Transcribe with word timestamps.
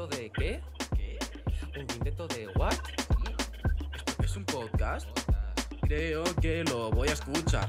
quinteto 0.00 0.06
de 0.08 0.30
qué? 0.30 0.60
¿Qué? 0.96 1.18
¿Un 1.78 1.86
quinteto 1.86 2.28
de 2.28 2.48
what? 2.56 2.72
¿Esto 4.08 4.22
es 4.22 4.36
un 4.36 4.44
podcast? 4.44 5.08
Creo 5.82 6.24
que 6.40 6.64
lo 6.64 6.90
voy 6.90 7.08
a 7.08 7.12
escuchar. 7.12 7.68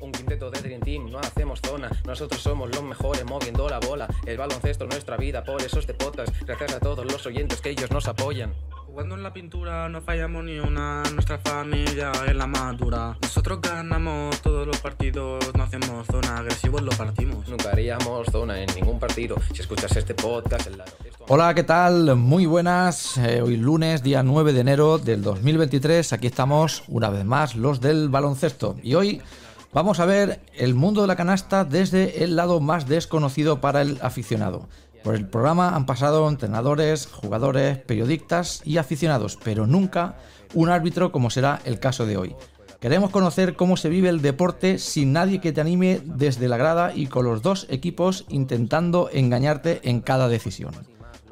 Un 0.00 0.10
quinteto 0.12 0.50
de 0.50 0.60
Dream 0.62 0.80
Team, 0.80 1.10
no 1.10 1.18
hacemos 1.18 1.60
zona. 1.60 1.90
Nosotros 2.06 2.40
somos 2.40 2.70
los 2.70 2.82
mejores 2.82 3.24
moviendo 3.24 3.68
la 3.68 3.78
bola. 3.78 4.08
El 4.26 4.38
baloncesto 4.38 4.84
es 4.84 4.90
nuestra 4.90 5.16
vida, 5.16 5.44
por 5.44 5.60
eso 5.62 5.78
este 5.78 5.94
podcast. 5.94 6.34
Gracias 6.40 6.74
a 6.74 6.80
todos 6.80 7.04
los 7.04 7.24
oyentes 7.26 7.60
que 7.60 7.70
ellos 7.70 7.90
nos 7.90 8.08
apoyan. 8.08 8.52
Jugando 8.86 9.14
en 9.14 9.22
la 9.22 9.32
pintura 9.32 9.88
no 9.88 10.00
fallamos 10.00 10.42
ni 10.42 10.58
una, 10.58 11.04
nuestra 11.12 11.38
familia 11.38 12.10
es 12.26 12.34
la 12.34 12.46
madura. 12.46 13.16
Nosotros 13.22 13.60
ganamos 13.60 14.40
todos 14.42 14.66
los 14.66 14.78
partidos, 14.80 15.54
no 15.54 15.62
hacemos 15.62 16.06
zona, 16.06 16.38
agresivos 16.38 16.82
lo 16.82 16.90
partimos. 16.92 17.46
Nunca 17.48 17.70
haríamos 17.70 18.26
zona 18.32 18.60
en 18.60 18.74
ningún 18.74 18.98
partido. 18.98 19.36
Si 19.54 19.60
escuchas 19.60 19.94
este 19.96 20.14
podcast, 20.14 20.66
el 20.66 20.78
lado. 20.78 20.90
Hola, 21.28 21.54
¿qué 21.54 21.62
tal? 21.62 22.16
Muy 22.16 22.46
buenas. 22.46 23.16
Eh, 23.18 23.40
hoy 23.42 23.56
lunes, 23.56 24.02
día 24.02 24.22
9 24.22 24.52
de 24.52 24.60
enero 24.60 24.98
del 24.98 25.22
2023. 25.22 26.12
Aquí 26.12 26.26
estamos 26.26 26.82
una 26.88 27.08
vez 27.10 27.24
más 27.24 27.54
los 27.54 27.80
del 27.80 28.08
baloncesto. 28.08 28.76
Y 28.82 28.94
hoy 28.94 29.22
vamos 29.72 30.00
a 30.00 30.06
ver 30.06 30.40
el 30.54 30.74
mundo 30.74 31.02
de 31.02 31.06
la 31.06 31.16
canasta 31.16 31.64
desde 31.64 32.24
el 32.24 32.36
lado 32.36 32.60
más 32.60 32.88
desconocido 32.88 33.60
para 33.60 33.82
el 33.82 33.98
aficionado. 34.02 34.68
Por 35.04 35.14
el 35.14 35.28
programa 35.28 35.76
han 35.76 35.86
pasado 35.86 36.28
entrenadores, 36.28 37.06
jugadores, 37.06 37.78
periodistas 37.78 38.60
y 38.64 38.78
aficionados, 38.78 39.38
pero 39.42 39.66
nunca 39.66 40.16
un 40.54 40.68
árbitro 40.68 41.12
como 41.12 41.30
será 41.30 41.60
el 41.64 41.78
caso 41.78 42.06
de 42.06 42.16
hoy. 42.16 42.36
Queremos 42.80 43.10
conocer 43.10 43.56
cómo 43.56 43.76
se 43.76 43.90
vive 43.90 44.08
el 44.08 44.22
deporte 44.22 44.78
sin 44.78 45.12
nadie 45.12 45.40
que 45.40 45.52
te 45.52 45.60
anime 45.60 46.00
desde 46.02 46.48
la 46.48 46.56
grada 46.56 46.92
y 46.94 47.06
con 47.06 47.26
los 47.26 47.42
dos 47.42 47.66
equipos 47.68 48.24
intentando 48.30 49.10
engañarte 49.12 49.80
en 49.88 50.00
cada 50.00 50.28
decisión. 50.28 50.72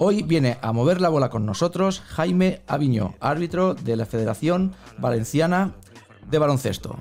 Hoy 0.01 0.23
viene 0.23 0.59
a 0.63 0.73
mover 0.73 1.01
la 1.01 1.09
bola 1.09 1.29
con 1.29 1.45
nosotros 1.45 2.01
Jaime 2.07 2.63
Aviño, 2.69 3.17
árbitro 3.19 3.75
de 3.75 3.97
la 3.97 4.07
Federación 4.07 4.73
Valenciana 4.97 5.75
de 6.31 6.39
Baloncesto. 6.39 6.97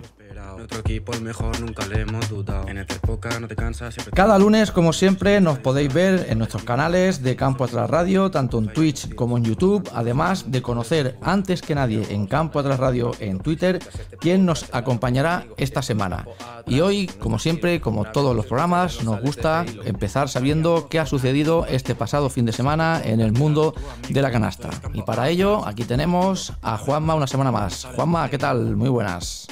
Nuestro 0.57 0.79
equipo 0.79 1.11
es 1.13 1.21
mejor, 1.21 1.59
nunca 1.59 1.85
le 1.85 2.01
hemos 2.01 2.27
dudado. 2.29 2.67
En 2.67 2.79
esta 2.79 2.95
época 2.95 3.39
no 3.39 3.47
te 3.47 3.55
cansas. 3.55 3.93
Siempre... 3.93 4.11
Cada 4.13 4.39
lunes, 4.39 4.71
como 4.71 4.91
siempre, 4.91 5.39
nos 5.39 5.59
podéis 5.59 5.93
ver 5.93 6.25
en 6.29 6.39
nuestros 6.39 6.63
canales 6.63 7.21
de 7.21 7.35
Campo 7.35 7.63
Atrás 7.63 7.87
Radio, 7.89 8.31
tanto 8.31 8.57
en 8.57 8.73
Twitch 8.73 9.13
como 9.13 9.37
en 9.37 9.43
YouTube, 9.43 9.87
además 9.93 10.51
de 10.51 10.63
conocer 10.63 11.17
antes 11.21 11.61
que 11.61 11.75
nadie 11.75 12.07
en 12.09 12.25
Campo 12.25 12.59
Atrás 12.59 12.79
Radio 12.79 13.11
en 13.19 13.39
Twitter 13.39 13.79
quién 14.19 14.45
nos 14.45 14.65
acompañará 14.73 15.45
esta 15.57 15.81
semana. 15.81 16.25
Y 16.65 16.79
hoy, 16.79 17.07
como 17.19 17.37
siempre, 17.37 17.79
como 17.79 18.05
todos 18.05 18.35
los 18.35 18.47
programas, 18.47 19.03
nos 19.03 19.21
gusta 19.21 19.63
empezar 19.85 20.27
sabiendo 20.27 20.87
qué 20.89 20.99
ha 20.99 21.05
sucedido 21.05 21.65
este 21.67 21.95
pasado 21.95 22.29
fin 22.29 22.45
de 22.45 22.51
semana 22.51 23.01
en 23.03 23.21
el 23.21 23.31
mundo 23.31 23.75
de 24.09 24.21
la 24.21 24.31
canasta. 24.31 24.69
Y 24.93 25.03
para 25.03 25.29
ello, 25.29 25.65
aquí 25.67 25.83
tenemos 25.83 26.53
a 26.61 26.77
Juanma 26.77 27.15
una 27.15 27.27
semana 27.27 27.51
más. 27.51 27.87
Juanma, 27.95 28.29
¿qué 28.29 28.37
tal? 28.37 28.75
Muy 28.75 28.89
buenas. 28.89 29.47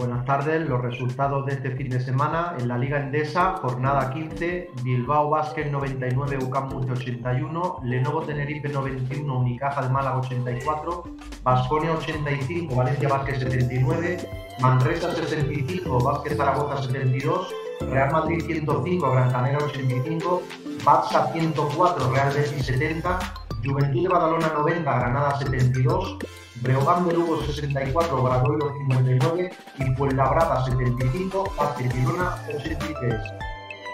Buenas 0.00 0.24
tardes, 0.24 0.66
los 0.66 0.80
resultados 0.80 1.44
de 1.44 1.52
este 1.52 1.72
fin 1.72 1.90
de 1.90 2.00
semana 2.00 2.54
en 2.58 2.68
la 2.68 2.78
Liga 2.78 2.98
Endesa, 2.98 3.58
jornada 3.60 4.10
15, 4.14 4.70
Bilbao 4.82 5.28
Basket 5.28 5.66
99, 5.66 6.38
UCAM 6.42 6.70
Murcia 6.70 6.94
81, 6.94 7.80
Lenovo 7.84 8.22
Tenerife 8.22 8.70
91, 8.70 9.38
Unicaja 9.40 9.82
de 9.82 9.90
Málaga 9.90 10.20
84, 10.20 11.04
Basconia 11.42 11.92
85, 11.92 12.74
Valencia 12.74 13.10
Basket 13.10 13.40
79, 13.40 14.16
Manresa 14.60 15.14
65, 15.14 16.02
Basket 16.02 16.34
Zaragoza 16.34 16.82
72, 16.82 17.54
Real 17.90 18.10
Madrid 18.10 18.40
105, 18.46 19.10
Gran 19.10 19.30
Canaria 19.30 19.58
85, 19.58 20.42
Barça 20.82 21.30
104, 21.30 22.10
Real 22.10 22.32
Betis 22.32 22.64
70, 22.64 23.18
Juventud 23.62 24.02
de 24.04 24.08
Badalona 24.08 24.48
90, 24.48 24.82
Granada 24.82 25.38
72, 25.40 26.16
Breogán 26.60 27.08
de 27.08 27.14
Lugo 27.14 27.42
64, 27.42 28.22
Bradoiro 28.22 28.72
59 28.86 29.50
y 29.78 29.84
Fuenlabrada 29.96 30.62
75, 30.66 31.52
Barcelona 31.56 32.36
83. 32.48 33.14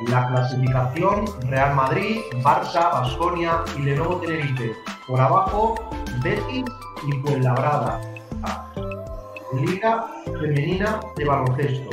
La 0.08 0.28
clasificación 0.28 1.24
Real 1.48 1.74
Madrid, 1.76 2.22
Barça, 2.42 2.90
Basconia 2.92 3.62
y 3.78 3.82
Lenovo 3.82 4.16
Tenerife. 4.16 4.72
Por 5.06 5.20
abajo, 5.20 5.76
Betis 6.24 6.64
y 7.06 7.12
Fuenlabrada. 7.20 8.00
Liga 9.52 10.06
Femenina 10.24 11.00
de 11.16 11.24
Baloncesto. 11.24 11.90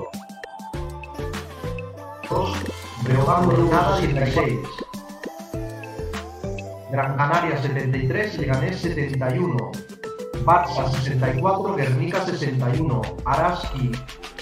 2. 2.29 2.57
Breogán 3.03 3.47
de 3.47 3.57
Lugo 3.57 3.95
76. 3.99 4.59
Gran 6.91 7.15
Canaria 7.15 7.61
73, 7.61 8.39
Leganés 8.39 8.79
71. 8.81 9.71
Barça 10.43 10.89
64, 10.89 11.75
Guernica 11.75 12.19
61, 12.25 13.01
Araski 13.23 13.91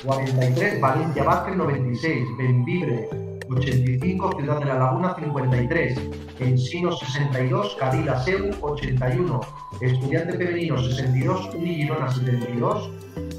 43, 0.04 0.82
Valencia 0.82 1.24
Vázquez 1.24 1.56
96, 1.56 2.38
Benvibre 2.38 3.08
85, 3.48 4.32
Ciudad 4.38 4.60
de 4.60 4.66
la 4.66 4.80
Laguna 4.80 5.14
53, 5.14 6.00
Ensino 6.40 6.92
62, 6.92 7.76
Cadila 7.80 8.20
Seu 8.24 8.50
81, 8.62 9.42
Estudiante 9.80 10.38
Femenino 10.38 10.82
62, 10.82 11.54
Unigirona 11.54 12.10
72, 12.12 12.90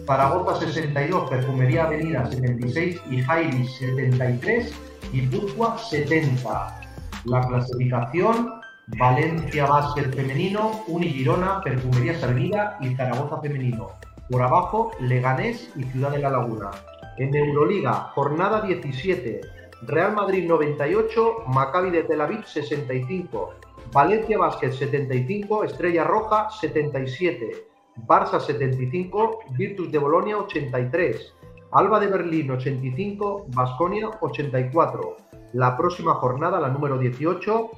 Zaragoza 0.06 0.60
62, 0.60 1.30
Perfumería 1.30 1.86
Avenida 1.86 2.30
76 2.30 3.00
y 3.10 3.22
Jairi 3.22 3.66
73 3.66 4.72
y 5.12 5.22
Pucua 5.22 5.76
70. 5.78 6.80
La 7.24 7.40
clasificación 7.40 8.61
Valencia 8.88 9.66
Básquet 9.66 10.12
Femenino, 10.12 10.82
Unigirona, 10.88 11.60
Perfumería 11.62 12.18
Servida 12.18 12.78
y 12.80 12.94
Zaragoza 12.96 13.40
Femenino. 13.40 13.90
Por 14.28 14.42
abajo, 14.42 14.90
Leganés 15.00 15.70
y 15.76 15.84
Ciudad 15.84 16.10
de 16.10 16.18
la 16.18 16.30
Laguna. 16.30 16.70
En 17.16 17.32
Euroliga, 17.32 18.10
jornada 18.14 18.60
17, 18.60 19.40
Real 19.82 20.14
Madrid 20.14 20.48
98, 20.48 21.44
Maccabi 21.46 21.90
de 21.90 22.02
Tel 22.02 22.20
Aviv 22.20 22.44
65, 22.44 23.54
Valencia 23.92 24.38
Básquet 24.38 24.72
75, 24.72 25.62
Estrella 25.62 26.02
Roja 26.02 26.50
77, 26.50 27.64
Barça 27.96 28.40
75, 28.40 29.44
Virtus 29.50 29.92
de 29.92 29.98
Bolonia 29.98 30.38
83, 30.38 31.34
Alba 31.70 32.00
de 32.00 32.08
Berlín 32.08 32.50
85, 32.50 33.46
Basconia 33.48 34.10
84. 34.20 35.16
La 35.52 35.76
próxima 35.76 36.14
jornada, 36.14 36.58
la 36.58 36.68
número 36.68 36.98
18, 36.98 37.70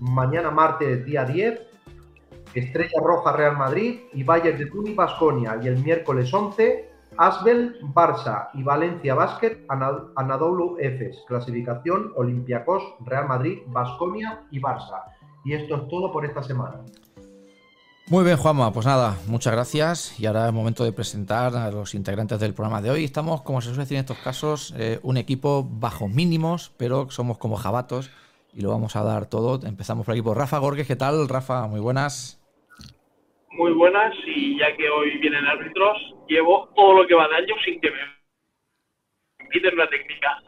mañana 0.00 0.50
martes 0.50 1.04
día 1.04 1.24
10, 1.24 1.60
Estrella 2.54 3.00
Roja 3.02 3.32
Real 3.32 3.56
Madrid 3.56 4.00
y 4.12 4.22
Bayern 4.22 4.58
de 4.58 4.66
Tuni 4.66 4.94
Basconia 4.94 5.58
y 5.62 5.68
el 5.68 5.82
miércoles 5.82 6.32
11 6.32 6.90
Asbel 7.18 7.78
Barça 7.94 8.48
y 8.54 8.62
Valencia 8.62 9.14
Basket 9.14 9.64
Anadolu 9.68 10.76
Efes, 10.78 11.18
clasificación 11.26 12.12
Olympiacos 12.16 12.82
Real 13.04 13.26
Madrid, 13.28 13.58
Basconia 13.66 14.42
y 14.50 14.60
Barça. 14.60 15.02
Y 15.44 15.54
esto 15.54 15.76
es 15.76 15.88
todo 15.88 16.12
por 16.12 16.24
esta 16.24 16.42
semana. 16.42 16.80
Muy 18.08 18.24
bien, 18.24 18.36
Juanma, 18.36 18.72
pues 18.72 18.86
nada, 18.86 19.16
muchas 19.26 19.52
gracias. 19.52 20.20
Y 20.20 20.26
ahora 20.26 20.46
es 20.46 20.52
momento 20.52 20.84
de 20.84 20.92
presentar 20.92 21.56
a 21.56 21.70
los 21.70 21.94
integrantes 21.94 22.38
del 22.38 22.54
programa 22.54 22.80
de 22.80 22.90
hoy. 22.90 23.04
Estamos, 23.04 23.42
como 23.42 23.60
se 23.60 23.68
suele 23.68 23.82
decir 23.82 23.96
en 23.96 24.02
estos 24.02 24.18
casos, 24.18 24.74
eh, 24.76 25.00
un 25.02 25.16
equipo 25.16 25.66
bajo 25.68 26.06
mínimos, 26.06 26.70
pero 26.76 27.10
somos 27.10 27.38
como 27.38 27.56
jabatos 27.56 28.10
y 28.56 28.62
lo 28.62 28.70
vamos 28.70 28.96
a 28.96 29.04
dar 29.04 29.26
todo. 29.26 29.60
Empezamos 29.66 30.06
por 30.06 30.14
aquí 30.14 30.22
por 30.22 30.38
Rafa 30.38 30.56
Gorges. 30.58 30.86
¿Qué 30.86 30.96
tal, 30.96 31.28
Rafa? 31.28 31.66
Muy 31.66 31.78
buenas. 31.78 32.40
Muy 33.50 33.72
buenas, 33.72 34.14
y 34.26 34.58
ya 34.58 34.74
que 34.76 34.88
hoy 34.88 35.18
vienen 35.18 35.46
árbitros, 35.46 35.96
llevo 36.26 36.70
todo 36.74 37.02
lo 37.02 37.06
que 37.06 37.14
va 37.14 37.28
de 37.28 37.36
año 37.36 37.54
sin 37.64 37.80
que 37.80 37.90
me 37.90 39.48
quiten 39.50 39.76
la 39.76 39.88
técnica. 39.88 40.42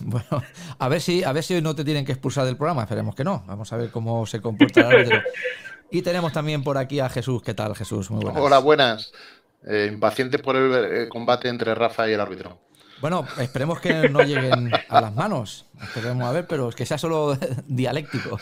bueno, 0.00 0.42
a 0.78 0.88
ver 0.88 1.00
si 1.00 1.22
a 1.22 1.32
ver 1.32 1.42
si 1.42 1.54
hoy 1.54 1.62
no 1.62 1.74
te 1.74 1.84
tienen 1.84 2.04
que 2.04 2.12
expulsar 2.12 2.44
del 2.44 2.56
programa, 2.56 2.82
esperemos 2.82 3.14
que 3.14 3.24
no. 3.24 3.44
Vamos 3.46 3.72
a 3.72 3.76
ver 3.76 3.90
cómo 3.90 4.24
se 4.26 4.40
comporta 4.40 4.80
el 4.80 4.86
árbitro. 4.86 5.20
Y 5.88 6.02
tenemos 6.02 6.32
también 6.32 6.64
por 6.64 6.78
aquí 6.78 6.98
a 6.98 7.08
Jesús. 7.08 7.44
¿Qué 7.44 7.54
tal, 7.54 7.76
Jesús? 7.76 8.10
Muy 8.10 8.24
buenas. 8.24 8.42
Hola, 8.42 8.58
buenas. 8.58 9.12
Eh, 9.64 9.88
impaciente 9.92 10.40
por 10.40 10.56
el 10.56 10.74
eh, 10.74 11.08
combate 11.08 11.48
entre 11.48 11.76
Rafa 11.76 12.10
y 12.10 12.12
el 12.12 12.20
árbitro. 12.20 12.58
Bueno, 13.00 13.26
esperemos 13.38 13.80
que 13.80 14.08
no 14.08 14.22
lleguen 14.22 14.70
a 14.88 15.00
las 15.00 15.14
manos. 15.14 15.66
Esperemos 15.82 16.26
a 16.26 16.32
ver, 16.32 16.46
pero 16.46 16.70
que 16.70 16.86
sea 16.86 16.96
solo 16.96 17.36
dialéctico. 17.66 18.38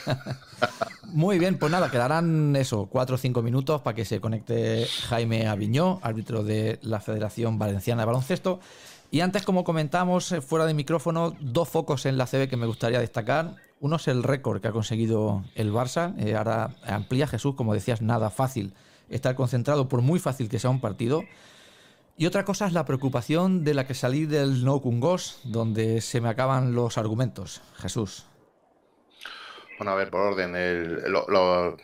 Muy 1.07 1.39
bien, 1.39 1.59
pues 1.59 1.73
nada, 1.73 1.91
quedarán 1.91 2.55
eso, 2.57 2.87
cuatro 2.87 3.17
o 3.17 3.19
cinco 3.19 3.43
minutos 3.43 3.81
para 3.83 3.95
que 3.95 4.05
se 4.05 4.21
conecte 4.21 4.87
Jaime 5.09 5.49
Aviñó, 5.49 5.99
árbitro 6.03 6.45
de 6.45 6.79
la 6.83 7.01
Federación 7.01 7.59
Valenciana 7.59 8.03
de 8.03 8.07
Baloncesto. 8.07 8.61
Y 9.11 9.21
antes, 9.21 9.43
como 9.43 9.65
comentamos 9.65 10.33
eh, 10.33 10.41
fuera 10.41 10.67
de 10.67 10.75
micrófono, 10.75 11.37
dos 11.41 11.69
focos 11.69 12.07
en 12.07 12.19
la 12.19 12.27
CB 12.27 12.49
que 12.49 12.57
me 12.57 12.67
gustaría 12.67 13.01
destacar. 13.01 13.57
Uno 13.81 13.97
es 13.97 14.09
el 14.09 14.23
récord 14.23 14.61
que 14.61 14.69
ha 14.69 14.73
conseguido 14.73 15.45
el 15.55 15.73
Barça. 15.73 16.15
Eh, 16.19 16.35
ahora 16.37 16.71
amplía 16.87 17.27
Jesús, 17.27 17.55
como 17.55 17.75
decías, 17.75 18.03
nada 18.03 18.31
fácil 18.31 18.73
estar 19.09 19.35
concentrado, 19.35 19.89
por 19.89 20.01
muy 20.01 20.19
fácil 20.19 20.49
que 20.49 20.59
sea 20.59 20.71
un 20.71 20.81
partido. 20.81 21.23
Y 22.17 22.27
otra 22.27 22.45
cosa 22.45 22.67
es 22.67 22.73
la 22.73 22.85
preocupación 22.85 23.65
de 23.65 23.75
la 23.75 23.87
que 23.87 23.95
salí 23.95 24.27
del 24.27 24.65
No 24.65 24.81
Kungos, 24.81 25.41
donde 25.43 26.01
se 26.01 26.21
me 26.21 26.29
acaban 26.29 26.75
los 26.75 26.97
argumentos. 26.97 27.61
Jesús. 27.77 28.25
Bueno, 29.79 29.93
a 29.93 29.97
ver, 29.97 30.11
por 30.11 30.21
orden. 30.21 30.55
El, 30.55 31.03
lo, 31.11 31.77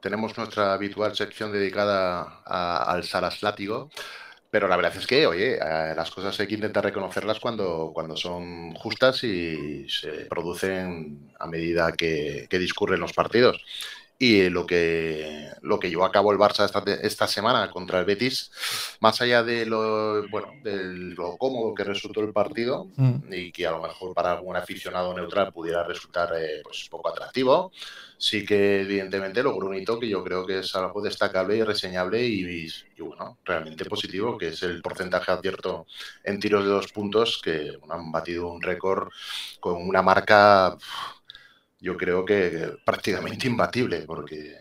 tenemos 0.00 0.36
nuestra 0.36 0.72
habitual 0.72 1.14
sección 1.14 1.52
dedicada 1.52 2.42
al 2.44 3.04
Saras 3.04 3.42
Látigo. 3.42 3.90
Pero 4.50 4.66
la 4.66 4.76
verdad 4.76 4.96
es 4.96 5.06
que, 5.06 5.26
oye, 5.26 5.56
eh, 5.56 5.94
las 5.94 6.10
cosas 6.10 6.40
hay 6.40 6.46
que 6.46 6.54
intentar 6.54 6.82
reconocerlas 6.82 7.38
cuando, 7.38 7.90
cuando 7.92 8.16
son 8.16 8.74
justas 8.74 9.22
y 9.22 9.86
se 9.90 10.24
producen 10.24 11.34
a 11.38 11.46
medida 11.46 11.92
que, 11.92 12.46
que 12.48 12.58
discurren 12.58 13.00
los 13.00 13.12
partidos. 13.12 13.62
Y 14.20 14.50
lo 14.50 14.66
que, 14.66 15.48
lo 15.62 15.78
que 15.78 15.90
llevó 15.90 16.04
a 16.04 16.10
cabo 16.10 16.32
el 16.32 16.38
Barça 16.38 16.64
esta, 16.64 16.82
esta 17.02 17.28
semana 17.28 17.70
contra 17.70 18.00
el 18.00 18.04
Betis, 18.04 18.50
más 19.00 19.20
allá 19.20 19.44
de 19.44 19.64
lo, 19.64 20.28
bueno, 20.28 20.48
de 20.64 20.82
lo 21.14 21.36
cómodo 21.36 21.72
que 21.72 21.84
resultó 21.84 22.20
el 22.20 22.32
partido 22.32 22.88
mm. 22.96 23.32
y 23.32 23.52
que 23.52 23.66
a 23.66 23.70
lo 23.70 23.82
mejor 23.82 24.14
para 24.14 24.32
algún 24.32 24.56
aficionado 24.56 25.14
neutral 25.14 25.52
pudiera 25.52 25.84
resultar 25.84 26.32
eh, 26.36 26.62
pues, 26.64 26.88
poco 26.90 27.10
atractivo, 27.10 27.70
sí 28.18 28.44
que 28.44 28.80
evidentemente 28.80 29.42
logró 29.42 29.68
un 29.68 29.76
hito 29.76 29.98
que 30.00 30.08
yo 30.08 30.24
creo 30.24 30.44
que 30.44 30.58
es 30.58 30.74
algo 30.74 31.00
destacable 31.00 31.56
y 31.56 31.62
reseñable 31.62 32.20
y, 32.26 32.68
bueno, 32.98 33.38
realmente 33.44 33.84
positivo, 33.84 34.36
que 34.36 34.48
es 34.48 34.62
el 34.64 34.82
porcentaje 34.82 35.30
acierto 35.30 35.86
en 36.24 36.40
tiros 36.40 36.64
de 36.64 36.70
dos 36.70 36.92
puntos, 36.92 37.40
que 37.42 37.78
han 37.88 38.10
batido 38.10 38.48
un 38.48 38.60
récord 38.60 39.08
con 39.60 39.76
una 39.88 40.02
marca 40.02 40.76
yo 41.80 41.96
creo 41.96 42.24
que 42.24 42.76
prácticamente 42.84 43.46
imbatible, 43.46 44.02
porque 44.02 44.56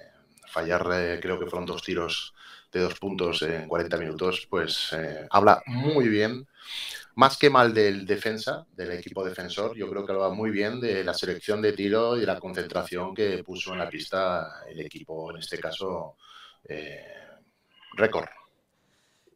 fallar 0.48 0.88
eh, 0.94 1.20
creo 1.22 1.40
que 1.40 1.46
fueron 1.48 1.66
dos 1.66 1.82
tiros 1.84 2.34
de 2.72 2.82
dos 2.82 3.00
puntos 3.00 3.42
en 3.44 3.68
40 3.68 3.98
minutos, 3.98 4.48
pues 4.50 4.90
eh, 4.94 5.26
habla 5.30 5.62
muy 5.68 6.10
bien, 6.10 6.48
más 7.16 7.38
que 7.38 7.50
mal 7.50 7.74
del 7.74 8.06
defensa, 8.06 8.66
del 8.76 8.92
equipo 8.92 9.24
defensor, 9.24 9.76
yo 9.76 9.90
creo 9.90 10.06
que 10.06 10.12
habla 10.12 10.30
muy 10.30 10.52
bien 10.52 10.80
de 10.80 11.04
la 11.04 11.14
selección 11.14 11.62
de 11.62 11.74
tiro 11.74 12.18
y 12.18 12.26
la 12.26 12.40
concentración 12.40 13.16
que 13.16 13.44
puso 13.44 13.74
en 13.74 13.80
la 13.80 13.90
pista 13.90 14.64
el 14.68 14.80
equipo, 14.82 15.32
en 15.32 15.38
este 15.38 15.58
caso, 15.60 16.18
eh, 16.66 17.06
récord. 17.94 18.28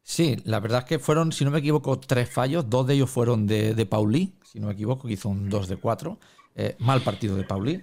Sí, 0.04 0.36
la 0.44 0.60
verdad 0.60 0.80
es 0.80 0.84
que 0.86 0.98
fueron, 0.98 1.32
si 1.32 1.44
no 1.44 1.50
me 1.50 1.60
equivoco, 1.60 1.98
tres 1.98 2.28
fallos, 2.28 2.68
dos 2.68 2.86
de 2.86 2.94
ellos 2.94 3.10
fueron 3.10 3.46
de, 3.46 3.74
de 3.74 3.86
Pauli, 3.86 4.34
si 4.44 4.60
no 4.60 4.66
me 4.66 4.74
equivoco, 4.74 5.06
que 5.06 5.14
hizo 5.14 5.28
un 5.28 5.48
2 5.48 5.68
de 5.68 5.76
4. 5.76 6.18
Eh, 6.54 6.76
mal 6.78 7.02
partido 7.02 7.36
de 7.36 7.44
Pauli. 7.44 7.82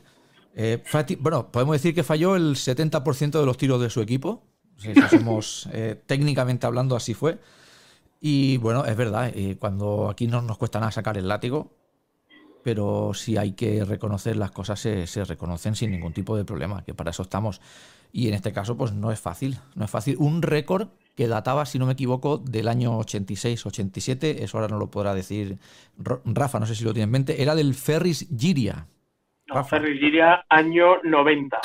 Eh, 0.55 0.83
bueno, 1.19 1.51
podemos 1.51 1.73
decir 1.73 1.95
que 1.95 2.03
falló 2.03 2.35
el 2.35 2.55
70% 2.55 3.39
de 3.39 3.45
los 3.45 3.57
tiros 3.57 3.81
de 3.81 3.89
su 3.89 4.01
equipo. 4.01 4.43
Si 4.77 4.93
somos 5.09 5.69
eh, 5.71 6.01
técnicamente 6.05 6.67
hablando, 6.67 6.95
así 6.95 7.13
fue. 7.13 7.39
Y 8.21 8.57
bueno, 8.57 8.85
es 8.85 8.97
verdad, 8.97 9.33
cuando 9.59 10.09
aquí 10.09 10.27
no 10.27 10.41
nos 10.41 10.57
cuesta 10.57 10.79
nada 10.79 10.91
sacar 10.91 11.17
el 11.17 11.29
látigo, 11.29 11.71
pero 12.63 13.13
si 13.13 13.37
hay 13.37 13.53
que 13.53 13.85
reconocer 13.85 14.35
las 14.35 14.51
cosas, 14.51 14.77
se, 14.81 15.07
se, 15.07 15.23
reconocen 15.23 15.73
sin 15.75 15.91
ningún 15.91 16.11
tipo 16.11 16.35
de 16.35 16.43
problema, 16.43 16.83
que 16.83 16.93
para 16.93 17.11
eso 17.11 17.23
estamos. 17.23 17.61
Y 18.11 18.27
en 18.27 18.33
este 18.33 18.51
caso, 18.51 18.75
pues 18.75 18.91
no 18.91 19.13
es 19.13 19.21
fácil, 19.21 19.57
no 19.75 19.85
es 19.85 19.91
fácil. 19.91 20.17
Un 20.19 20.41
récord 20.41 20.89
que 21.19 21.27
databa, 21.27 21.65
si 21.65 21.77
no 21.77 21.85
me 21.85 21.91
equivoco, 21.91 22.37
del 22.37 22.69
año 22.69 22.97
86-87, 22.97 24.37
eso 24.39 24.57
ahora 24.57 24.69
no 24.69 24.79
lo 24.79 24.89
podrá 24.89 25.13
decir 25.13 25.57
Rafa, 25.97 26.61
no 26.61 26.65
sé 26.65 26.75
si 26.75 26.85
lo 26.85 26.93
tiene 26.93 27.03
en 27.03 27.11
mente, 27.11 27.41
era 27.41 27.55
del 27.55 27.75
Ferris 27.75 28.25
Giria. 28.33 28.87
No, 29.47 29.61
Ferris 29.65 29.99
Giria, 29.99 30.45
año 30.47 31.03
90. 31.03 31.59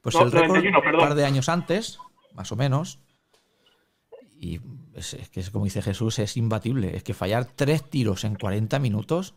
Pues 0.00 0.14
el 0.14 0.30
récord 0.30 0.64
un 0.64 0.96
par 0.96 1.16
de 1.16 1.24
años 1.24 1.48
antes, 1.48 1.98
más 2.34 2.52
o 2.52 2.56
menos, 2.56 3.00
y 4.38 4.60
es, 4.94 5.16
que 5.32 5.40
es 5.40 5.50
como 5.50 5.64
dice 5.64 5.82
Jesús, 5.82 6.20
es 6.20 6.36
imbatible. 6.36 6.96
Es 6.96 7.02
que 7.02 7.14
fallar 7.14 7.46
tres 7.46 7.82
tiros 7.90 8.22
en 8.22 8.36
40 8.36 8.78
minutos, 8.78 9.34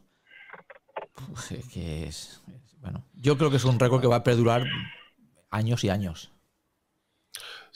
que 1.73 2.03
es, 2.03 2.43
bueno, 2.79 3.05
yo 3.15 3.39
creo 3.39 3.49
que 3.49 3.57
es 3.57 3.65
un 3.65 3.79
récord 3.79 4.01
que 4.01 4.07
va 4.07 4.17
a 4.17 4.23
perdurar 4.23 4.67
años 5.49 5.83
y 5.83 5.89
años. 5.89 6.31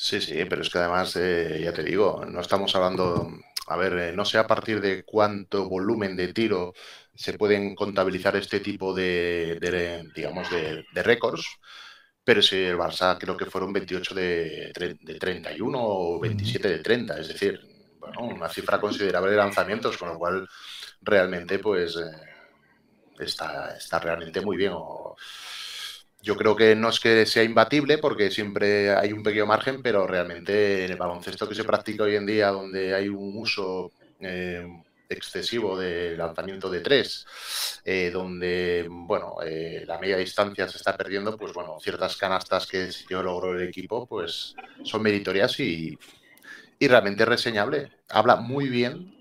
Sí, 0.04 0.20
sí, 0.20 0.34
pero 0.50 0.64
es 0.64 0.70
que 0.72 0.80
además, 0.80 1.16
eh, 1.16 1.62
ya 1.64 1.74
te 1.74 1.84
digo, 1.84 2.26
no 2.26 2.42
estamos 2.42 2.76
hablando, 2.76 3.32
a 3.68 3.78
ver, 3.78 3.94
eh, 4.00 4.12
no 4.14 4.26
sé 4.26 4.40
a 4.40 4.48
partir 4.48 4.82
de 4.82 5.04
cuánto 5.06 5.70
volumen 5.70 6.16
de 6.16 6.34
tiro 6.34 6.74
se 7.14 7.38
pueden 7.38 7.76
contabilizar 7.76 8.36
este 8.36 8.62
tipo 8.62 8.96
de, 8.96 9.60
digamos, 10.16 10.50
de, 10.50 11.04
récords, 11.04 11.46
pero 12.24 12.42
si 12.42 12.56
el 12.58 12.78
Barça 12.78 13.18
creo 13.20 13.38
que 13.38 13.46
fueron 13.46 13.74
28 13.74 14.16
de, 14.16 14.72
31 15.20 15.80
o 15.80 16.20
27 16.20 16.68
de 16.70 16.80
30, 16.80 17.20
es 17.20 17.28
decir, 17.28 17.60
bueno, 18.00 18.22
una 18.22 18.50
cifra 18.50 18.82
considerable 18.82 19.32
de 19.32 19.38
lanzamientos, 19.38 19.98
con 19.98 20.10
lo 20.10 20.18
cual 20.18 20.48
realmente 21.02 21.60
pues 21.60 21.96
eh, 21.98 22.12
está, 23.20 23.78
está 23.78 24.00
realmente 24.00 24.42
muy 24.42 24.58
bien. 24.58 24.74
O, 24.74 25.16
yo 26.22 26.38
creo 26.38 26.56
que 26.56 26.76
no 26.76 26.90
es 26.90 27.00
que 27.00 27.26
sea 27.26 27.44
imbatible 27.44 27.98
porque 27.98 28.30
siempre 28.30 28.92
hay 28.96 29.12
un 29.12 29.24
pequeño 29.24 29.46
margen, 29.46 29.82
pero 29.82 30.06
realmente 30.06 30.86
en 30.86 30.92
el 30.92 30.98
baloncesto 30.98 31.48
que 31.50 31.56
se 31.56 31.64
practica 31.64 32.04
hoy 32.04 32.16
en 32.16 32.26
día, 32.26 32.50
donde 32.50 32.94
hay 32.94 33.10
un 33.10 33.36
uso 33.38 33.92
eh, 34.20 34.68
excesivo 35.10 35.78
de 35.78 36.16
lanzamiento 36.16 36.70
de 36.70 36.82
tres, 36.82 37.26
eh, 37.84 38.12
donde 38.14 38.88
bueno 38.90 39.38
eh, 39.44 39.84
la 39.88 39.98
media 39.98 40.18
distancia 40.18 40.68
se 40.68 40.78
está 40.78 40.96
perdiendo, 40.96 41.36
pues 41.36 41.54
bueno, 41.54 41.78
ciertas 41.82 42.16
canastas 42.18 42.68
que 42.68 42.90
yo 43.10 43.24
logro 43.24 43.58
el 43.58 43.68
equipo, 43.68 44.06
pues 44.06 44.54
son 44.84 45.02
meritorias 45.02 45.60
y, 45.60 45.98
y 46.78 46.88
realmente 46.88 47.26
reseñable. 47.26 47.92
Habla 48.10 48.36
muy 48.36 48.70
bien 48.70 49.18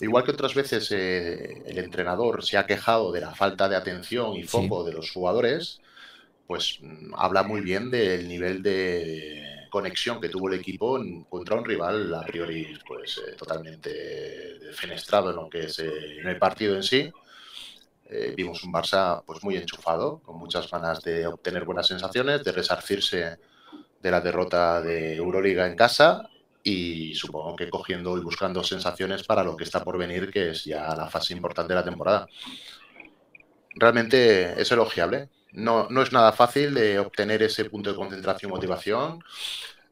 Igual 0.00 0.24
que 0.24 0.32
otras 0.32 0.54
veces 0.54 0.90
el 0.90 1.78
entrenador 1.78 2.44
se 2.44 2.58
ha 2.58 2.66
quejado 2.66 3.12
de 3.12 3.20
la 3.20 3.32
falta 3.32 3.68
de 3.68 3.76
atención 3.76 4.34
y 4.34 4.42
foco 4.42 4.82
de 4.82 4.92
los 4.92 5.12
jugadores, 5.12 5.80
pues 6.46 6.78
mm, 6.80 7.14
habla 7.16 7.42
muy 7.42 7.60
bien 7.60 7.90
del 7.90 8.28
nivel 8.28 8.62
de 8.62 9.68
conexión 9.70 10.20
que 10.20 10.28
tuvo 10.28 10.48
el 10.48 10.60
equipo 10.60 11.00
contra 11.28 11.56
un 11.56 11.64
rival 11.64 12.14
a 12.14 12.22
priori 12.22 12.78
pues 12.86 13.18
eh, 13.18 13.32
totalmente 13.36 14.60
fenestrado 14.72 15.30
en 15.30 15.36
lo 15.36 15.48
que 15.48 15.64
es 15.64 15.78
eh, 15.80 16.20
en 16.20 16.28
el 16.28 16.38
partido 16.38 16.76
en 16.76 16.82
sí. 16.82 17.10
Eh, 18.06 18.34
vimos 18.36 18.62
un 18.62 18.72
Barça 18.72 19.22
pues 19.24 19.42
muy 19.42 19.56
enchufado, 19.56 20.20
con 20.20 20.36
muchas 20.38 20.70
ganas 20.70 21.02
de 21.02 21.26
obtener 21.26 21.64
buenas 21.64 21.86
sensaciones, 21.86 22.44
de 22.44 22.52
resarcirse 22.52 23.38
de 24.00 24.10
la 24.10 24.20
derrota 24.20 24.82
de 24.82 25.16
Euroliga 25.16 25.66
en 25.66 25.74
casa 25.74 26.28
y 26.62 27.14
supongo 27.14 27.56
que 27.56 27.70
cogiendo 27.70 28.16
y 28.16 28.20
buscando 28.20 28.62
sensaciones 28.62 29.24
para 29.24 29.42
lo 29.42 29.56
que 29.56 29.64
está 29.64 29.82
por 29.82 29.98
venir, 29.98 30.30
que 30.30 30.50
es 30.50 30.64
ya 30.64 30.94
la 30.94 31.08
fase 31.08 31.32
importante 31.32 31.72
de 31.72 31.80
la 31.80 31.84
temporada. 31.84 32.26
Realmente 33.74 34.60
es 34.60 34.70
elogiable 34.70 35.30
no, 35.54 35.88
no 35.88 36.02
es 36.02 36.12
nada 36.12 36.32
fácil 36.32 36.74
de 36.74 36.98
obtener 36.98 37.42
ese 37.42 37.64
punto 37.66 37.90
de 37.90 37.96
concentración 37.96 38.50
y 38.50 38.54
motivación. 38.54 39.24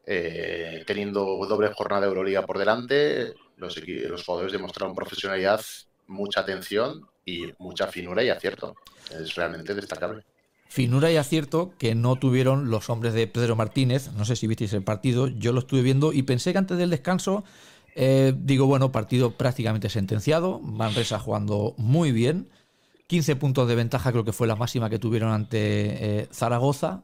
Eh, 0.05 0.83
teniendo 0.85 1.25
doble 1.49 1.73
jornada 1.73 2.03
de 2.03 2.09
Euroliga 2.09 2.45
por 2.45 2.59
delante, 2.59 3.35
los, 3.57 3.81
los 3.87 4.25
jugadores 4.25 4.53
demostraron 4.53 4.97
profesionalidad, 4.97 5.61
mucha 6.09 6.41
atención 6.41 7.07
y 7.25 7.53
mucha 7.59 7.87
finura 7.87 8.25
y 8.25 8.29
acierto. 8.29 8.75
Es 9.11 9.35
realmente 9.37 9.75
destacable. 9.75 10.25
Finura 10.67 11.13
y 11.13 11.17
acierto 11.17 11.75
que 11.79 11.95
no 11.95 12.17
tuvieron 12.17 12.71
los 12.71 12.91
hombres 12.91 13.15
de 13.15 13.29
Pedro 13.29 13.55
Martínez. 13.55 14.11
No 14.13 14.25
sé 14.25 14.35
si 14.35 14.47
visteis 14.47 14.73
el 14.73 14.83
partido, 14.83 15.29
yo 15.29 15.53
lo 15.53 15.61
estuve 15.61 15.83
viendo 15.83 16.13
y 16.13 16.23
pensé 16.23 16.53
que 16.53 16.59
antes 16.59 16.79
del 16.79 16.91
descanso, 16.91 17.45
eh, 17.95 18.33
digo, 18.37 18.67
bueno, 18.67 18.91
partido 18.91 19.33
prácticamente 19.33 19.89
sentenciado. 19.89 20.59
Manresa 20.61 21.21
jugando 21.21 21.75
muy 21.77 22.11
bien. 22.11 22.49
15 23.13 23.37
puntos 23.37 23.69
de 23.69 23.75
ventaja 23.75 24.11
creo 24.11 24.25
que 24.25 24.33
fue 24.33 24.47
la 24.47 24.57
máxima 24.57 24.89
que 24.89 24.99
tuvieron 24.99 25.33
ante 25.33 26.21
eh, 26.21 26.29
Zaragoza. 26.33 27.03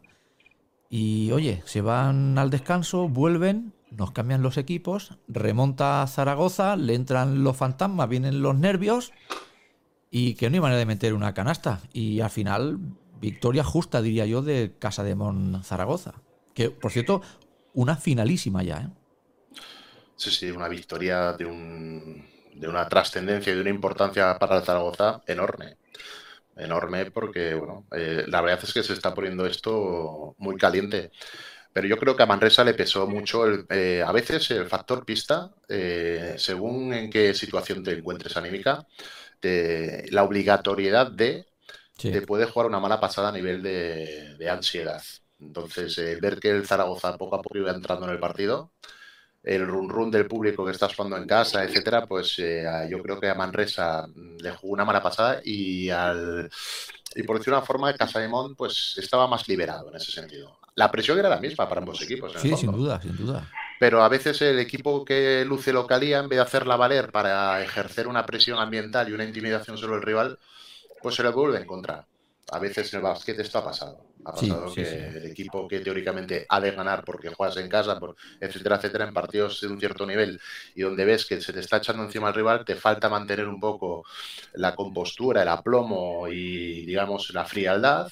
Y 0.89 1.31
oye, 1.33 1.63
se 1.67 1.83
van 1.83 2.39
al 2.39 2.49
descanso, 2.49 3.11
vuelven, 3.11 3.75
nos 3.91 4.13
cambian 4.13 4.41
los 4.41 4.57
equipos, 4.57 5.19
remonta 5.29 6.01
a 6.01 6.07
Zaragoza, 6.07 6.77
le 6.77 6.95
entran 6.95 7.45
los 7.45 7.59
fantasmas, 7.59 8.09
vienen 8.09 8.41
los 8.41 8.57
nervios 8.57 9.13
y 10.11 10.33
que 10.33 10.49
no 10.49 10.55
hay 10.55 10.61
manera 10.61 10.79
de 10.79 10.87
meter 10.87 11.13
una 11.13 11.35
canasta. 11.35 11.83
Y 11.93 12.21
al 12.21 12.31
final, 12.31 12.79
victoria 13.21 13.63
justa, 13.63 14.01
diría 14.01 14.25
yo, 14.25 14.41
de 14.41 14.77
Casa 14.79 15.05
de 15.05 15.15
Mon 15.15 15.63
Zaragoza. 15.63 16.15
Que, 16.55 16.71
por 16.71 16.91
cierto, 16.91 17.21
una 17.75 17.99
finalísima 17.99 18.63
ya. 18.63 18.79
¿eh? 18.79 18.89
Sí, 20.17 20.31
sí, 20.31 20.51
una 20.51 20.69
victoria 20.69 21.35
de, 21.35 21.45
un, 21.45 22.25
de 22.59 22.69
una 22.69 22.89
trascendencia 22.89 23.53
y 23.53 23.57
de 23.57 23.63
una 23.63 23.71
importancia 23.71 24.39
para 24.39 24.59
el 24.59 24.65
Zaragoza 24.65 25.23
enorme 25.27 25.77
enorme 26.59 27.11
porque, 27.11 27.55
bueno, 27.55 27.87
eh, 27.93 28.25
la 28.27 28.41
verdad 28.41 28.61
es 28.63 28.73
que 28.73 28.83
se 28.83 28.93
está 28.93 29.15
poniendo 29.15 29.47
esto 29.47 30.35
muy 30.39 30.57
caliente. 30.57 31.11
Pero 31.73 31.87
yo 31.87 31.99
creo 31.99 32.17
que 32.17 32.23
a 32.23 32.27
Manresa 32.27 32.65
le 32.65 32.75
pesó 32.75 33.07
mucho, 33.07 33.45
eh, 33.71 34.03
a 34.05 34.13
veces 34.13 34.51
el 34.51 34.67
factor 34.69 35.05
pista, 35.05 35.55
eh, 35.69 36.35
según 36.39 36.93
en 36.95 37.11
qué 37.11 37.35
situación 37.35 37.85
te 37.85 37.93
encuentres 37.93 38.37
anímica, 38.37 38.87
la 39.41 40.25
obligatoriedad 40.25 41.11
de 41.13 41.47
te 41.97 42.23
puede 42.23 42.47
jugar 42.47 42.67
una 42.69 42.81
mala 42.81 43.01
pasada 43.01 43.29
a 43.29 43.33
nivel 43.33 43.63
de, 43.63 44.49
ansiedad. 44.51 45.03
Entonces, 45.41 45.97
ver 46.21 46.41
que 46.41 46.51
el 46.51 46.67
Zaragoza 46.67 47.17
poco 47.19 47.37
a 47.37 47.43
poco 47.43 47.59
iba 47.59 47.71
entrando 47.71 48.07
en 48.07 48.13
el 48.13 48.21
partido, 48.21 48.73
el 49.49 49.67
run 49.67 49.89
run 49.89 50.11
del 50.11 50.27
público 50.27 50.65
que 50.65 50.73
está 50.73 50.89
jugando 50.95 51.17
en 51.17 51.27
casa, 51.27 51.65
etcétera, 51.65 52.07
pues 52.07 52.35
eh, 52.39 52.65
yo 52.91 53.03
creo 53.03 53.19
que 53.19 53.31
a 53.31 53.35
Manresa 53.35 54.07
le 54.15 54.51
jugó 54.51 54.75
una 54.75 54.85
mala 54.85 55.03
pasada 55.03 55.41
y 55.43 55.89
al 55.89 56.51
y 57.15 57.23
por 57.23 57.39
decir 57.39 57.53
una 57.53 57.63
forma, 57.63 57.93
Casaimón 57.95 58.55
pues 58.55 58.95
estaba 58.99 59.27
más 59.27 59.49
liberado 59.49 59.89
en 59.89 59.97
ese 59.97 60.13
sentido. 60.13 60.59
La 60.75 60.91
presión 60.91 61.19
era 61.19 61.31
la 61.31 61.41
misma 61.41 61.67
para 61.67 61.81
ambos 61.81 62.03
equipos. 62.03 62.35
sí, 62.37 62.55
sin 62.57 62.71
duda, 62.71 63.01
sin 63.01 63.17
duda. 63.17 63.51
Pero 63.81 64.03
a 64.03 64.09
veces 64.09 64.41
el 64.43 64.59
equipo 64.59 65.05
que 65.05 65.45
luce 65.47 65.73
localía, 65.73 66.19
en 66.19 66.29
vez 66.29 66.37
de 66.37 66.43
hacerla 66.43 66.77
valer 66.77 67.11
para 67.11 67.63
ejercer 67.63 68.07
una 68.07 68.27
presión 68.27 68.59
ambiental 68.59 69.09
y 69.09 69.13
una 69.13 69.25
intimidación 69.25 69.79
sobre 69.79 69.97
el 69.97 70.03
rival, 70.03 70.39
pues 71.01 71.15
se 71.15 71.23
le 71.23 71.31
vuelve 71.31 71.59
en 71.59 71.67
contra 71.67 72.07
a 72.51 72.59
veces 72.59 72.93
en 72.93 72.99
el 72.99 73.05
básquet 73.05 73.39
esto 73.39 73.59
ha 73.59 73.65
pasado. 73.65 74.05
Ha 74.29 74.33
pasado 74.33 74.75
que 74.75 74.83
el 74.83 75.27
equipo 75.27 75.67
que 75.67 75.81
teóricamente 75.81 76.45
ha 76.51 76.61
de 76.61 76.73
ganar 76.73 77.03
porque 77.03 77.31
juegas 77.31 77.57
en 77.57 77.69
casa, 77.69 77.99
por, 77.99 78.15
etcétera, 78.39 78.77
etcétera, 78.77 79.09
en 79.09 79.15
partidos 79.15 79.63
de 79.63 79.69
un 79.69 79.81
cierto 79.81 80.05
nivel 80.05 80.39
y 80.75 80.83
donde 80.83 81.07
ves 81.07 81.25
que 81.25 81.41
se 81.41 81.53
te 81.53 81.61
está 81.61 81.79
echando 81.79 82.05
encima 82.05 82.29
al 82.29 82.35
rival, 82.35 82.65
te 82.65 82.75
falta 82.75 83.09
mantener 83.09 83.49
un 83.49 83.59
poco 83.59 84.05
la 84.53 84.75
compostura, 84.75 85.43
el 85.43 85.49
aplomo 85.49 86.29
y, 86.29 86.85
digamos, 86.85 87.31
la 87.33 87.47
frialdad. 87.47 88.09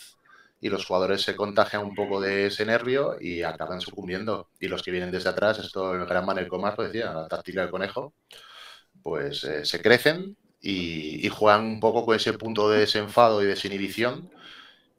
Y 0.59 0.71
los 0.71 0.87
jugadores 0.87 1.21
se 1.21 1.37
contagian 1.37 1.85
un 1.85 1.95
poco 1.95 2.19
de 2.19 2.47
ese 2.47 2.65
nervio 2.65 3.17
y 3.21 3.43
acaban 3.43 3.83
sucumbiendo. 3.83 4.49
Y 4.59 4.69
los 4.69 4.83
que 4.83 4.91
vienen 4.91 5.11
desde 5.11 5.29
atrás, 5.29 5.59
esto 5.59 5.95
el 5.95 6.07
gran 6.07 6.25
Manel 6.25 6.49
Comas 6.49 6.79
lo 6.79 6.85
decía, 6.85 7.13
la 7.13 7.29
táctica 7.29 7.61
del 7.61 7.71
conejo, 7.71 8.15
pues 9.03 9.45
eh, 9.45 9.67
se 9.67 9.83
crecen 9.83 10.35
y, 10.63 11.29
juegan 11.29 11.67
un 11.67 11.81
poco 11.81 12.07
con 12.07 12.17
ese 12.17 12.33
punto 12.33 12.71
de 12.71 12.81
desenfado 12.81 13.43
y 13.43 13.47
desinhibición 13.47 14.31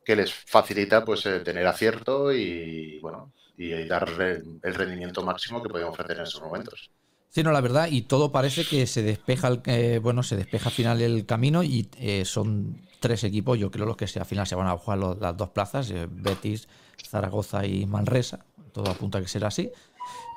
que 0.08 0.16
les 0.16 0.34
facilita 0.34 1.04
pues 1.04 1.26
eh, 1.26 1.42
tener 1.42 1.68
acierto 1.68 2.32
y 2.32 2.98
bueno 3.02 3.34
y 3.58 3.84
dar 3.86 4.08
el 4.22 4.74
rendimiento 4.74 5.22
máximo 5.22 5.62
que 5.62 5.68
pueden 5.68 5.88
ofrecer 5.88 6.16
en 6.16 6.24
esos 6.24 6.42
momentos. 6.42 6.92
Sí, 7.28 7.44
no, 7.44 7.52
la 7.52 7.60
verdad, 7.60 7.90
y 7.92 8.04
todo 8.04 8.32
parece 8.32 8.64
que 8.64 8.88
se 8.88 9.02
despeja, 9.02 9.48
el, 9.50 9.62
eh, 9.66 10.00
bueno, 10.02 10.24
se 10.24 10.38
despeja 10.38 10.70
al 10.70 10.76
final 10.76 11.02
el 11.02 11.26
camino 11.26 11.62
y 11.64 11.90
eh, 11.98 12.24
son 12.24 12.80
tres 13.02 13.24
equipos, 13.24 13.60
yo 13.60 13.70
creo 13.70 13.86
los 13.86 13.98
que 13.98 14.06
al 14.18 14.26
final 14.26 14.48
se 14.48 14.56
van 14.56 14.68
a 14.68 14.78
jugar 14.78 15.00
las 15.20 15.36
dos 15.36 15.50
plazas, 15.50 15.92
Betis, 16.10 16.70
Zaragoza 17.04 17.66
y 17.66 17.86
Manresa, 17.86 18.46
todo 18.72 18.90
apunta 18.92 19.18
a 19.18 19.22
que 19.22 19.28
será 19.28 19.48
así. 19.48 19.72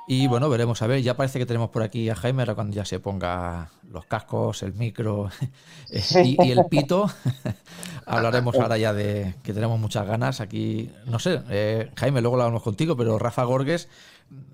Y 0.07 0.27
bueno, 0.27 0.49
veremos 0.49 0.81
a 0.81 0.87
ver. 0.87 1.01
Ya 1.01 1.15
parece 1.15 1.39
que 1.39 1.45
tenemos 1.45 1.69
por 1.69 1.83
aquí 1.83 2.09
a 2.09 2.15
Jaime, 2.15 2.41
ahora 2.41 2.55
cuando 2.55 2.75
ya 2.75 2.85
se 2.85 2.99
ponga 2.99 3.69
los 3.89 4.05
cascos, 4.05 4.63
el 4.63 4.73
micro 4.73 5.29
y, 5.89 6.51
el 6.51 6.65
pito. 6.69 7.09
Hablaremos 8.05 8.55
ahora 8.55 8.77
ya 8.77 8.93
de 8.93 9.35
que 9.43 9.53
tenemos 9.53 9.79
muchas 9.79 10.05
ganas. 10.07 10.41
Aquí, 10.41 10.91
no 11.05 11.19
sé, 11.19 11.41
eh, 11.49 11.91
Jaime, 11.95 12.21
luego 12.21 12.37
lo 12.37 12.43
hablamos 12.43 12.63
contigo, 12.63 12.97
pero 12.97 13.19
Rafa 13.19 13.43
Gorges 13.43 13.87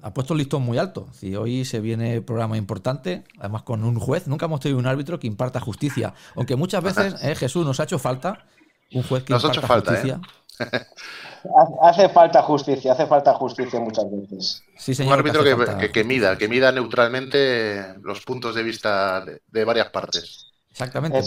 ha 0.02 0.14
puesto 0.14 0.34
el 0.34 0.40
listón 0.40 0.64
muy 0.64 0.78
alto. 0.78 1.08
Si 1.14 1.36
hoy 1.36 1.66
se 1.66 1.80
viene 1.80 2.22
programa 2.22 2.58
importante, 2.58 3.24
además 3.40 3.64
con 3.64 3.84
un 3.84 4.00
juez. 4.00 4.28
Nunca 4.28 4.46
hemos 4.46 4.60
tenido 4.60 4.80
un 4.80 4.88
árbitro 4.88 5.20
que 5.20 5.28
imparta 5.28 5.60
justicia. 5.60 6.14
Aunque 6.36 6.56
muchas 6.56 6.84
veces, 6.84 7.16
eh, 7.22 7.36
Jesús, 7.36 7.66
nos 7.66 7.80
ha 7.80 7.84
hecho 7.84 8.00
falta 8.00 8.46
un 8.92 9.04
juez 9.04 9.24
que 9.24 9.34
imparta 9.34 9.62
falta, 9.62 10.02
¿eh? 10.02 10.18
Hace 11.82 12.10
falta 12.10 12.42
justicia, 12.42 12.94
hace 12.94 13.06
falta 13.06 13.34
justicia 13.34 13.80
muchas 13.80 14.06
veces. 14.10 14.64
un 15.00 15.12
árbitro 15.12 15.44
que, 15.44 16.04
mida, 16.04 16.38
que 16.38 16.48
mida 16.48 16.72
neutralmente 16.72 17.96
los 18.02 18.22
puntos 18.22 18.56
de 18.56 18.64
vista 18.64 19.24
de, 19.26 19.66
varias 19.66 19.90
partes. 19.90 20.52
Exactamente. 20.70 21.22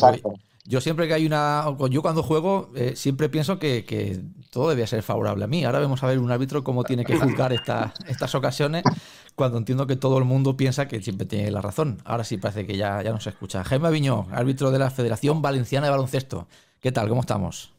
Yo 0.65 0.81
siempre 0.81 1.09
que 1.09 1.15
hay 1.15 1.27
una. 1.27 1.65
Yo 1.91 2.03
cuando 2.03 2.23
juego, 2.23 2.71
eh, 2.77 2.95
siempre 2.95 3.29
pienso 3.29 3.59
que, 3.59 4.23
todo 4.51 4.69
debía 4.69 4.87
ser 4.87 5.03
favorable 5.03 5.45
a 5.45 5.47
mí. 5.47 5.65
Ahora 5.65 5.81
vamos 5.81 6.03
a 6.03 6.07
ver 6.07 6.19
un 6.19 6.31
árbitro 6.31 6.63
cómo 6.63 6.85
tiene 6.85 7.05
que 7.05 7.17
juzgar 7.17 7.53
estas 7.53 8.35
ocasiones, 8.35 8.85
cuando 9.35 9.59
entiendo 9.59 9.87
que 9.87 9.97
todo 9.97 10.19
el 10.19 10.25
mundo 10.25 10.57
piensa 10.57 10.87
que 10.87 11.03
siempre 11.03 11.27
tiene 11.27 11.51
la 11.51 11.63
razón. 11.63 12.01
Ahora 12.05 12.25
sí 12.25 12.37
parece 12.37 12.67
que 12.67 12.77
ya, 12.77 13.03
ya 13.03 13.11
no 13.11 13.21
se 13.21 13.31
escucha. 13.31 13.65
Jaime 13.65 13.89
Aviñó, 13.89 14.27
árbitro 14.33 14.71
de 14.71 14.79
la 14.79 14.91
Federación 14.91 15.41
Valenciana 15.43 15.87
de 15.87 15.91
Baloncesto. 15.93 16.47
¿Qué 16.81 16.93
tal? 16.93 17.09
¿Cómo 17.09 17.23
estamos? 17.23 17.73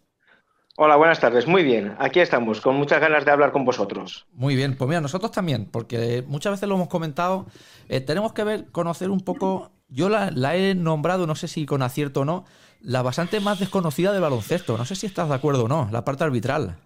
Hola, 0.78 0.96
buenas 0.96 1.20
tardes. 1.20 1.48
Muy 1.48 1.64
bien, 1.64 1.96
aquí 2.00 2.22
estamos, 2.22 2.62
con 2.62 2.76
muchas 2.76 3.02
ganas 3.02 3.26
de 3.26 3.32
hablar 3.32 3.52
con 3.52 3.66
vosotros. 3.66 4.26
Muy 4.32 4.56
bien, 4.56 4.78
pues 4.78 4.88
mira, 4.88 5.02
nosotros 5.02 5.32
también, 5.32 5.66
porque 5.66 6.24
muchas 6.26 6.54
veces 6.54 6.70
lo 6.70 6.76
hemos 6.76 6.88
comentado, 6.88 7.46
eh, 7.90 8.00
tenemos 8.00 8.32
que 8.32 8.46
ver, 8.46 8.72
conocer 8.72 9.10
un 9.10 9.20
poco, 9.20 9.72
yo 9.90 10.08
la, 10.08 10.56
he 10.56 10.74
nombrado, 10.74 11.28
no 11.28 11.36
sé 11.36 11.50
si 11.50 11.66
con 11.66 11.82
acierto 11.82 12.22
o 12.22 12.26
no, 12.26 12.46
la 12.80 13.02
bastante 13.02 13.42
más 13.42 13.60
desconocida 13.60 14.14
del 14.14 14.22
baloncesto. 14.22 14.78
No 14.78 14.86
sé 14.86 14.96
si 14.96 15.08
estás 15.08 15.28
de 15.28 15.36
acuerdo 15.36 15.66
o 15.66 15.68
no, 15.68 15.90
la 15.92 16.06
parte 16.06 16.24
arbitral. 16.24 16.78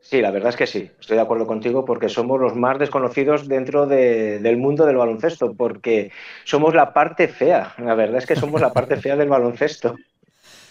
Sí, 0.00 0.20
la 0.20 0.30
verdad 0.30 0.50
es 0.50 0.56
que 0.56 0.66
sí, 0.66 0.90
estoy 1.00 1.16
de 1.16 1.22
acuerdo 1.22 1.46
contigo 1.46 1.84
porque 1.84 2.08
somos 2.08 2.40
los 2.40 2.54
más 2.54 2.78
desconocidos 2.78 3.48
dentro 3.48 3.86
del 3.86 4.56
mundo 4.56 4.86
del 4.86 4.96
baloncesto, 4.96 5.54
porque 5.54 6.12
somos 6.44 6.74
la 6.74 6.92
parte 6.92 7.26
fea, 7.26 7.74
la 7.78 7.94
verdad 7.94 8.18
es 8.18 8.26
que 8.26 8.36
somos 8.36 8.60
la 8.60 8.72
parte 8.72 8.96
fea 8.98 9.16
del 9.16 9.28
baloncesto. 9.28 9.96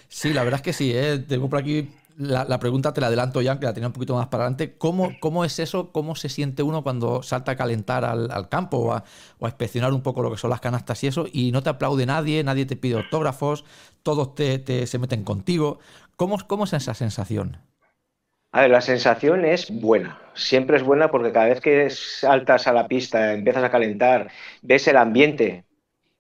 Sí, 0.08 0.32
la 0.32 0.44
verdad 0.44 0.60
es 0.60 0.64
que 0.64 0.74
sí, 0.74 0.94
¿eh? 0.96 1.18
tengo 1.28 1.50
por 1.50 1.60
aquí 1.60 1.90
la, 2.18 2.60
pregunta 2.60 2.94
te 2.94 3.02
la 3.02 3.08
adelanto 3.08 3.42
ya, 3.42 3.60
que 3.60 3.66
la 3.66 3.74
tenía 3.74 3.88
un 3.88 3.94
poquito 3.94 4.16
más 4.16 4.28
para 4.28 4.44
adelante. 4.44 4.76
¿Cómo, 4.78 5.12
cómo 5.20 5.46
es 5.46 5.60
eso? 5.60 5.92
¿Cómo 5.92 6.16
se 6.16 6.30
siente 6.30 6.64
uno 6.64 6.84
cuando 6.84 7.24
salta 7.24 7.54
a 7.54 7.56
calentar 7.56 8.06
al, 8.06 8.50
campo 8.50 8.78
o 8.78 8.94
a, 8.94 9.04
inspeccionar 9.42 9.94
un 9.94 10.02
poco 10.02 10.22
lo 10.22 10.32
que 10.32 10.38
son 10.38 10.50
las 10.50 10.62
canastas 10.62 11.04
y 11.04 11.08
eso? 11.08 11.26
Y 11.32 11.52
no 11.52 11.64
te 11.64 11.70
aplaude 11.70 12.06
nadie, 12.06 12.44
nadie 12.44 12.66
te 12.66 12.76
pide 12.76 12.96
autógrafos, 12.96 13.66
todos 14.04 14.36
te, 14.36 14.88
se 14.88 15.00
meten 15.00 15.24
contigo. 15.24 15.80
¿Cómo, 16.16 16.38
¿Cómo 16.48 16.66
es 16.66 16.74
esa 16.74 16.94
sensación? 16.94 17.58
A 18.52 18.62
ver, 18.62 18.70
la 18.70 18.82
sensación 18.82 19.46
es 19.46 19.72
buena. 19.72 20.22
Siempre 20.36 20.78
es 20.78 20.84
buena 20.84 21.10
porque 21.10 21.32
cada 21.32 21.48
vez 21.48 21.60
que 21.60 21.90
saltas 21.90 22.68
a 22.68 22.74
la 22.74 22.88
pista, 22.88 23.34
empiezas 23.34 23.64
a 23.64 23.72
calentar, 23.72 24.30
ves 24.62 24.88
el 24.88 24.98
ambiente, 24.98 25.66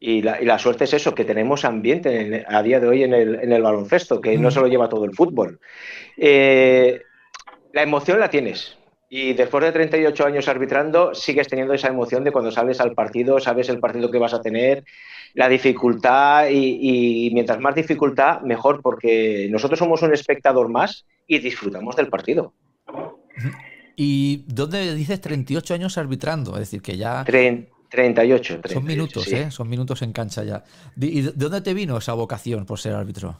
y 0.05 0.21
la, 0.21 0.59
suerte 0.59 0.83
es 0.83 0.93
eso, 0.93 1.15
que 1.15 1.23
tenemos 1.23 1.63
ambiente 1.63 2.43
a 2.49 2.61
día 2.61 2.81
de 2.81 2.87
hoy 2.89 3.03
en 3.03 3.13
el, 3.13 3.61
baloncesto, 3.61 4.19
que 4.19 4.37
no 4.37 4.51
se 4.51 4.59
lo 4.59 4.67
lleva 4.67 4.89
todo 4.89 5.05
el 5.05 5.15
fútbol. 5.15 5.61
Eh, 6.17 6.99
la 7.71 7.83
emoción 7.83 8.19
la 8.19 8.29
tienes. 8.29 8.77
Y 9.09 9.31
después 9.31 9.63
de 9.63 9.71
38 9.71 10.25
años 10.25 10.49
arbitrando, 10.49 11.15
sigues 11.15 11.47
teniendo 11.47 11.73
esa 11.73 11.87
emoción 11.87 12.25
de 12.25 12.33
cuando 12.33 12.51
sales 12.51 12.81
al 12.81 12.91
partido, 12.91 13.39
sabes 13.39 13.69
el 13.69 13.79
partido 13.79 14.11
que 14.11 14.17
vas 14.17 14.33
a 14.33 14.41
tener, 14.41 14.83
la 15.35 15.47
dificultad 15.47 16.49
y, 16.51 17.31
mientras 17.33 17.61
más 17.61 17.73
dificultad, 17.73 18.41
mejor, 18.41 18.81
porque 18.81 19.47
nosotros 19.49 19.79
somos 19.79 20.01
un 20.01 20.13
espectador 20.13 20.67
más 20.67 21.05
y 21.27 21.39
disfrutamos 21.39 21.95
del 21.95 22.09
partido. 22.09 22.53
¿Y 23.95 24.43
dónde 24.47 24.95
dices 24.95 25.21
38 25.21 25.75
años 25.75 25.97
arbitrando? 25.97 26.55
Es 26.55 26.59
decir, 26.59 26.81
que 26.81 26.97
ya... 26.97 27.23
38, 27.93 28.61
Son 28.65 28.83
minutos, 28.83 29.31
¿eh? 29.31 29.51
Son 29.51 29.69
minutos 29.69 30.01
en 30.01 30.13
cancha 30.13 30.43
ya. 30.43 30.63
¿Y 30.99 31.21
de 31.21 31.31
dónde 31.35 31.61
te 31.61 31.75
vino 31.75 31.95
esa 31.95 32.13
vocación 32.13 32.65
por 32.65 32.79
ser 32.79 32.95
árbitro? 32.95 33.37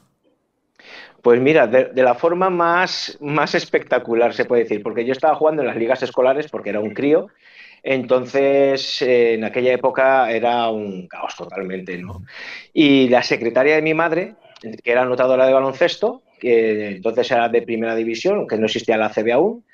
Pues 1.24 1.42
mira, 1.42 1.66
de, 1.66 2.04
la 2.04 2.14
forma 2.14 2.52
más, 2.52 3.18
más 3.20 3.56
espectacular 3.56 4.32
se 4.32 4.46
puede 4.46 4.66
decir, 4.66 4.84
porque 4.84 5.06
yo 5.06 5.14
estaba 5.14 5.34
jugando 5.34 5.64
en 5.64 5.70
las 5.70 5.76
ligas 5.76 6.04
escolares 6.04 6.52
porque 6.52 6.70
era 6.70 6.82
un 6.82 6.94
crío, 6.94 7.30
entonces 7.82 9.02
en 9.02 9.44
aquella 9.44 9.74
época 9.74 10.30
era 10.30 10.70
un 10.70 11.08
caos 11.08 11.36
totalmente, 11.36 11.98
¿no? 11.98 12.24
Y 12.74 13.10
la 13.10 13.24
secretaria 13.24 13.74
de 13.74 13.82
mi 13.82 13.96
madre, 13.96 14.36
que 14.62 14.92
era 14.92 15.02
anotadora 15.02 15.48
de 15.48 15.54
baloncesto, 15.54 16.22
que 16.40 16.90
entonces 16.90 17.32
era 17.32 17.50
de 17.50 17.64
primera 17.64 17.96
división, 17.96 18.48
que 18.48 18.60
no 18.60 18.68
existía 18.68 18.98
la 18.98 19.10
CB 19.10 19.32
aún, 19.32 19.66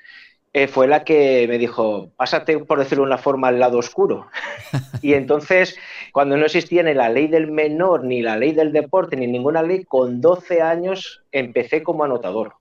eh, 0.52 0.66
fue 0.66 0.88
la 0.88 1.04
que 1.04 1.46
me 1.48 1.58
dijo, 1.58 2.10
pásate, 2.16 2.58
por 2.58 2.78
decirlo 2.78 3.04
de 3.04 3.08
una 3.08 3.18
forma, 3.18 3.48
al 3.48 3.60
lado 3.60 3.78
oscuro. 3.78 4.26
y 5.02 5.14
entonces, 5.14 5.76
cuando 6.12 6.36
no 6.36 6.44
existía 6.46 6.82
ni 6.82 6.92
la 6.92 7.08
ley 7.08 7.28
del 7.28 7.50
menor, 7.50 8.04
ni 8.04 8.20
la 8.20 8.36
ley 8.36 8.52
del 8.52 8.72
deporte, 8.72 9.16
ni 9.16 9.28
ninguna 9.28 9.62
ley, 9.62 9.84
con 9.84 10.20
12 10.20 10.60
años 10.60 11.22
empecé 11.30 11.82
como 11.82 12.02
anotador. 12.02 12.54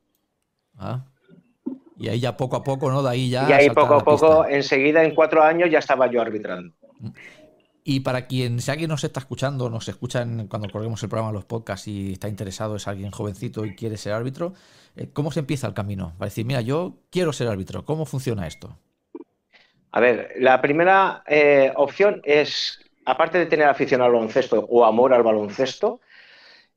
Ah. 0.78 1.06
Y 1.98 2.08
ahí 2.10 2.20
ya 2.20 2.38
poco 2.38 2.56
a 2.56 2.64
poco, 2.64 2.92
¿no? 2.92 3.04
De 3.04 3.10
ahí 3.10 3.30
ya. 3.30 3.50
Y 3.50 3.52
ahí 3.54 3.70
poco 3.72 3.96
a 3.96 4.04
poco, 4.04 4.46
enseguida, 4.46 5.04
en 5.04 5.16
cuatro 5.16 5.44
años, 5.44 5.70
ya 5.70 5.80
estaba 5.80 6.08
yo 6.08 6.22
arbitrando. 6.22 6.74
Y 7.92 8.02
para 8.02 8.28
quien, 8.28 8.62
si 8.62 8.70
alguien 8.70 8.92
nos 8.92 9.04
está 9.04 9.20
escuchando, 9.20 9.68
nos 9.68 9.88
escucha 9.88 10.24
cuando 10.48 10.70
colguemos 10.70 11.02
el 11.02 11.10
programa 11.10 11.32
los 11.32 11.46
podcasts 11.46 11.88
y 11.88 12.14
está 12.14 12.28
interesado, 12.28 12.76
es 12.76 12.88
alguien 12.88 13.10
jovencito 13.10 13.66
y 13.66 13.74
quiere 13.74 13.98
ser 13.98 14.14
árbitro, 14.14 14.54
eh, 14.96 15.10
¿cómo 15.12 15.32
se 15.32 15.40
empieza 15.40 15.66
el 15.66 15.74
camino? 15.74 16.14
Para 16.20 16.30
decir, 16.30 16.46
mira, 16.46 16.62
yo 16.62 16.98
quiero 17.10 17.34
ser 17.34 17.48
árbitro, 17.48 17.86
¿cómo 17.86 18.06
funciona 18.06 18.46
esto? 18.46 18.78
A 19.90 20.00
ver, 20.02 20.34
la 20.38 20.62
primera 20.62 21.24
eh, 21.26 21.74
opción 21.78 22.22
es, 22.26 22.80
aparte 23.06 23.40
de 23.40 23.48
tener 23.48 23.68
afición 23.68 24.04
al 24.04 24.12
baloncesto 24.12 24.68
o 24.70 24.86
amor 24.86 25.12
al 25.12 25.24
baloncesto, 25.24 26.00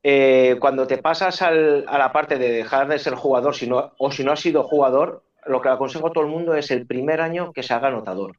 eh, 0.03 0.57
cuando 0.61 0.87
te 0.87 0.97
pasas 0.97 1.43
a 1.43 1.51
la 1.51 2.11
parte 2.11 2.39
de 2.39 2.53
dejar 2.53 2.89
de 2.89 2.99
ser 2.99 3.17
jugador 3.17 3.55
si 3.55 3.69
o 3.71 4.11
si 4.11 4.25
no 4.25 4.33
has 4.33 4.41
sido 4.41 4.63
jugador, 4.63 5.25
lo 5.45 5.61
que 5.61 5.69
aconsejo 5.69 6.07
a 6.07 6.13
todo 6.13 6.25
el 6.25 6.31
mundo 6.31 6.55
es 6.55 6.71
el 6.71 6.87
primer 6.87 7.21
año 7.21 7.53
que 7.53 7.63
se 7.63 7.75
haga 7.75 7.89
anotador. 7.89 8.39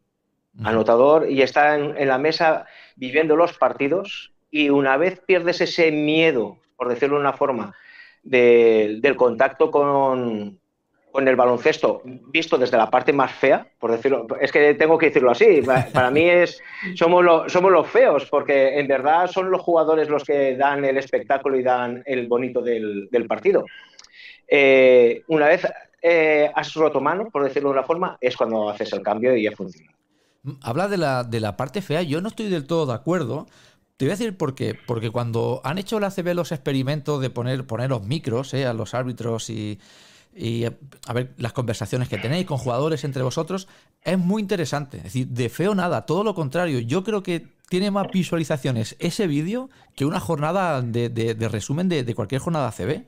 Anotador 0.62 1.30
y 1.30 1.42
está 1.42 1.76
en, 1.76 2.08
la 2.08 2.18
mesa 2.18 2.66
viviendo 2.96 3.36
los 3.36 3.58
partidos 3.58 4.32
y 4.52 4.70
una 4.70 4.98
vez 4.98 5.20
pierdes 5.26 5.62
ese 5.62 5.92
miedo, 5.92 6.60
por 6.78 6.90
decirlo 6.90 7.16
de 7.16 7.22
una 7.22 7.34
forma, 7.34 7.74
del 8.22 9.16
contacto 9.16 9.72
con, 9.72 10.60
el 11.16 11.36
baloncesto 11.36 12.02
visto 12.06 12.58
desde 12.58 12.78
la 12.78 12.90
parte 12.90 13.12
más 13.12 13.32
fea, 13.32 13.68
por 13.80 13.92
decirlo, 13.92 14.28
es 14.40 14.52
que 14.52 14.76
tengo 14.76 14.98
que 14.98 15.08
decirlo 15.08 15.32
así, 15.32 15.62
para 15.92 16.12
mí 16.12 16.30
es, 16.30 16.62
somos, 16.96 17.52
somos 17.52 17.72
los 17.72 17.88
feos, 17.88 18.28
porque 18.30 18.80
en 18.80 18.88
verdad 18.88 19.28
son 19.28 19.50
los 19.50 19.62
jugadores 19.62 20.08
los 20.08 20.24
que 20.24 20.56
dan 20.56 20.86
el 20.86 20.98
espectáculo 20.98 21.58
y 21.58 21.64
dan 21.64 22.04
el 22.06 22.28
bonito 22.28 22.62
del, 22.62 23.26
partido. 23.28 23.66
Eh, 24.48 25.24
una 25.28 25.48
vez 25.48 25.66
eh, 26.00 26.52
has 26.54 26.74
roto 26.76 27.02
mano, 27.02 27.32
por 27.32 27.44
decirlo 27.44 27.70
de 27.70 27.80
una 27.80 27.84
forma, 27.84 28.18
es 28.22 28.38
cuando 28.38 28.70
haces 28.70 28.94
el 28.94 29.02
cambio 29.02 29.36
y 29.36 29.44
ya 29.44 29.52
funciona. 29.52 29.92
Habla 30.62 30.88
de 30.88 30.98
la, 30.98 31.24
de 31.24 31.40
la 31.40 31.56
parte 31.56 31.82
fea, 31.82 32.02
yo 32.02 32.22
no 32.22 32.30
estoy 32.30 32.50
del 32.50 32.66
todo 32.66 32.86
de 32.86 32.94
acuerdo. 32.94 33.48
Te 33.98 34.06
voy 34.06 34.12
a 34.12 34.16
decir 34.16 34.38
por 34.38 34.56
qué. 34.56 34.76
Porque 34.88 35.10
cuando 35.10 35.62
han 35.64 35.78
hecho 35.78 36.00
la 36.00 36.12
CB 36.12 36.34
los 36.34 36.52
experimentos 36.52 37.22
de 37.22 37.30
poner, 37.30 37.66
poner 37.66 37.90
los 37.90 38.06
micros 38.06 38.54
eh, 38.54 38.66
a 38.66 38.74
los 38.74 38.94
árbitros 38.94 39.50
y, 39.50 39.80
y 40.36 40.66
a 40.66 41.14
ver 41.14 41.34
las 41.38 41.54
conversaciones 41.54 42.10
que 42.10 42.18
tenéis 42.18 42.46
con 42.46 42.58
jugadores 42.58 43.04
entre 43.04 43.24
vosotros, 43.24 43.68
es 44.02 44.18
muy 44.18 44.42
interesante. 44.42 44.98
Es 44.98 45.04
decir, 45.04 45.28
de 45.28 45.50
feo 45.50 45.76
nada, 45.76 46.06
todo 46.06 46.24
lo 46.24 46.34
contrario. 46.34 46.80
Yo 46.80 47.04
creo 47.04 47.24
que 47.24 47.48
tiene 47.70 47.92
más 47.92 48.12
visualizaciones 48.12 48.96
ese 49.00 49.28
vídeo 49.28 49.70
que 49.96 50.06
una 50.06 50.20
jornada 50.20 50.82
de, 50.82 51.48
resumen 51.52 51.90
de, 51.90 52.14
cualquier 52.16 52.42
jornada 52.42 52.72
CB. 52.72 53.08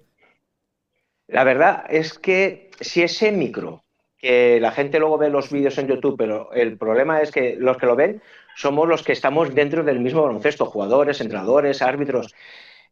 La 1.27 1.43
verdad 1.43 1.85
es 1.89 2.17
que 2.17 2.71
si 2.79 3.01
ese 3.01 3.31
micro, 3.31 3.83
que 4.25 4.59
la 4.59 4.71
gente 4.71 4.97
luego 4.97 5.19
ve 5.19 5.29
los 5.29 5.51
vídeos 5.51 5.77
en 5.77 5.87
YouTube, 5.87 6.15
pero 6.17 6.51
el 6.51 6.79
problema 6.79 7.21
es 7.21 7.29
que 7.29 7.57
los 7.59 7.77
que 7.77 7.85
lo 7.85 7.95
ven 7.95 8.23
somos 8.55 8.87
los 8.87 9.03
que 9.03 9.11
estamos 9.11 9.53
dentro 9.53 9.83
del 9.83 9.99
mismo 9.99 10.23
baloncesto, 10.23 10.65
jugadores, 10.65 11.21
entrenadores, 11.21 11.83
árbitros. 11.83 12.33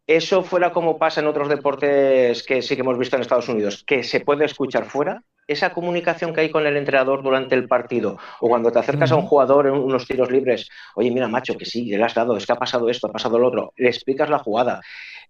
Eso 0.06 0.44
fuera 0.44 0.72
como 0.72 1.00
pasa 1.00 1.22
en 1.22 1.28
otros 1.28 1.50
deportes 1.50 2.44
que 2.44 2.62
sí 2.62 2.76
que 2.76 2.82
hemos 2.82 3.00
visto 3.00 3.16
en 3.16 3.24
Estados 3.24 3.50
Unidos, 3.50 3.84
que 3.84 4.04
se 4.04 4.20
puede 4.20 4.46
escuchar 4.46 4.86
fuera, 4.86 5.24
esa 5.48 5.74
comunicación 5.74 6.36
que 6.36 6.42
hay 6.42 6.52
con 6.52 6.68
el 6.68 6.78
entrenador 6.78 7.24
durante 7.24 7.56
el 7.56 7.68
partido, 7.68 8.20
o 8.40 8.48
cuando 8.48 8.72
te 8.72 8.78
acercas 8.78 9.12
a 9.12 9.16
un 9.16 9.26
jugador 9.26 9.66
en 9.66 9.74
unos 9.74 10.06
tiros 10.06 10.30
libres, 10.30 10.70
oye, 10.94 11.10
mira, 11.10 11.28
macho, 11.28 11.58
que 11.58 11.66
sí, 11.66 11.86
le 11.86 12.04
has 12.04 12.14
dado, 12.14 12.38
es 12.38 12.46
que 12.46 12.54
ha 12.54 12.58
pasado 12.58 12.90
esto, 12.90 13.08
ha 13.08 13.12
pasado 13.12 13.40
lo 13.40 13.48
otro, 13.48 13.74
le 13.76 13.90
explicas 13.90 14.30
la 14.30 14.38
jugada. 14.38 14.82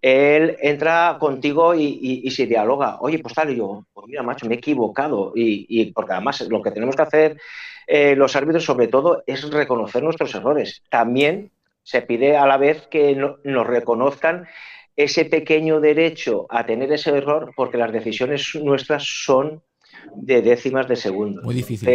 Él 0.03 0.57
entra 0.59 1.15
contigo 1.17 1.73
y, 1.73 2.29
se 2.29 2.45
dialoga, 2.45 2.97
oye, 2.99 3.19
pues 3.19 3.33
tal, 3.33 3.51
y 3.51 3.55
yo, 3.55 3.85
pues 3.93 4.07
mira, 4.07 4.21
macho, 4.21 4.45
me 4.45 4.55
he 4.55 4.57
equivocado, 4.57 5.31
y, 5.33 5.91
porque 5.93 6.11
además 6.11 6.45
lo 6.49 6.61
que 6.61 6.71
tenemos 6.71 6.97
que 6.97 7.01
hacer 7.01 7.37
eh, 7.87 8.13
los 8.15 8.35
árbitros 8.35 8.65
sobre 8.65 8.89
todo 8.89 9.23
es 9.27 9.49
reconocer 9.49 10.03
nuestros 10.03 10.35
errores. 10.35 10.83
También 10.89 11.51
se 11.83 12.01
pide 12.01 12.35
a 12.35 12.45
la 12.45 12.57
vez 12.57 12.85
que 12.87 13.15
nos 13.15 13.67
reconozcan 13.67 14.45
ese 14.97 15.23
pequeño 15.23 15.79
derecho 15.79 16.47
a 16.49 16.65
tener 16.65 16.91
ese 16.91 17.11
error 17.17 17.53
porque 17.55 17.77
las 17.77 17.93
decisiones 17.93 18.55
nuestras 18.61 19.03
son 19.03 19.61
de 20.15 20.41
décimas 20.41 20.89
de 20.89 20.97
segundo. 20.97 21.41
Muy 21.43 21.55
difícil. 21.55 21.87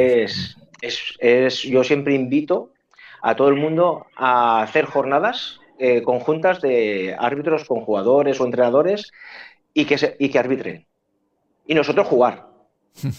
Es, 0.80 1.62
yo 1.62 1.84
siempre 1.84 2.14
invito 2.14 2.72
a 3.20 3.36
todo 3.36 3.48
el 3.48 3.56
mundo 3.56 4.06
a 4.16 4.62
hacer 4.62 4.86
jornadas 4.86 5.60
eh, 5.78 6.02
conjuntas 6.02 6.61
de 6.61 7.16
árbitros 7.18 7.64
con 7.64 7.80
jugadores 7.80 8.40
o 8.40 8.44
entrenadores 8.44 9.11
y 9.75 9.85
que, 9.85 10.16
y 10.18 10.28
que 10.28 10.38
arbitren. 10.38 10.87
Y 11.66 11.75
nosotros 11.75 12.06
jugar. 12.06 12.49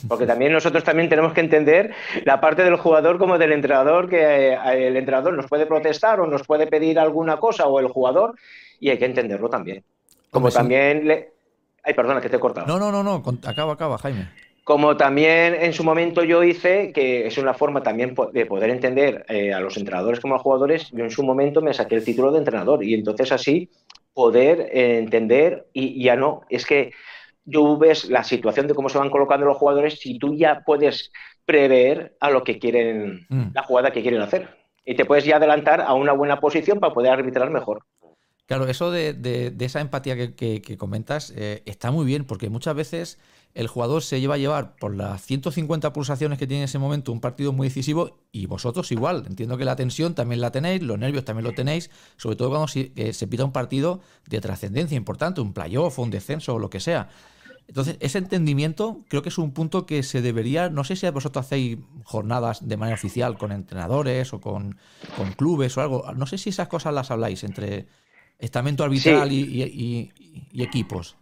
Porque 0.09 0.25
también 0.25 0.51
nosotros 0.51 0.83
también 0.83 1.07
tenemos 1.07 1.33
que 1.33 1.39
entender 1.39 1.93
la 2.25 2.41
parte 2.41 2.63
del 2.63 2.75
jugador 2.75 3.17
como 3.17 3.37
del 3.37 3.53
entrenador, 3.53 4.09
que 4.09 4.49
eh, 4.49 4.87
el 4.87 4.97
entrenador 4.97 5.33
nos 5.33 5.47
puede 5.47 5.65
protestar 5.65 6.19
o 6.19 6.27
nos 6.27 6.45
puede 6.45 6.67
pedir 6.67 6.99
alguna 6.99 7.37
cosa 7.37 7.67
o 7.67 7.79
el 7.79 7.87
jugador 7.87 8.35
y 8.79 8.89
hay 8.89 8.97
que 8.97 9.05
entenderlo 9.05 9.49
también. 9.49 9.83
Como 10.31 10.51
también 10.51 11.07
le... 11.07 11.33
Ay, 11.83 11.93
perdona, 11.93 12.19
que 12.19 12.29
te 12.29 12.35
he 12.35 12.39
cortado. 12.39 12.67
No, 12.67 12.77
no, 12.77 12.91
no, 12.91 13.03
no, 13.03 13.23
acaba, 13.47 13.73
acaba, 13.73 13.97
Jaime. 13.97 14.29
Como 14.69 14.95
también 14.97 15.55
en 15.55 15.73
su 15.73 15.83
momento 15.83 16.23
yo 16.23 16.43
hice, 16.43 16.91
que 16.91 17.25
es 17.25 17.39
una 17.39 17.55
forma 17.55 17.81
también 17.81 18.13
de 18.31 18.45
poder 18.45 18.69
entender 18.69 19.25
eh, 19.27 19.51
a 19.51 19.59
los 19.59 19.75
entrenadores 19.77 20.19
como 20.19 20.35
a 20.35 20.37
los 20.37 20.43
jugadores, 20.43 20.91
yo 20.91 21.03
en 21.03 21.09
su 21.09 21.23
momento 21.23 21.59
me 21.59 21.73
saqué 21.73 21.95
el 21.95 22.03
título 22.03 22.31
de 22.31 22.37
entrenador 22.37 22.83
y 22.83 22.93
entonces 22.93 23.31
así 23.31 23.71
poder 24.13 24.69
eh, 24.71 24.99
entender 24.99 25.65
y 25.73 26.03
ya 26.03 26.15
no, 26.15 26.41
es 26.49 26.67
que 26.67 26.93
tú 27.51 27.79
ves 27.79 28.11
la 28.11 28.23
situación 28.23 28.67
de 28.67 28.75
cómo 28.75 28.89
se 28.89 28.99
van 28.99 29.09
colocando 29.09 29.47
los 29.47 29.57
jugadores 29.57 29.99
si 29.99 30.19
tú 30.19 30.35
ya 30.35 30.61
puedes 30.63 31.11
prever 31.45 32.15
a 32.19 32.29
lo 32.29 32.43
que 32.43 32.59
quieren, 32.59 33.25
mm. 33.27 33.53
la 33.55 33.63
jugada 33.63 33.89
que 33.89 34.03
quieren 34.03 34.21
hacer. 34.21 34.55
Y 34.85 34.93
te 34.93 35.05
puedes 35.05 35.25
ya 35.25 35.37
adelantar 35.37 35.81
a 35.81 35.95
una 35.95 36.13
buena 36.13 36.39
posición 36.39 36.79
para 36.79 36.93
poder 36.93 37.11
arbitrar 37.11 37.49
mejor. 37.49 37.81
Claro, 38.45 38.67
eso 38.67 38.91
de, 38.91 39.51
esa 39.59 39.81
empatía 39.81 40.35
que, 40.35 40.77
comentas 40.77 41.33
eh, 41.35 41.63
está 41.65 41.89
muy 41.89 42.05
bien, 42.05 42.23
porque 42.23 42.49
muchas 42.49 42.75
veces 42.75 43.19
el 43.53 43.67
jugador 43.67 44.03
se 44.03 44.21
lleva 44.21 44.35
a 44.35 44.37
llevar 44.37 44.75
por 44.75 44.95
las 44.95 45.21
150 45.23 45.91
pulsaciones 45.91 46.37
que 46.37 46.47
tiene 46.47 46.61
en 46.61 46.65
ese 46.65 46.79
momento 46.79 47.11
un 47.11 47.19
partido 47.19 47.51
muy 47.51 47.67
decisivo 47.67 48.19
y 48.31 48.45
vosotros 48.45 48.91
igual. 48.91 49.25
Entiendo 49.27 49.57
que 49.57 49.65
la 49.65 49.75
tensión 49.75 50.15
también 50.15 50.41
la 50.41 50.51
tenéis, 50.51 50.81
los 50.83 50.99
nervios 50.99 51.25
también 51.25 51.45
lo 51.45 51.53
tenéis, 51.53 51.89
sobre 52.17 52.35
todo 52.35 52.49
cuando 52.49 52.67
se, 52.67 53.13
se 53.13 53.27
pita 53.27 53.43
un 53.43 53.51
partido 53.51 54.01
de 54.27 54.39
trascendencia 54.39 54.95
importante, 54.95 55.41
un 55.41 55.53
playoff 55.53 55.99
o 55.99 56.03
un 56.03 56.11
descenso 56.11 56.55
o 56.55 56.59
lo 56.59 56.69
que 56.69 56.79
sea. 56.79 57.09
Entonces, 57.69 57.97
ese 57.99 58.17
entendimiento 58.17 59.05
creo 59.09 59.21
que 59.21 59.29
es 59.29 59.37
un 59.37 59.51
punto 59.51 59.85
que 59.85 60.01
se 60.01 60.23
debería, 60.23 60.71
no 60.71 60.83
sé 60.83 60.95
si 60.95 61.07
vosotros 61.11 61.45
hacéis 61.45 61.77
jornadas 62.03 62.67
de 62.67 62.77
manera 62.77 62.95
oficial 62.95 63.37
con 63.37 63.51
entrenadores 63.51 64.33
o 64.33 64.41
con, 64.41 64.79
clubes 65.37 65.77
o 65.77 65.81
algo, 65.81 66.11
no 66.15 66.25
sé 66.25 66.39
si 66.39 66.49
esas 66.49 66.67
cosas 66.67 66.95
las 66.95 67.11
habláis 67.11 67.43
entre 67.43 67.85
estamento 68.39 68.83
arbitral 68.83 69.31
y, 69.31 70.11
equipos. 70.55 71.18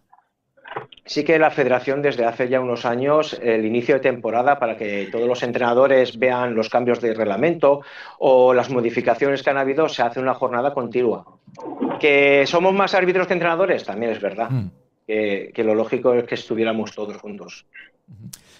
Sí 1.08 1.24
que 1.24 1.38
la 1.40 1.50
federación 1.50 2.00
desde 2.00 2.24
hace 2.24 2.48
ya 2.48 2.60
unos 2.60 2.84
años, 2.84 3.36
el 3.42 3.64
inicio 3.64 3.96
de 3.96 4.00
temporada, 4.00 4.60
para 4.60 4.76
que 4.76 5.08
todos 5.10 5.26
los 5.26 5.42
entrenadores 5.42 6.16
vean 6.18 6.54
los 6.54 6.68
cambios 6.68 7.00
de 7.00 7.14
reglamento 7.14 7.80
o 8.20 8.54
las 8.54 8.70
modificaciones 8.70 9.42
que 9.42 9.50
han 9.50 9.58
habido, 9.58 9.88
se 9.88 10.02
hace 10.02 10.20
una 10.20 10.34
jornada 10.34 10.72
continua. 10.72 11.24
Que 11.98 12.46
somos 12.46 12.72
más 12.72 12.94
árbitros 12.94 13.26
que 13.26 13.32
entrenadores, 13.32 13.84
también 13.84 14.12
es 14.12 14.20
verdad. 14.20 14.50
Mm 14.50 14.68
que, 15.08 15.64
lo 15.64 15.74
lógico 15.74 16.14
es 16.14 16.24
que 16.24 16.34
estuviéramos 16.34 16.94
todos 16.94 17.16
juntos. 17.16 17.66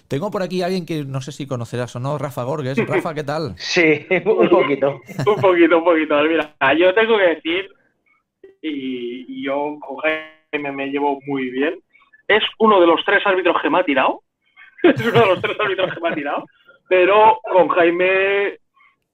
Tengo 0.07 0.31
por 0.31 0.41
aquí 0.41 0.61
a 0.61 0.65
alguien 0.65 0.85
que 0.85 1.05
no 1.05 1.21
sé 1.21 1.31
si 1.31 1.45
conocerás 1.45 1.95
o 1.95 1.99
no, 1.99 2.17
Rafa 2.17 2.43
Gorges. 2.43 2.77
Rafa, 2.87 3.13
¿qué 3.13 3.23
tal? 3.23 3.53
Sí, 3.57 4.05
un 4.25 4.49
poquito. 4.49 5.01
un 5.27 5.35
poquito, 5.35 5.77
un 5.77 5.83
poquito. 5.83 6.23
Mira, 6.23 6.55
yo 6.77 6.93
tengo 6.93 7.17
que 7.17 7.35
decir, 7.35 7.69
y, 8.61 9.43
yo 9.43 9.77
con 9.79 9.97
me 10.75 10.87
llevo 10.87 11.19
muy 11.27 11.51
bien, 11.51 11.79
es 12.29 12.43
uno 12.59 12.79
de 12.79 12.87
los 12.87 13.03
tres 13.03 13.25
árbitros 13.25 13.61
que 13.61 13.69
me 13.69 13.79
ha 13.79 13.83
tirado. 13.83 14.21
es 14.83 15.05
uno 15.05 15.19
de 15.19 15.25
los 15.25 15.41
tres 15.41 15.59
árbitros 15.59 15.93
que 15.93 15.99
me 15.99 16.09
ha 16.09 16.13
tirado. 16.13 16.45
Pero 16.87 17.39
con 17.43 17.67
Jaime, 17.69 18.59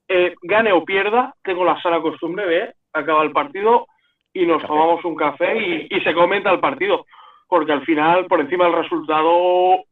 eh, 0.08 0.34
gane 0.42 0.72
o 0.72 0.84
pierda, 0.84 1.34
tengo 1.42 1.64
la 1.64 1.80
sana 1.82 2.00
costumbre 2.00 2.46
de 2.46 2.74
acaba 2.92 3.22
el 3.22 3.32
partido 3.32 3.86
y 4.32 4.46
nos 4.46 4.62
tomamos 4.62 5.04
un 5.04 5.16
café 5.16 5.56
y, 5.58 5.86
y 5.90 6.00
se 6.02 6.14
comenta 6.14 6.50
el 6.50 6.60
partido 6.60 7.04
porque 7.48 7.72
al 7.72 7.84
final, 7.84 8.26
por 8.26 8.40
encima 8.40 8.64
del 8.64 8.82
resultado, 8.82 9.84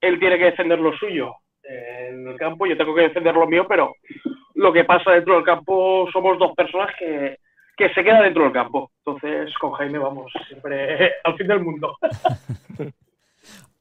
él 0.00 0.18
tiene 0.18 0.38
que 0.38 0.46
defender 0.46 0.78
lo 0.78 0.96
suyo 0.96 1.34
en 1.62 2.28
el 2.28 2.36
campo, 2.36 2.66
yo 2.66 2.76
tengo 2.76 2.94
que 2.94 3.02
defender 3.02 3.34
lo 3.34 3.46
mío, 3.46 3.66
pero 3.68 3.94
lo 4.54 4.72
que 4.72 4.84
pasa 4.84 5.12
dentro 5.12 5.34
del 5.34 5.44
campo 5.44 6.08
somos 6.12 6.38
dos 6.38 6.52
personas 6.54 6.94
que, 6.98 7.36
se 7.94 8.02
quedan 8.02 8.22
dentro 8.22 8.44
del 8.44 8.52
campo. 8.52 8.90
Entonces, 9.04 9.52
con 9.58 9.72
Jaime 9.72 9.98
vamos 9.98 10.32
siempre 10.48 11.12
al 11.24 11.36
fin 11.36 11.46
del 11.46 11.60
mundo. 11.60 11.96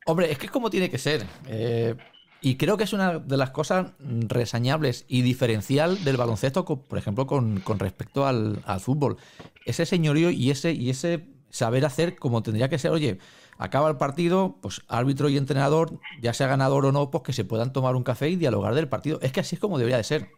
Hombre, 0.06 0.32
es 0.32 0.38
que 0.38 0.46
es 0.46 0.52
como 0.52 0.70
tiene 0.70 0.90
que 0.90 0.98
ser. 0.98 1.24
Eh, 1.48 1.96
y 2.42 2.58
creo 2.58 2.78
que 2.78 2.84
es 2.84 2.94
una 2.94 3.18
de 3.18 3.38
las 3.38 3.50
cosas 3.50 3.94
resañables 4.00 5.06
y 5.08 5.24
diferencial 5.24 6.04
del 6.04 6.18
baloncesto, 6.18 6.64
por 6.64 6.98
ejemplo, 6.98 7.26
con, 7.26 7.64
respecto 7.80 8.28
al, 8.28 8.60
al, 8.66 8.80
fútbol. 8.80 9.18
Ese 9.66 9.86
señorío 9.88 10.30
y 10.30 10.52
ese, 10.52 10.72
y 10.72 10.92
ese 10.92 11.26
saber 11.50 11.86
hacer 11.86 12.18
como 12.18 12.44
tendría 12.44 12.70
que 12.70 12.78
ser, 12.78 12.92
oye, 12.92 13.18
acaba 13.58 13.90
el 13.90 13.98
partido, 13.98 14.58
pues 14.62 14.82
árbitro 14.88 15.30
y 15.30 15.38
entrenador, 15.38 16.00
ya 16.22 16.34
sea 16.34 16.48
ganador 16.48 16.86
o 16.86 16.92
no, 16.92 17.10
pues 17.10 17.24
que 17.24 17.34
se 17.34 17.46
puedan 17.46 17.74
tomar 17.74 17.96
un 17.96 18.04
café 18.04 18.30
y 18.30 18.36
dialogar 18.36 18.76
del 18.76 18.90
partido. 18.90 19.20
Es 19.22 19.32
que 19.32 19.40
así 19.40 19.56
es 19.56 19.60
como 19.60 19.78
debería 19.78 19.98
de 19.98 20.04
ser. 20.04 20.30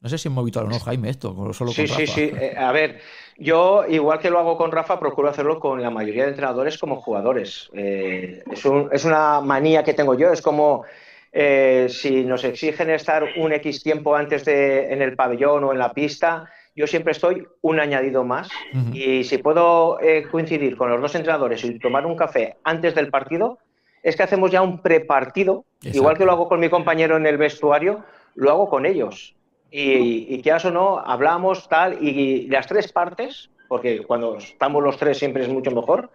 No 0.00 0.08
sé 0.08 0.16
si 0.16 0.28
hemos 0.28 0.44
visto 0.44 0.60
o 0.60 0.64
no, 0.64 0.78
Jaime, 0.78 1.10
esto, 1.10 1.52
solo 1.52 1.72
sí, 1.72 1.86
con 1.86 1.96
Sí, 1.96 2.06
sí, 2.06 2.32
eh, 2.34 2.54
a 2.56 2.72
ver, 2.72 3.00
yo, 3.36 3.84
igual 3.86 4.18
que 4.18 4.30
lo 4.30 4.38
hago 4.38 4.56
con 4.56 4.72
Rafa, 4.72 4.98
procuro 4.98 5.28
hacerlo 5.28 5.60
con 5.60 5.82
la 5.82 5.90
mayoría 5.90 6.22
de 6.22 6.30
entrenadores 6.30 6.78
como 6.78 7.02
jugadores. 7.02 7.68
Eh, 7.74 8.42
es, 8.50 9.04
una 9.04 9.42
manía 9.42 9.84
que 9.84 9.92
tengo 9.92 10.14
yo, 10.14 10.32
es 10.32 10.40
como 10.40 10.84
eh, 11.32 11.86
si 11.90 12.24
nos 12.24 12.44
exigen 12.44 12.88
estar 12.88 13.28
un 13.36 13.52
X 13.52 13.82
tiempo 13.82 14.16
antes 14.16 14.46
de 14.46 14.90
en 14.90 15.02
el 15.02 15.16
pabellón 15.16 15.64
o 15.64 15.72
en 15.72 15.78
la 15.78 15.92
pista, 15.92 16.50
yo 16.74 16.86
siempre 16.86 17.12
estoy 17.12 17.46
un 17.60 17.78
añadido 17.78 18.24
más. 18.24 18.48
Y 18.94 19.24
si 19.24 19.36
puedo 19.36 19.98
coincidir 20.30 20.78
con 20.78 20.88
los 20.88 21.00
dos 21.02 21.14
entrenadores 21.14 21.62
y 21.62 21.78
tomar 21.78 22.06
un 22.06 22.16
café 22.16 22.56
antes 22.64 22.94
del 22.94 23.10
partido, 23.10 23.58
es 24.02 24.16
que 24.16 24.22
hacemos 24.22 24.50
ya 24.50 24.62
un 24.62 24.80
prepartido, 24.80 25.66
igual 25.82 26.16
que 26.16 26.24
lo 26.24 26.32
hago 26.32 26.48
con 26.48 26.58
mi 26.58 26.70
compañero 26.70 27.18
en 27.18 27.26
el 27.26 27.36
vestuario, 27.36 28.02
lo 28.34 28.50
hago 28.50 28.70
con 28.70 28.86
ellos. 28.86 29.34
Y, 29.70 30.34
y 30.34 30.42
quieras 30.42 30.64
o 30.64 30.70
no, 30.70 30.98
hablamos 30.98 31.68
tal, 31.68 32.02
y, 32.02 32.48
las 32.48 32.66
tres 32.66 32.92
partes, 32.92 33.50
porque 33.68 34.02
cuando 34.02 34.36
estamos 34.36 34.82
los 34.82 34.96
tres 34.96 35.18
siempre 35.18 35.44
es 35.44 35.48
mucho 35.48 35.70
mejor, 35.70 36.10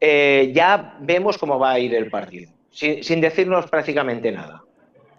eh, 0.00 0.50
ya 0.54 0.96
vemos 1.00 1.38
cómo 1.38 1.58
va 1.58 1.72
a 1.72 1.78
ir 1.78 1.94
el 1.94 2.10
partido. 2.10 2.50
sin, 2.72 3.20
decirnos 3.20 3.70
prácticamente 3.70 4.32
nada. 4.32 4.64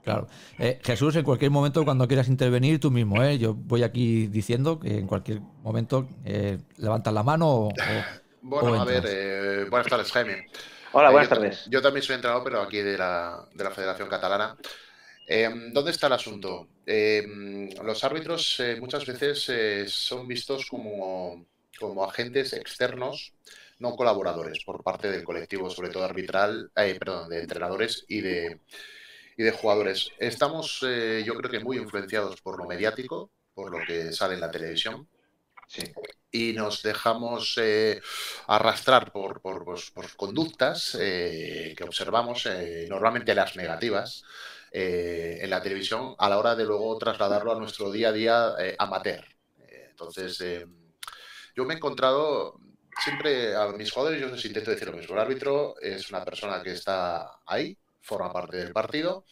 Claro. 0.04 0.28
Eh, 0.58 0.80
Jesús, 0.84 1.16
en 1.16 1.24
cualquier 1.24 1.52
momento, 1.52 1.86
cuando 1.86 2.08
quieras 2.08 2.28
intervenir, 2.28 2.80
tú 2.80 2.90
mismo, 2.92 3.24
¿eh? 3.24 3.38
Yo 3.38 3.54
voy 3.54 3.84
aquí 3.84 4.28
diciendo 4.28 4.80
que 4.80 4.98
en 4.98 5.08
cualquier 5.08 5.42
momento 5.62 6.08
eh, 6.26 6.58
levantas 6.78 7.14
la 7.14 7.24
mano 7.24 7.48
o. 7.50 7.70
bueno, 8.42 8.82
a 8.82 8.86
ver, 8.86 9.04
eh, 9.08 9.66
buenas 9.70 9.88
tardes, 9.88 10.12
Jaime. 10.12 10.48
Hola, 10.94 11.12
buenas 11.12 11.30
tardes. 11.30 11.68
Yo 11.70 11.82
también 11.82 12.04
soy 12.04 12.16
entrenador, 12.16 12.44
pero 12.44 12.62
aquí 12.62 12.80
de 12.80 12.98
la, 12.98 13.46
de 13.54 13.64
la 13.64 13.72
Federación 13.72 14.10
Catalana. 14.10 14.58
¿Dónde 15.28 15.92
está 15.92 16.08
el 16.08 16.14
asunto? 16.14 16.68
los 16.86 18.04
árbitros 18.04 18.62
muchas 18.80 19.06
veces 19.06 19.92
son 19.94 20.28
vistos 20.28 20.66
como, 20.66 21.46
como 21.80 22.04
agentes 22.04 22.52
externos 22.54 23.34
no 23.82 23.96
colaboradores 23.96 24.64
por 24.64 24.84
parte 24.84 25.12
del 25.12 25.24
colectivo, 25.24 25.70
sobre 25.70 25.90
todo 25.90 26.06
arbitral, 26.06 26.72
eh, 26.76 26.96
perdón, 27.00 27.30
de 27.30 27.42
entrenadores 27.42 28.06
y 28.08 28.22
de, 28.22 28.60
y 29.36 29.44
de 29.44 29.52
jugadores. 29.52 30.12
Estamos, 30.20 30.86
eh, 30.88 31.24
yo 31.26 31.34
creo 31.34 31.50
que 31.50 31.60
muy 31.60 31.78
influenciados 31.78 32.40
por 32.42 32.58
lo 32.60 32.66
mediático, 32.66 33.32
por 33.56 33.72
lo 33.72 33.84
que 33.86 34.14
sale 34.14 34.36
en 34.36 34.42
la 34.42 34.52
televisión. 34.52 35.10
Y 36.32 36.54
nos 36.54 36.84
dejamos 36.84 37.58
eh, 37.58 38.02
arrastrar 38.48 39.12
por, 39.12 39.42
por, 39.42 39.64
pues, 39.66 39.92
conductas 40.16 40.98
que 40.98 41.84
observamos, 41.84 42.48
normalmente 42.90 43.34
las 43.34 43.56
negativas, 43.56 44.24
en 44.72 45.50
la 45.50 45.62
televisión 45.62 46.16
a 46.18 46.30
la 46.30 46.40
hora 46.40 46.56
de 46.56 46.66
luego 46.66 46.98
trasladarlo 46.98 47.52
a 47.52 47.60
nuestro 47.60 47.92
día 47.92 48.10
a 48.10 48.14
día 48.14 48.56
amateur. 48.80 49.24
entonces, 49.90 50.42
yo 51.56 51.66
me 51.66 51.74
he 51.74 51.78
encontrado 51.78 52.60
siempre 53.04 53.56
a 53.56 53.68
mis 53.70 53.92
jugadores 53.92 54.22
yo 54.22 54.28
les 54.28 54.46
intento 54.46 54.72
decir 54.72 54.88
lo 54.88 54.98
mismo. 54.98 55.16
El 55.16 55.22
árbitro 55.22 55.76
es 55.82 56.10
una 56.10 56.24
persona 56.24 56.62
que 56.62 56.72
está 56.72 57.40
ahí, 57.46 57.78
forma 58.02 58.32
parte 58.32 58.58
del 58.58 58.74
partido 58.74 59.26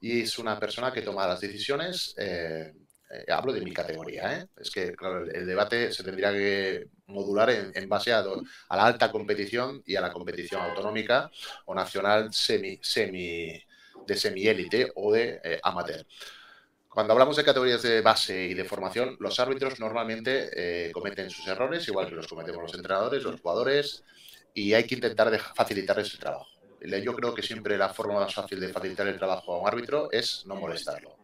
y 0.00 0.22
es 0.22 0.38
una 0.38 0.58
persona 0.58 0.92
que 0.92 1.02
toma 1.02 1.26
las 1.26 1.40
decisiones. 1.40 2.14
Eh, 2.18 2.72
eh, 3.10 3.24
hablo 3.28 3.52
de 3.52 3.60
mi 3.60 3.72
categoría, 3.72 4.38
¿eh? 4.38 4.46
es 4.56 4.70
que 4.70 4.94
claro, 4.94 5.24
el, 5.24 5.46
debate 5.46 5.92
se 5.92 6.02
tendría 6.02 6.32
que 6.32 6.88
modular 7.06 7.50
en, 7.50 7.88
base 7.88 8.12
a, 8.12 8.20
a, 8.20 8.76
la 8.76 8.86
alta 8.86 9.12
competición 9.12 9.82
y 9.84 9.96
a 9.96 10.00
la 10.00 10.10
competición 10.10 10.62
autonómica 10.62 11.30
o 11.66 11.74
nacional 11.74 12.32
semi, 12.32 12.78
semi 12.82 13.62
de 14.06 14.16
semi-élite 14.16 14.92
o 14.94 15.12
de 15.12 15.60
amateur. 15.62 16.04
Cuando 16.92 17.14
hablamos 17.14 17.36
de 17.36 17.44
categorías 17.44 17.80
de 17.80 18.02
base 18.02 18.48
y 18.48 18.52
de 18.52 18.66
formación, 18.66 19.16
los 19.18 19.40
árbitros 19.40 19.80
normalmente 19.80 20.50
eh, 20.52 20.92
cometen 20.92 21.30
sus 21.30 21.48
errores, 21.48 21.88
igual 21.88 22.06
que 22.06 22.14
los 22.14 22.28
cometemos 22.28 22.60
los 22.60 22.74
entrenadores, 22.74 23.22
los 23.22 23.40
jugadores, 23.40 24.04
y 24.52 24.74
hay 24.74 24.84
que 24.84 24.96
intentar 24.96 25.34
facilitarles 25.54 26.12
el 26.12 26.18
trabajo. 26.18 26.50
Yo 26.82 27.16
creo 27.16 27.32
que 27.32 27.40
siempre 27.40 27.78
la 27.78 27.88
forma 27.88 28.20
más 28.20 28.34
fácil 28.34 28.60
de 28.60 28.68
facilitar 28.68 29.08
el 29.08 29.16
trabajo 29.16 29.54
a 29.54 29.60
un 29.60 29.68
árbitro 29.68 30.12
es 30.12 30.44
no 30.44 30.56
molestarlo. 30.56 31.16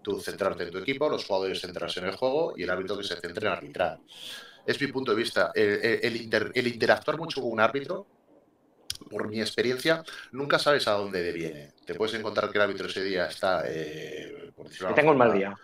Tú 0.00 0.18
centrarte 0.18 0.62
en 0.62 0.70
tu 0.70 0.78
equipo, 0.78 1.10
los 1.10 1.26
jugadores 1.26 1.60
centrarse 1.60 2.00
en 2.00 2.06
el 2.06 2.16
juego 2.16 2.54
y 2.56 2.62
el 2.62 2.70
árbitro 2.70 2.96
que 2.96 3.04
se 3.04 3.16
centre 3.16 3.46
en 3.46 3.52
arbitrar. 3.52 3.98
Es 4.66 4.80
mi 4.80 4.86
punto 4.86 5.10
de 5.10 5.18
vista. 5.18 5.52
el 5.54 6.66
interactuar 6.66 7.18
mucho 7.18 7.42
con 7.42 7.52
un 7.52 7.60
árbitro 7.60 8.06
por 9.08 9.28
mi 9.28 9.40
experiencia, 9.40 10.02
nunca 10.30 10.58
sabes 10.58 10.88
a 10.88 10.92
dónde 10.92 11.22
deviene. 11.22 11.72
Te 11.84 11.94
puedes 11.94 12.14
encontrar 12.14 12.50
que 12.50 12.58
el 12.58 12.62
árbitro 12.62 12.86
ese 12.86 13.02
día 13.02 13.26
está. 13.26 13.62
Eh, 13.66 14.50
tengo 14.94 15.12
un 15.12 15.18
mal 15.18 15.32
día. 15.32 15.56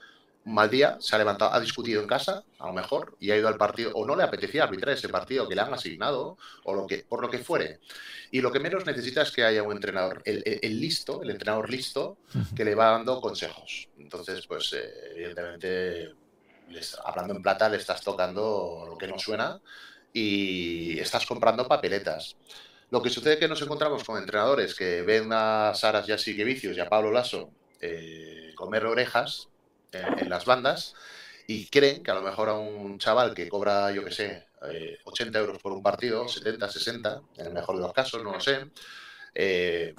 Un 0.44 0.54
mal 0.54 0.70
día, 0.70 0.96
se 1.00 1.14
ha 1.14 1.18
levantado, 1.18 1.52
ha 1.52 1.60
discutido 1.60 2.00
en 2.00 2.08
casa, 2.08 2.42
a 2.58 2.66
lo 2.68 2.72
mejor, 2.72 3.16
y 3.20 3.30
ha 3.30 3.36
ido 3.36 3.48
al 3.48 3.58
partido, 3.58 3.92
o 3.94 4.06
no 4.06 4.16
le 4.16 4.22
apetecía 4.22 4.64
arbitrar 4.64 4.94
ese 4.94 5.08
partido 5.08 5.46
que 5.46 5.54
le 5.54 5.60
han 5.60 5.74
asignado, 5.74 6.38
o 6.64 6.74
lo 6.74 6.86
que, 6.86 7.04
por 7.06 7.20
lo 7.20 7.28
que 7.28 7.38
fuere. 7.38 7.80
Y 8.30 8.40
lo 8.40 8.50
que 8.50 8.60
menos 8.60 8.86
necesita 8.86 9.22
es 9.22 9.30
que 9.30 9.44
haya 9.44 9.62
un 9.62 9.72
entrenador, 9.72 10.22
el, 10.24 10.80
listo, 10.80 11.22
el 11.22 11.30
entrenador 11.30 11.68
listo, 11.68 12.18
que 12.56 12.64
le 12.64 12.74
va 12.74 12.92
dando 12.92 13.20
consejos. 13.20 13.88
Entonces, 13.98 14.46
pues, 14.46 14.72
eh, 14.72 14.90
evidentemente, 15.16 16.14
hablando 17.04 17.34
en 17.34 17.42
plata, 17.42 17.68
le 17.68 17.76
estás 17.76 18.00
tocando 18.02 18.84
lo 18.88 18.96
que 18.96 19.08
no 19.08 19.18
suena 19.18 19.60
y 20.12 20.98
estás 20.98 21.26
comprando 21.26 21.68
papeletas. 21.68 22.36
Lo 22.90 23.02
que 23.02 23.10
sucede 23.10 23.34
es 23.34 23.38
que 23.38 23.48
nos 23.48 23.60
encontramos 23.60 24.02
con 24.04 24.18
entrenadores 24.18 24.74
que 24.74 25.02
ven 25.02 25.28
a 25.32 25.72
Saras 25.74 26.06
que 26.06 26.44
Vicios 26.44 26.76
y 26.76 26.80
a 26.80 26.88
Pablo 26.88 27.10
Lasso 27.10 27.50
eh, 27.80 28.52
comer 28.54 28.86
orejas 28.86 29.48
en, 29.92 30.28
las 30.28 30.46
bandas 30.46 30.94
y 31.46 31.66
creen 31.66 32.02
que 32.02 32.10
a 32.10 32.14
lo 32.14 32.22
mejor 32.22 32.48
a 32.48 32.54
un 32.54 32.98
chaval 32.98 33.34
que 33.34 33.48
cobra, 33.48 33.90
yo 33.92 34.04
qué 34.04 34.10
sé, 34.10 34.46
80 35.04 35.38
eh, 35.38 35.40
euros 35.40 35.62
por 35.62 35.72
un 35.72 35.82
partido, 35.82 36.28
70, 36.28 36.68
60, 36.68 37.22
en 37.36 37.46
el 37.46 37.52
mejor 37.52 37.76
de 37.76 37.82
los 37.82 37.92
casos, 37.92 38.22
no 38.24 38.32
lo 38.32 38.40
sé, 38.40 38.70
eh, 39.34 39.94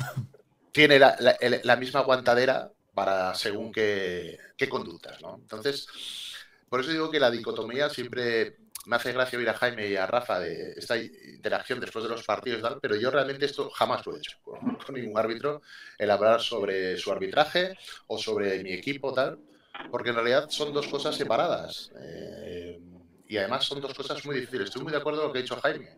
tiene 0.71 0.99
la, 0.99 1.77
misma 1.79 2.01
aguantadera 2.01 2.71
para 2.93 3.33
según 3.35 3.71
qué, 3.71 4.37
qué 4.57 4.67
conductas, 4.67 5.21
¿no? 5.21 5.35
Entonces, 5.35 5.87
por 6.67 6.81
eso 6.81 6.91
digo 6.91 7.09
que 7.09 7.19
la 7.19 7.31
dicotomía 7.31 7.89
siempre 7.89 8.57
me 8.85 8.95
hace 8.95 9.11
gracia 9.11 9.37
oír 9.37 9.49
a 9.49 9.53
Jaime 9.53 9.87
y 9.87 9.95
a 9.95 10.05
Rafa 10.05 10.39
de 10.39 10.73
esta 10.77 10.97
interacción 10.97 11.79
después 11.79 12.03
de 12.03 12.09
los 12.09 12.23
partidos, 12.23 12.77
pero 12.81 12.95
yo 12.95 13.11
realmente 13.11 13.45
esto 13.45 13.69
jamás 13.69 14.05
lo 14.05 14.15
he 14.15 14.19
hecho 14.19 14.37
con, 14.43 14.77
ningún 14.93 15.17
árbitro, 15.17 15.61
el 15.97 16.11
hablar 16.11 16.41
sobre 16.41 16.97
su 16.97 17.11
arbitraje 17.11 17.77
o 18.07 18.17
sobre 18.17 18.63
mi 18.63 18.73
equipo, 18.73 19.13
tal, 19.13 19.39
porque 19.91 20.09
en 20.09 20.15
realidad 20.15 20.49
son 20.49 20.73
dos 20.73 20.87
cosas 20.87 21.15
separadas. 21.15 21.91
Eh, 22.01 22.79
y 23.27 23.37
además 23.37 23.63
son 23.65 23.79
dos 23.79 23.93
cosas 23.93 24.25
muy 24.25 24.35
difíciles. 24.39 24.65
Estoy 24.65 24.81
muy 24.81 24.91
de 24.91 24.97
acuerdo 24.97 25.19
con 25.19 25.27
lo 25.27 25.33
que 25.33 25.39
ha 25.39 25.41
dicho 25.43 25.59
Jaime. 25.61 25.95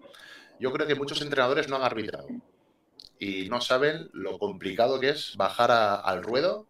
Yo 0.59 0.71
creo 0.71 0.85
que 0.85 0.95
muchos 0.95 1.21
entrenadores 1.21 1.69
no 1.69 1.77
han 1.77 1.83
arbitrado 1.83 2.27
y 3.17 3.47
no 3.49 3.61
saben 3.61 4.09
lo 4.13 4.37
complicado 4.37 4.99
que 4.99 5.09
es 5.09 5.35
bajar 5.37 5.71
al 5.71 6.23
ruedo 6.23 6.67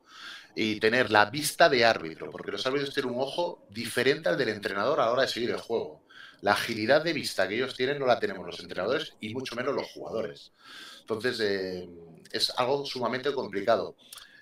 y 0.55 0.79
tener 0.79 1.11
la 1.11 1.25
vista 1.25 1.69
de 1.69 1.85
árbitro, 1.85 2.29
porque 2.29 2.51
los 2.51 2.65
árbitros 2.65 2.93
tienen 2.93 3.13
un 3.13 3.21
ojo 3.21 3.65
diferente 3.69 4.29
al 4.29 4.37
del 4.37 4.49
entrenador 4.49 4.99
a 4.99 5.05
la 5.05 5.11
hora 5.11 5.21
de 5.23 5.27
seguir 5.27 5.51
el 5.51 5.57
juego. 5.57 6.01
La 6.41 6.53
agilidad 6.53 7.03
de 7.03 7.13
vista 7.13 7.47
que 7.47 7.55
ellos 7.55 7.75
tienen 7.75 7.99
no 7.99 8.05
la 8.05 8.19
tenemos 8.19 8.45
los 8.45 8.59
entrenadores 8.59 9.13
y 9.19 9.33
mucho 9.33 9.55
menos 9.55 9.75
los 9.75 9.91
jugadores. 9.91 10.51
Entonces, 11.01 11.39
eh, 11.39 11.87
es 12.31 12.51
algo 12.57 12.85
sumamente 12.85 13.31
complicado. 13.31 13.95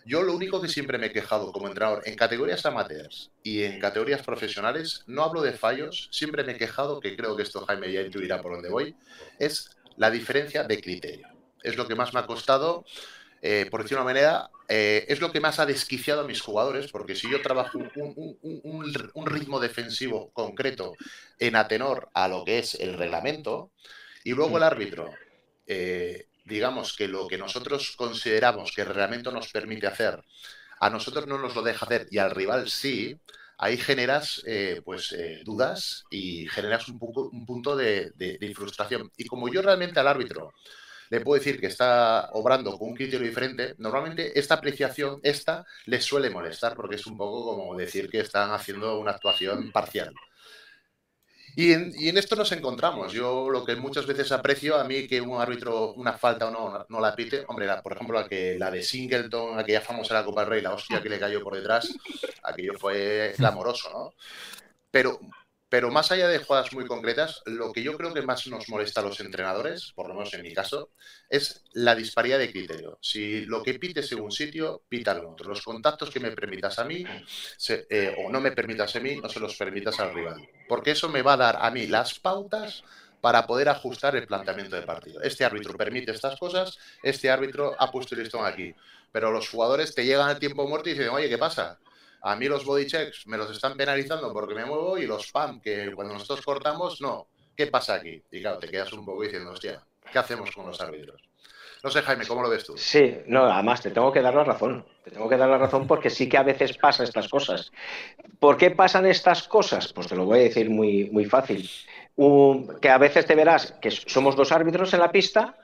Yo 0.05 0.23
lo 0.23 0.33
único 0.33 0.61
que 0.61 0.69
siempre 0.69 0.97
me 0.97 1.07
he 1.07 1.11
quejado 1.11 1.51
como 1.51 1.67
entrenador 1.67 2.01
en 2.05 2.15
categorías 2.15 2.65
amateurs 2.65 3.31
y 3.43 3.63
en 3.63 3.79
categorías 3.79 4.23
profesionales, 4.23 5.03
no 5.07 5.23
hablo 5.23 5.41
de 5.41 5.51
fallos, 5.51 6.09
siempre 6.11 6.43
me 6.43 6.53
he 6.53 6.57
quejado, 6.57 6.99
que 6.99 7.15
creo 7.15 7.35
que 7.35 7.43
esto 7.43 7.65
Jaime 7.65 7.91
ya 7.91 8.01
intuirá 8.01 8.41
por 8.41 8.53
dónde 8.53 8.69
voy, 8.69 8.95
es 9.37 9.69
la 9.97 10.09
diferencia 10.09 10.63
de 10.63 10.81
criterio. 10.81 11.27
Es 11.61 11.75
lo 11.75 11.87
que 11.87 11.95
más 11.95 12.13
me 12.13 12.21
ha 12.21 12.25
costado 12.25 12.85
eh, 13.41 13.67
por 13.71 13.83
decir 13.83 13.97
una 13.97 14.05
manera, 14.05 14.49
eh, 14.67 15.05
es 15.07 15.21
lo 15.21 15.31
que 15.31 15.39
más 15.39 15.59
ha 15.59 15.65
desquiciado 15.65 16.21
a 16.21 16.27
mis 16.27 16.41
jugadores, 16.41 16.91
porque 16.91 17.15
si 17.15 17.29
yo 17.29 17.41
trabajo 17.41 17.79
un, 17.95 19.25
ritmo 19.25 19.59
defensivo 19.59 20.29
concreto 20.31 20.93
en 21.39 21.55
atenor 21.55 22.09
a 22.13 22.27
lo 22.27 22.43
que 22.43 22.59
es 22.59 22.75
el 22.75 22.97
reglamento, 22.97 23.71
y 24.23 24.31
luego 24.31 24.57
el 24.57 24.63
árbitro, 24.63 25.13
eh, 25.67 26.27
digamos 26.43 26.95
que 26.95 27.07
lo 27.07 27.27
que 27.27 27.37
nosotros 27.37 27.93
consideramos 27.95 28.73
que 28.73 28.81
el 28.81 28.87
reglamento 28.87 29.31
nos 29.31 29.51
permite 29.51 29.87
hacer, 29.87 30.21
a 30.81 30.89
nosotros 30.89 31.27
no 31.27 31.37
nos 31.37 31.55
lo 31.55 31.61
deja 31.61 31.85
hacer 31.85 32.07
y 32.11 32.17
al 32.17 32.31
rival 32.31 32.69
sí, 32.69 33.17
ahí 33.57 33.77
generas 33.77 34.41
pues 34.85 35.13
dudas 35.43 36.05
y 36.09 36.47
generas 36.47 36.87
un, 36.87 36.97
un 37.01 37.45
punto 37.45 37.75
de, 37.75 38.11
de 38.15 38.53
frustración. 38.55 39.11
Y 39.17 39.25
como 39.25 39.49
yo 39.49 39.61
realmente 39.61 39.99
al 39.99 40.07
árbitro 40.07 40.53
le 41.09 41.21
puedo 41.21 41.39
decir 41.39 41.59
que 41.59 41.67
está 41.67 42.29
obrando 42.33 42.77
con 42.77 42.89
un 42.89 42.95
criterio 42.95 43.27
diferente, 43.27 43.75
normalmente 43.77 44.37
esta 44.39 44.55
apreciación, 44.55 45.19
esta, 45.23 45.65
les 45.85 46.03
suele 46.03 46.29
molestar 46.29 46.75
porque 46.75 46.95
es 46.95 47.05
un 47.07 47.17
poco 47.17 47.55
como 47.55 47.77
decir 47.77 48.09
que 48.09 48.19
están 48.19 48.51
haciendo 48.51 48.99
una 48.99 49.11
actuación 49.11 49.71
parcial. 49.71 50.13
Y 51.55 51.73
en, 51.73 52.17
esto 52.17 52.35
nos 52.35 52.51
encontramos. 52.51 53.11
Yo 53.11 53.49
lo 53.49 53.65
que 53.65 53.75
muchas 53.75 54.05
veces 54.05 54.31
aprecio 54.31 54.77
a 54.77 54.83
mí 54.83 55.07
que 55.07 55.19
un 55.19 55.41
árbitro 55.41 55.93
una 55.93 56.13
falta 56.13 56.47
o 56.47 56.51
no, 56.51 56.85
no 56.87 56.99
la 57.01 57.15
pite. 57.15 57.43
Hombre, 57.47 57.67
por 57.83 57.93
ejemplo, 57.93 58.19
la, 58.19 58.27
que, 58.27 58.57
la 58.57 58.71
de 58.71 58.81
Singleton, 58.81 59.59
aquella 59.59 59.81
famosa 59.81 60.13
la 60.13 60.23
Copa 60.23 60.41
del 60.41 60.49
Rey, 60.51 60.61
la 60.61 60.73
hostia 60.73 61.01
que 61.01 61.09
le 61.09 61.19
cayó 61.19 61.41
por 61.41 61.55
detrás, 61.55 61.93
aquello 62.43 62.73
fue 62.77 63.33
clamoroso, 63.35 63.89
¿no? 63.91 64.13
Pero 64.91 65.19
pero 65.69 65.91
más 65.91 66.11
allá 66.11 66.27
de 66.27 66.39
jugadas 66.39 66.73
muy 66.73 66.87
concretas, 66.87 67.43
lo 67.45 67.71
que 67.71 67.83
yo 67.83 67.95
creo 67.95 68.11
que 68.11 68.23
más 68.23 68.47
nos 68.47 68.67
molesta 68.69 69.01
a 69.01 69.03
los 69.03 69.19
entrenadores, 69.19 69.93
por 69.93 70.07
lo 70.07 70.15
menos 70.15 70.33
en 70.33 70.41
mi 70.41 70.51
caso, 70.53 70.89
es 71.29 71.63
la 71.73 71.93
disparidad 71.93 72.39
de 72.39 72.51
criterio. 72.51 72.97
Si 73.01 73.45
lo 73.45 73.61
que 73.61 73.75
pites 73.75 74.11
en 74.11 74.21
un 74.21 74.31
sitio, 74.31 74.81
pita 74.89 75.11
en 75.11 75.25
otro. 75.25 75.47
Los 75.49 75.61
contactos 75.61 76.09
que 76.09 76.19
me 76.19 76.31
permitas 76.31 76.79
a 76.79 76.85
mí 76.85 77.05
eh, 77.69 78.15
o 78.17 78.31
no 78.31 78.41
me 78.41 78.51
permitas 78.51 78.95
a 78.95 78.99
mí, 78.99 79.15
no 79.17 79.29
se 79.29 79.39
los 79.39 79.55
permitas 79.55 79.99
al 79.99 80.13
rival. 80.13 80.49
Porque 80.67 80.91
eso 80.91 81.07
me 81.07 81.21
va 81.21 81.33
a 81.33 81.37
dar 81.37 81.57
a 81.61 81.69
mí 81.69 81.85
las 81.85 82.17
pautas 82.19 82.83
para 83.21 83.45
poder 83.45 83.69
ajustar 83.69 84.15
el 84.15 84.25
planteamiento 84.25 84.75
del 84.75 84.85
partido. 84.85 85.21
Este 85.21 85.45
árbitro 85.45 85.75
permite 85.75 86.11
estas 86.11 86.39
cosas, 86.39 86.79
este 87.03 87.29
árbitro 87.29 87.75
ha 87.77 87.91
puesto 87.91 88.15
el 88.15 88.23
listón 88.23 88.45
aquí. 88.45 88.73
Pero 89.11 89.31
los 89.31 89.49
jugadores 89.49 89.93
te 89.93 90.05
llegan 90.05 90.29
al 90.29 90.39
tiempo 90.39 90.67
muerto 90.67 90.89
y 90.89 90.93
dicen, 90.93 91.09
oye, 91.09 91.29
¿qué 91.29 91.37
pasa? 91.37 91.77
A 92.21 92.35
mí 92.35 92.47
los 92.47 92.65
body 92.65 92.85
checks 92.85 93.27
me 93.27 93.37
los 93.37 93.51
están 93.51 93.77
penalizando 93.77 94.31
porque 94.33 94.55
me 94.55 94.65
muevo 94.65 94.97
y 94.97 95.05
los 95.05 95.25
spam, 95.27 95.61
que 95.61 95.91
cuando 95.93 96.13
nosotros 96.13 96.45
cortamos, 96.45 97.01
no. 97.01 97.27
¿Qué 97.55 97.67
pasa 97.67 97.95
aquí? 97.95 98.23
Y 98.31 98.41
claro, 98.41 98.57
te 98.57 98.69
quedas 98.69 98.91
un 98.93 99.05
poco 99.05 99.23
diciendo, 99.23 99.51
hostia, 99.51 99.83
¿qué 100.11 100.19
hacemos 100.19 100.51
con 100.51 100.65
los 100.65 100.79
árbitros? 100.79 101.21
No 101.81 101.89
sé, 101.89 102.01
Jaime, 102.01 102.25
¿cómo 102.27 102.41
lo 102.41 102.49
ves 102.49 102.65
tú? 102.65 102.77
Sí, 102.77 103.19
no, 103.27 103.45
además 103.45 103.81
te 103.81 103.91
tengo 103.91 104.11
que 104.11 104.21
dar 104.21 104.35
la 104.35 104.43
razón. 104.43 104.85
Te 105.03 105.11
tengo 105.11 105.29
que 105.29 105.37
dar 105.37 105.47
la 105.47 105.57
razón 105.57 105.87
porque 105.87 106.09
sí 106.09 106.27
que 106.27 106.37
a 106.37 106.43
veces 106.43 106.77
pasan 106.77 107.05
estas 107.05 107.29
cosas. 107.29 107.71
¿Por 108.39 108.57
qué 108.57 108.71
pasan 108.71 109.05
estas 109.05 109.47
cosas? 109.47 109.93
Pues 109.93 110.07
te 110.07 110.15
lo 110.15 110.25
voy 110.25 110.39
a 110.39 110.43
decir 110.43 110.69
muy, 110.69 111.09
muy 111.09 111.23
fácil. 111.23 111.69
que 112.81 112.89
a 112.89 112.97
veces 112.97 113.25
te 113.25 113.35
verás 113.35 113.73
que 113.81 113.91
somos 113.91 114.35
dos 114.35 114.51
árbitros 114.51 114.93
en 114.93 114.99
la 114.99 115.11
pista 115.11 115.55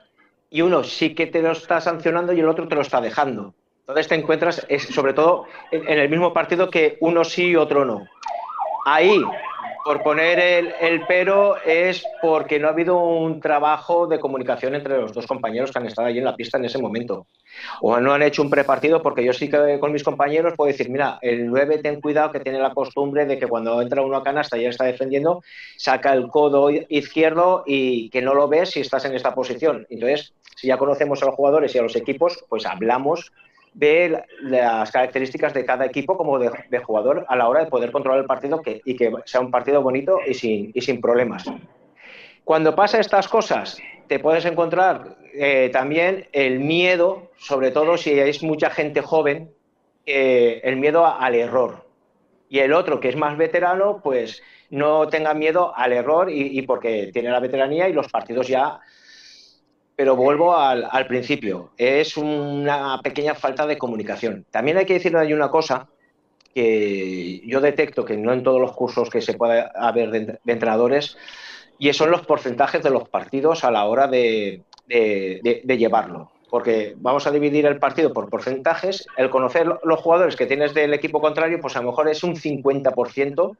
y 0.48 0.62
uno 0.62 0.84
sí 0.84 1.14
que 1.14 1.26
te 1.26 1.42
lo 1.42 1.52
está 1.52 1.82
sancionando 1.82 2.32
y 2.32 2.40
el 2.40 2.48
otro 2.48 2.66
te 2.66 2.76
lo 2.76 2.80
está 2.80 3.00
dejando. 3.02 3.54
Entonces 3.86 4.08
te 4.08 4.16
encuentras, 4.16 4.66
sobre 4.90 5.12
todo 5.12 5.46
en, 5.70 5.86
el 5.86 6.08
mismo 6.08 6.32
partido 6.32 6.68
que 6.70 6.96
uno 7.00 7.22
sí 7.22 7.50
y 7.50 7.56
otro 7.56 7.84
no. 7.84 8.04
Ahí 8.84 9.22
por 9.84 10.02
poner 10.02 10.40
el, 10.80 11.02
pero 11.06 11.56
es 11.64 12.04
porque 12.20 12.58
no 12.58 12.66
ha 12.66 12.72
habido 12.72 12.98
un 12.98 13.40
trabajo 13.40 14.08
de 14.08 14.18
comunicación 14.18 14.74
entre 14.74 14.98
los 14.98 15.12
dos 15.12 15.28
compañeros 15.28 15.70
que 15.70 15.78
han 15.78 15.86
estado 15.86 16.08
allí 16.08 16.18
en 16.18 16.24
la 16.24 16.34
pista 16.34 16.58
en 16.58 16.64
ese 16.64 16.80
momento. 16.80 17.28
O 17.80 18.00
no 18.00 18.12
han 18.12 18.22
hecho 18.22 18.42
un 18.42 18.50
prepartido 18.50 19.00
porque 19.00 19.24
yo 19.24 19.32
sí 19.32 19.48
que 19.48 19.78
con 19.78 19.92
mis 19.92 20.02
compañeros 20.02 20.54
puedo 20.56 20.72
decir, 20.72 20.90
mira, 20.90 21.20
el 21.22 21.46
9 21.46 21.78
ten 21.78 22.00
cuidado 22.00 22.32
que 22.32 22.40
tiene 22.40 22.58
la 22.58 22.74
costumbre 22.74 23.26
de 23.26 23.38
que 23.38 23.46
cuando 23.46 23.80
entra 23.80 24.02
uno 24.02 24.16
a 24.16 24.24
canasta 24.24 24.58
y 24.58 24.62
ya 24.62 24.70
está 24.70 24.86
defendiendo, 24.86 25.44
saca 25.76 26.12
el 26.12 26.26
codo 26.26 26.68
izquierdo 26.70 27.62
y 27.64 28.10
que 28.10 28.22
no 28.22 28.34
lo 28.34 28.48
ves 28.48 28.70
si 28.70 28.80
estás 28.80 29.04
en 29.04 29.14
esta 29.14 29.36
posición. 29.36 29.86
Entonces, 29.88 30.34
si 30.56 30.66
ya 30.66 30.78
conocemos 30.78 31.22
a 31.22 31.26
los 31.26 31.36
jugadores 31.36 31.72
y 31.76 31.78
a 31.78 31.82
los 31.82 31.94
equipos, 31.94 32.44
pues 32.48 32.66
hablamos 32.66 33.30
ve 33.76 34.24
las 34.40 34.90
características 34.90 35.52
de 35.52 35.66
cada 35.66 35.84
equipo 35.84 36.16
como 36.16 36.38
de, 36.38 36.78
jugador 36.78 37.26
a 37.28 37.36
la 37.36 37.46
hora 37.46 37.64
de 37.64 37.70
poder 37.70 37.92
controlar 37.92 38.20
el 38.20 38.26
partido 38.26 38.62
y 38.64 38.96
que 38.96 39.12
sea 39.26 39.40
un 39.40 39.50
partido 39.50 39.82
bonito 39.82 40.18
y 40.26 40.32
sin, 40.32 40.72
y 40.74 40.80
sin 40.80 41.00
problemas. 41.00 41.44
Cuando 42.42 42.74
pasa 42.74 43.00
estas 43.00 43.28
cosas, 43.28 43.78
te 44.08 44.18
puedes 44.18 44.46
encontrar 44.46 45.16
eh, 45.34 45.68
también 45.72 46.26
el 46.32 46.60
miedo, 46.60 47.30
sobre 47.36 47.70
todo 47.70 47.98
si 47.98 48.18
hay 48.18 48.32
mucha 48.42 48.70
gente 48.70 49.02
joven, 49.02 49.50
eh, 50.06 50.60
el 50.64 50.76
miedo 50.76 51.04
al 51.04 51.34
error. 51.34 51.84
Y 52.48 52.60
el 52.60 52.72
otro, 52.72 52.98
que 52.98 53.10
es 53.10 53.16
más 53.16 53.36
veterano, 53.36 54.00
pues 54.02 54.42
no 54.70 55.08
tenga 55.08 55.34
miedo 55.34 55.76
al 55.76 55.92
error 55.92 56.30
y 56.30 56.60
porque 56.62 57.10
tiene 57.12 57.30
la 57.30 57.40
veteranía 57.40 57.88
y 57.88 57.92
los 57.92 58.08
partidos 58.08 58.48
ya 58.48 58.80
pero 59.96 60.14
vuelvo 60.14 60.54
al, 60.54 61.06
principio. 61.08 61.70
Es 61.78 62.18
una 62.18 63.00
pequeña 63.02 63.34
falta 63.34 63.66
de 63.66 63.78
comunicación. 63.78 64.44
También 64.50 64.76
hay 64.76 64.84
que 64.84 64.94
decir 64.94 65.16
hay 65.16 65.32
una 65.32 65.50
cosa 65.50 65.88
que 66.54 67.40
yo 67.46 67.60
detecto 67.60 68.04
que 68.04 68.16
no 68.16 68.32
en 68.32 68.42
todos 68.42 68.60
los 68.60 68.72
cursos 68.72 69.10
que 69.10 69.22
se 69.22 69.34
puede 69.34 69.64
haber 69.74 70.10
de, 70.10 70.38
entrenadores, 70.46 71.16
y 71.78 71.92
son 71.92 72.10
los 72.10 72.26
porcentajes 72.26 72.82
de 72.82 72.90
los 72.90 73.08
partidos 73.08 73.64
a 73.64 73.70
la 73.70 73.86
hora 73.86 74.06
de, 74.06 74.62
llevarlo. 74.86 76.30
Porque 76.50 76.94
vamos 76.98 77.26
a 77.26 77.30
dividir 77.30 77.66
el 77.66 77.78
partido 77.78 78.12
por 78.12 78.28
porcentajes. 78.28 79.06
El 79.16 79.30
conocer 79.30 79.66
los 79.82 80.00
jugadores 80.00 80.36
que 80.36 80.46
tienes 80.46 80.74
del 80.74 80.94
equipo 80.94 81.20
contrario, 81.20 81.58
pues 81.60 81.74
a 81.76 81.80
lo 81.80 81.90
mejor 81.90 82.08
es 82.08 82.22
un 82.22 82.36
50% 82.36 83.56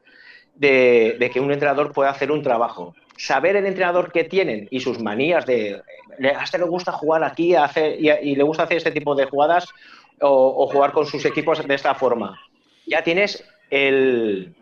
de, 0.55 1.29
que 1.31 1.39
un 1.39 1.51
entrenador 1.51 1.91
pueda 1.91 2.09
hacer 2.09 2.31
un 2.31 2.41
trabajo. 2.41 2.95
Saber 3.17 3.55
el 3.55 3.65
entrenador 3.65 4.11
que 4.11 4.23
tienen 4.23 4.67
y 4.71 4.79
sus 4.79 4.99
manías 4.99 5.45
de 5.45 5.81
a 6.23 6.43
este 6.43 6.57
le 6.57 6.65
gusta 6.65 6.91
jugar 6.91 7.23
aquí 7.23 7.53
y, 7.55 8.35
le 8.35 8.43
gusta 8.43 8.63
hacer 8.63 8.77
este 8.77 8.91
tipo 8.91 9.15
de 9.15 9.25
jugadas 9.25 9.67
o, 10.21 10.67
jugar 10.67 10.91
con 10.91 11.05
sus 11.05 11.23
equipos 11.25 11.65
de 11.65 11.75
esta 11.75 11.95
forma. 11.95 12.39
Ya 12.85 13.03
tienes 13.03 13.43
el, 13.69 14.55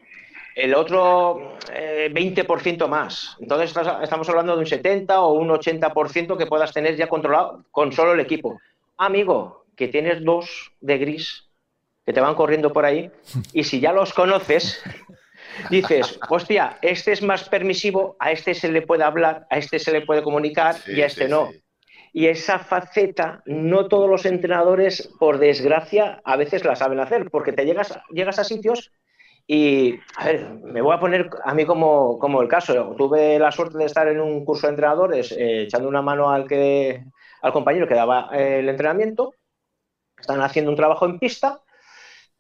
el 0.55 0.75
otro 0.75 1.57
20% 1.67 2.85
eh, 2.85 2.87
más. 2.87 3.37
Entonces 3.39 3.75
estamos 4.01 4.29
hablando 4.29 4.53
de 4.53 4.59
un 4.59 4.65
70 4.65 5.21
o 5.21 5.33
un 5.33 5.49
80% 5.49 6.37
que 6.37 6.45
puedas 6.47 6.73
tener 6.73 6.95
ya 6.95 7.07
controlado 7.07 7.63
con 7.71 7.91
solo 7.91 8.13
el 8.13 8.19
equipo. 8.19 8.59
Amigo, 8.97 9.65
que 9.75 9.87
tienes 9.87 10.23
dos 10.23 10.71
de 10.81 10.97
gris 10.97 11.45
que 12.05 12.13
te 12.13 12.21
van 12.21 12.35
corriendo 12.35 12.71
por 12.71 12.85
ahí 12.85 13.11
y 13.51 13.63
si 13.63 13.79
ya 13.79 13.91
los 13.91 14.13
conoces, 14.13 14.81
dices, 15.69 16.19
hostia, 16.29 16.77
este 16.81 17.11
es 17.11 17.21
más 17.21 17.47
permisivo, 17.49 18.15
a 18.19 18.31
este 18.31 18.53
se 18.53 18.71
le 18.71 18.81
puede 18.81 19.03
hablar, 19.03 19.47
a 19.49 19.57
este 19.57 19.79
se 19.79 19.91
le 19.91 20.01
puede 20.01 20.23
comunicar 20.23 20.75
y 20.87 21.01
a 21.01 21.07
este 21.07 21.27
no. 21.27 21.49
Y 22.13 22.27
esa 22.27 22.59
faceta, 22.59 23.43
no 23.45 23.87
todos 23.87 24.09
los 24.09 24.25
entrenadores, 24.25 25.09
por 25.19 25.37
desgracia, 25.37 26.21
a 26.23 26.37
veces 26.37 26.63
la 26.63 26.75
saben 26.75 26.99
hacer, 26.99 27.29
porque 27.29 27.51
te 27.51 27.65
llegas, 27.65 27.99
llegas 28.09 28.39
a 28.39 28.45
sitios 28.45 28.93
y, 29.47 29.99
a 30.15 30.25
ver, 30.25 30.49
me 30.63 30.81
voy 30.81 30.95
a 30.95 30.99
poner 30.99 31.29
a 31.43 31.53
mí 31.53 31.65
como, 31.65 32.17
como 32.17 32.41
el 32.41 32.47
caso. 32.47 32.95
Tuve 32.97 33.37
la 33.37 33.51
suerte 33.51 33.77
de 33.77 33.85
estar 33.85 34.07
en 34.07 34.19
un 34.19 34.43
curso 34.43 34.65
de 34.67 34.71
entrenadores 34.71 35.31
eh, 35.33 35.63
echando 35.63 35.87
una 35.87 36.01
mano 36.01 36.31
al, 36.31 36.47
que, 36.47 37.03
al 37.41 37.51
compañero 37.51 37.87
que 37.87 37.95
daba 37.95 38.29
eh, 38.33 38.59
el 38.59 38.69
entrenamiento. 38.69 39.35
Están 40.17 40.41
haciendo 40.41 40.71
un 40.71 40.77
trabajo 40.77 41.05
en 41.05 41.19
pista 41.19 41.61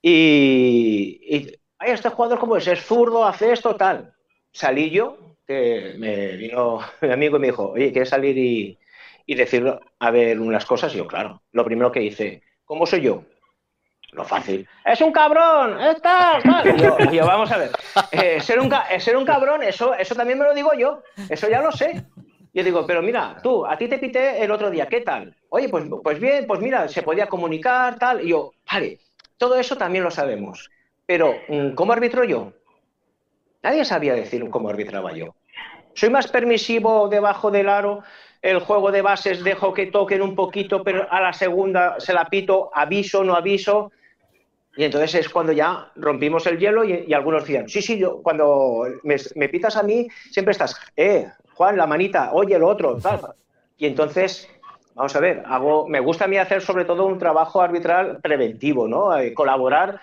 y 0.01 1.59
ay, 1.79 1.91
este 1.91 2.09
jugador 2.09 2.39
como 2.39 2.57
es, 2.57 2.67
es 2.67 2.83
zurdo, 2.83 3.25
hace 3.25 3.51
esto, 3.51 3.75
tal. 3.75 4.13
Salí 4.51 4.89
yo, 4.89 5.17
que 5.47 5.95
me 5.97 6.37
vino 6.37 6.79
mi 7.01 7.11
amigo 7.11 7.37
y 7.37 7.39
me 7.39 7.47
dijo, 7.47 7.71
oye, 7.71 7.91
¿quieres 7.91 8.09
salir 8.09 8.37
y, 8.37 8.77
y 9.25 9.35
decir, 9.35 9.77
a 9.99 10.11
ver, 10.11 10.39
unas 10.39 10.65
cosas? 10.65 10.93
Y 10.93 10.97
yo, 10.97 11.07
claro, 11.07 11.41
lo 11.51 11.65
primero 11.65 11.91
que 11.91 12.03
hice, 12.03 12.43
¿cómo 12.65 12.85
soy 12.85 13.01
yo? 13.01 13.23
Lo 14.11 14.23
fácil. 14.23 14.67
¡Es 14.85 15.01
un 15.01 15.11
cabrón! 15.11 15.77
¡Está! 15.81 16.39
Y 17.11 17.15
yo, 17.15 17.25
vamos 17.25 17.51
a 17.51 17.57
ver. 17.57 17.71
Eh, 18.11 18.39
ser, 18.39 18.59
un, 18.61 18.71
eh, 18.89 18.99
ser 18.99 19.17
un 19.17 19.25
cabrón, 19.25 19.61
eso, 19.61 19.93
eso 19.93 20.15
también 20.15 20.39
me 20.39 20.45
lo 20.45 20.53
digo 20.53 20.73
yo. 20.73 21.03
Eso 21.29 21.49
ya 21.49 21.61
lo 21.61 21.71
sé. 21.71 22.05
Yo 22.53 22.63
digo, 22.63 22.87
pero 22.87 23.01
mira, 23.01 23.37
tú, 23.43 23.65
a 23.65 23.77
ti 23.77 23.89
te 23.89 23.97
pité 23.97 24.41
el 24.41 24.51
otro 24.51 24.71
día, 24.71 24.87
¿qué 24.87 25.01
tal? 25.01 25.35
Oye, 25.49 25.67
pues, 25.67 25.83
pues 26.01 26.19
bien, 26.19 26.47
pues 26.47 26.61
mira, 26.61 26.87
se 26.87 27.03
podía 27.03 27.27
comunicar, 27.27 27.99
tal. 27.99 28.23
Y 28.23 28.29
yo, 28.29 28.53
vale, 28.71 28.99
todo 29.37 29.55
eso 29.55 29.75
también 29.75 30.05
lo 30.05 30.11
sabemos. 30.11 30.69
Pero, 31.05 31.35
mm, 31.47 31.71
¿cómo 31.75 31.93
arbitro 31.93 32.23
yo? 32.23 32.53
Nadie 33.63 33.85
sabía 33.85 34.13
decir 34.13 34.47
cómo 34.49 34.69
arbitraba 34.69 35.13
yo. 35.13 35.35
Soy 35.93 36.09
más 36.09 36.27
permisivo 36.27 37.07
debajo 37.07 37.51
del 37.51 37.69
aro, 37.69 38.03
el 38.41 38.59
juego 38.59 38.91
de 38.91 39.01
bases 39.01 39.43
dejo 39.43 39.73
que 39.73 39.87
toquen 39.87 40.21
un 40.21 40.35
poquito, 40.35 40.83
pero 40.83 41.11
a 41.11 41.19
la 41.19 41.33
segunda 41.33 41.99
se 41.99 42.13
la 42.13 42.25
pito, 42.25 42.69
aviso, 42.73 43.23
no 43.23 43.33
aviso. 43.33 43.91
Y 44.77 44.83
entonces 44.83 45.15
es 45.15 45.29
cuando 45.29 45.51
ya 45.51 45.91
rompimos 45.95 46.45
el 46.45 46.59
hielo 46.59 46.83
y, 46.83 47.11
algunos 47.13 47.43
decían, 47.43 47.67
sí, 47.69 47.81
sí, 47.81 47.97
yo 47.97 48.21
cuando 48.21 48.85
me, 49.03 49.49
pitas 49.49 49.77
a 49.77 49.83
mí, 49.83 50.07
siempre 50.29 50.51
estás, 50.51 50.79
eh, 50.95 51.27
Juan, 51.53 51.77
la 51.77 51.87
manita, 51.87 52.33
oye, 52.33 52.59
lo 52.59 52.67
otro, 52.67 52.97
tal. 52.97 53.21
Y 53.77 53.87
entonces, 53.87 54.47
vamos 54.93 55.15
a 55.15 55.19
ver, 55.21 55.41
hago, 55.47 55.87
me 55.87 56.01
gusta 56.01 56.25
a 56.25 56.27
mí 56.27 56.37
hacer 56.37 56.61
sobre 56.61 56.85
todo 56.85 57.05
un 57.05 57.17
trabajo 57.17 57.61
arbitral 57.61 58.19
preventivo, 58.21 58.87
¿no? 58.87 59.17
Eh, 59.17 59.33
colaborar 59.33 60.01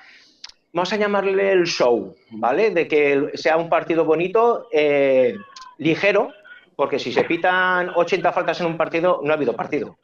vamos 0.73 0.93
a 0.93 0.97
llamarle 0.97 1.53
el 1.53 1.65
show, 1.65 2.15
¿vale? 2.31 2.71
De 2.71 2.89
que 2.89 3.31
sea 3.35 3.57
un 3.57 3.69
partido 3.69 4.05
bonito, 4.05 4.69
eh, 4.73 5.37
ligero, 5.79 6.33
porque 6.77 6.99
si 6.99 7.13
se 7.13 7.25
pitan 7.25 7.91
80 7.95 8.33
faltas 8.33 8.61
en 8.61 8.67
un 8.67 8.77
partido, 8.77 9.21
no 9.23 9.31
ha 9.31 9.37
habido 9.37 9.55
partido, 9.55 9.99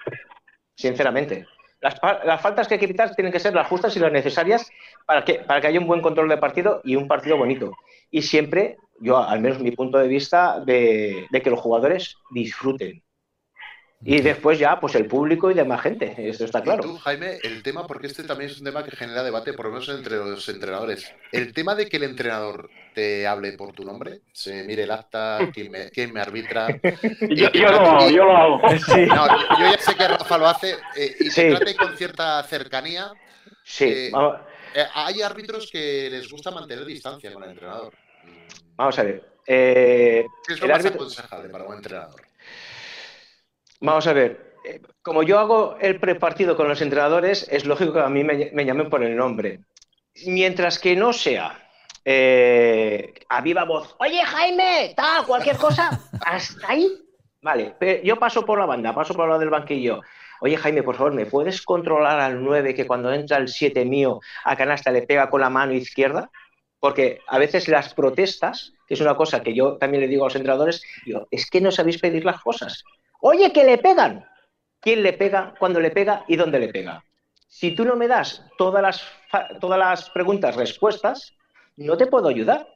sinceramente. 0.75 1.47
Las, 1.81 2.41
faltas 2.41 2.67
que 2.67 2.75
hay 2.75 2.81
que 2.81 2.89
pitar 2.89 3.15
tienen 3.15 3.33
que 3.33 3.39
ser 3.39 3.55
las 3.55 3.69
justas 3.69 3.97
y 3.97 4.01
las 4.01 4.11
necesarias 4.11 4.69
para 5.07 5.25
que, 5.25 5.35
para 5.35 5.61
que 5.61 5.69
haya 5.69 5.79
un 5.79 5.87
buen 5.87 6.01
control 6.01 6.29
de 6.29 6.37
partido 6.37 6.81
y 6.83 6.97
un 6.97 7.07
partido 7.07 7.37
bonito. 7.37 7.73
Y 8.11 8.23
siempre, 8.23 8.77
yo, 9.01 9.17
al 9.19 9.41
menos 9.41 9.61
mi 9.61 9.71
punto 9.71 9.99
de 9.99 10.09
vista, 10.09 10.59
de 10.61 11.29
que 11.31 11.51
los 11.51 11.61
jugadores 11.61 12.17
disfruten. 12.31 13.03
Y 14.05 14.21
después 14.21 14.61
ya, 14.61 14.79
pues 14.79 14.95
el 14.95 15.07
público 15.07 15.51
y 15.51 15.55
demás 15.55 15.83
gente, 15.83 16.15
esto 16.19 16.45
está 16.45 16.63
claro. 16.63 16.83
tú, 16.85 16.97
Jaime, 16.99 17.39
el 17.43 17.65
tema, 17.65 17.85
porque 17.85 18.07
este 18.07 18.23
también 18.23 18.49
es 18.49 18.59
un 18.59 18.65
tema 18.65 18.85
que 18.85 18.95
genera 18.95 19.25
debate, 19.25 19.55
por 19.55 19.67
lo 19.67 19.73
menos 19.73 19.89
entre 19.89 20.17
los 20.17 20.49
entrenadores. 20.49 21.13
El 21.33 21.53
tema 21.53 21.75
de 21.75 21.89
que 21.89 21.97
el 21.97 22.05
entrenador 22.05 22.71
te 22.95 23.27
hable 23.27 23.53
por 23.55 23.73
tu 23.73 23.85
nombre, 23.85 24.21
se 24.33 24.63
mire 24.63 24.85
el 24.85 24.93
acta, 24.93 25.51
quién 25.53 25.73
me, 26.13 26.21
arbitra. 26.21 26.69
yo, 27.29 27.49
lo 27.53 27.69
hago, 27.69 28.11
yo 28.11 28.25
lo 28.25 28.37
hago. 28.37 28.61
yo 28.71 29.73
ya 29.73 29.79
sé 29.79 29.97
que 29.97 30.07
Rafa 30.07 30.39
lo 30.39 30.47
hace 30.47 30.77
eh, 30.97 31.17
y 31.19 31.31
se 31.31 31.51
trate 31.51 31.75
con 31.75 31.97
cierta 31.97 32.41
cercanía. 32.45 33.13
Sí. 33.65 33.85
Eh, 33.85 34.13
eh, 34.77 34.87
hay 34.95 35.23
árbitros 35.23 35.69
que 35.73 36.09
les 36.09 36.31
gusta 36.31 36.53
mantener 36.53 36.85
distancia 36.85 37.33
con 37.33 37.43
el 37.43 37.51
entrenador. 37.51 37.95
Vamos 38.77 38.97
a 38.97 39.03
ver. 39.03 39.25
¿Qué 39.45 40.25
es 40.49 40.61
lo 40.61 40.69
más 40.69 40.87
aconsejable 40.87 41.49
para 41.49 41.65
un 41.65 41.75
entrenador? 41.75 42.28
Vamos 43.81 44.07
a 44.07 44.13
ver, 44.13 44.55
eh, 44.65 44.81
como 45.03 45.23
yo 45.23 45.39
hago 45.39 45.77
el 45.81 46.01
prepartido 46.01 46.57
con 46.57 46.69
los 46.69 46.81
entrenadores, 46.83 47.47
es 47.51 47.65
lógico 47.65 47.93
que 47.93 48.01
a 48.01 48.09
mí 48.09 48.25
me, 48.25 48.65
llamen 48.65 48.91
por 48.91 49.03
el 49.05 49.17
nombre. 49.17 49.61
Mientras 50.27 50.79
que 50.79 50.97
no 50.97 51.13
sea 51.13 51.71
eh, 52.05 53.15
a 53.29 53.41
viva 53.41 53.65
voz, 53.65 53.95
oye 54.01 54.21
Jaime, 54.25 54.95
tal, 54.97 55.25
cualquier 55.27 55.57
cosa, 55.57 55.91
hasta 56.27 56.69
ahí, 56.69 56.91
vale, 57.41 57.77
yo 58.03 58.19
paso 58.19 58.45
por 58.45 58.59
la 58.59 58.67
banda, 58.67 58.95
paso 58.95 59.15
por 59.15 59.29
lo 59.29 59.39
del 59.39 59.51
banquillo. 59.51 60.01
Oye 60.41 60.57
Jaime, 60.57 60.83
por 60.83 60.97
favor, 60.97 61.13
¿me 61.15 61.27
puedes 61.27 61.63
controlar 61.63 62.21
al 62.21 62.43
9 62.43 62.75
que 62.75 62.87
cuando 62.87 63.13
entra 63.13 63.39
el 63.39 63.49
7 63.49 63.85
mío 63.85 64.21
a 64.45 64.57
canasta 64.57 64.91
le 64.91 65.03
pega 65.03 65.31
con 65.31 65.41
la 65.41 65.51
mano 65.51 65.73
izquierda? 65.73 66.31
Porque 66.81 67.21
a 67.27 67.39
veces 67.39 67.67
las 67.67 67.93
protestas, 67.93 68.73
que 68.87 68.95
es 68.95 69.01
una 69.01 69.17
cosa 69.17 69.43
que 69.43 69.53
yo 69.55 69.79
también 69.79 70.01
le 70.01 70.09
digo 70.09 70.25
a 70.25 70.27
los 70.29 70.37
entrenadores, 70.37 70.83
digo, 71.05 71.27
es 71.31 71.51
que 71.51 71.61
no 71.61 71.73
sabéis 71.73 71.99
pedir 71.99 72.25
las 72.25 72.41
cosas. 72.41 72.85
Oye, 73.21 73.53
que 73.53 73.65
le 73.65 73.79
pegan. 73.79 74.25
quién 74.81 75.03
le 75.03 75.13
pega, 75.13 75.55
cuándo 75.59 75.81
le 75.81 75.91
pega 75.91 76.25
y 76.29 76.37
dónde 76.37 76.59
le 76.61 76.69
pega. 76.69 77.03
Si 77.49 77.73
tú 77.75 77.85
no 77.85 77.97
me 77.97 78.07
das 78.07 78.45
todas 78.57 78.83
las, 78.83 79.03
todas 79.61 79.79
las 79.79 80.11
preguntas, 80.11 80.55
respuestas, 80.57 81.35
no 81.77 81.97
te 81.97 82.07
puedo 82.07 82.29
ayudar. 82.29 82.69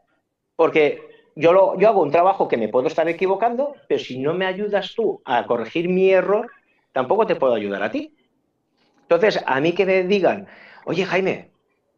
Porque 0.57 1.01
yo, 1.37 1.53
lo, 1.53 1.79
yo 1.79 1.89
hago 1.89 2.03
un 2.03 2.11
trabajo 2.11 2.49
que 2.49 2.57
me 2.57 2.69
puedo 2.69 2.89
estar 2.89 3.09
equivocando, 3.09 3.75
pero 3.89 4.03
si 4.03 4.19
no 4.19 4.35
me 4.35 4.47
ayudas 4.47 4.95
tú 4.95 5.23
a 5.25 5.47
corregir 5.47 5.89
mi 5.89 6.11
error, 6.11 6.51
tampoco 6.93 7.27
te 7.27 7.37
puedo 7.37 7.55
ayudar 7.55 7.83
a 7.83 7.91
ti. 7.91 8.15
Entonces, 9.03 9.43
a 9.47 9.61
mí 9.61 9.73
que 9.73 9.87
me 9.87 10.05
digan, 10.05 10.47
oye 10.85 11.05
Jaime, 11.05 11.51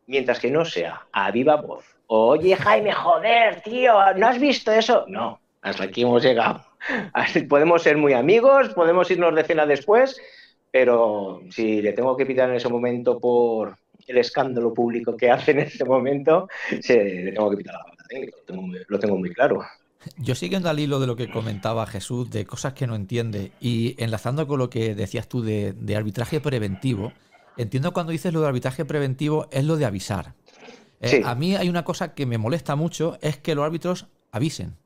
mientras 0.06 0.40
que 0.40 0.50
no 0.50 0.64
sea 0.64 1.06
a 1.12 1.30
viva 1.30 1.56
voz, 1.56 1.84
oye 2.06 2.56
Jaime, 2.56 2.92
joder, 2.92 3.60
tío, 3.62 3.94
¿no 4.16 4.26
has 4.26 4.38
visto 4.38 4.72
eso? 4.72 5.04
No, 5.08 5.40
hasta 5.64 5.84
aquí 5.84 6.02
hemos 6.02 6.22
llegado. 6.22 6.62
Podemos 7.48 7.82
ser 7.82 7.96
muy 7.96 8.12
amigos, 8.12 8.68
podemos 8.74 9.10
irnos 9.10 9.34
de 9.34 9.44
cena 9.44 9.66
después, 9.66 10.20
pero 10.70 11.40
si 11.50 11.80
le 11.80 11.94
tengo 11.94 12.16
que 12.16 12.26
pitar 12.26 12.50
en 12.50 12.56
ese 12.56 12.68
momento 12.68 13.18
por 13.18 13.76
el 14.06 14.18
escándalo 14.18 14.74
público 14.74 15.16
que 15.16 15.30
hace 15.30 15.52
en 15.52 15.60
ese 15.60 15.84
momento, 15.84 16.48
le 16.70 17.32
tengo 17.32 17.50
que 17.50 17.56
pitar 17.56 17.74
la 17.74 17.84
falta 17.84 18.04
técnica, 18.08 18.36
lo 18.88 18.98
tengo, 18.98 19.16
muy 19.16 19.32
claro. 19.32 19.64
Yo 20.18 20.34
siguiendo 20.34 20.68
al 20.68 20.78
hilo 20.78 21.00
de 21.00 21.06
lo 21.06 21.16
que 21.16 21.30
comentaba 21.30 21.86
Jesús, 21.86 22.30
de 22.30 22.44
cosas 22.44 22.74
que 22.74 22.86
no 22.86 22.94
entiende, 22.94 23.52
y 23.58 23.94
enlazando 23.96 24.46
con 24.46 24.58
lo 24.58 24.68
que 24.68 24.94
decías 24.94 25.28
tú 25.28 25.40
de, 25.40 25.96
arbitraje 25.96 26.42
preventivo, 26.42 27.14
entiendo 27.56 27.94
cuando 27.94 28.12
dices 28.12 28.34
lo 28.34 28.42
de 28.42 28.48
arbitraje 28.48 28.84
preventivo 28.84 29.48
es 29.50 29.64
lo 29.64 29.76
de 29.78 29.86
avisar. 29.86 30.34
Eh, 31.00 31.22
a 31.24 31.34
mí 31.34 31.56
hay 31.56 31.70
una 31.70 31.84
cosa 31.84 32.14
que 32.14 32.26
me 32.26 32.36
molesta 32.36 32.76
mucho, 32.76 33.16
es 33.22 33.38
que 33.38 33.54
los 33.54 33.64
árbitros 33.64 34.08
avisen. 34.30 34.76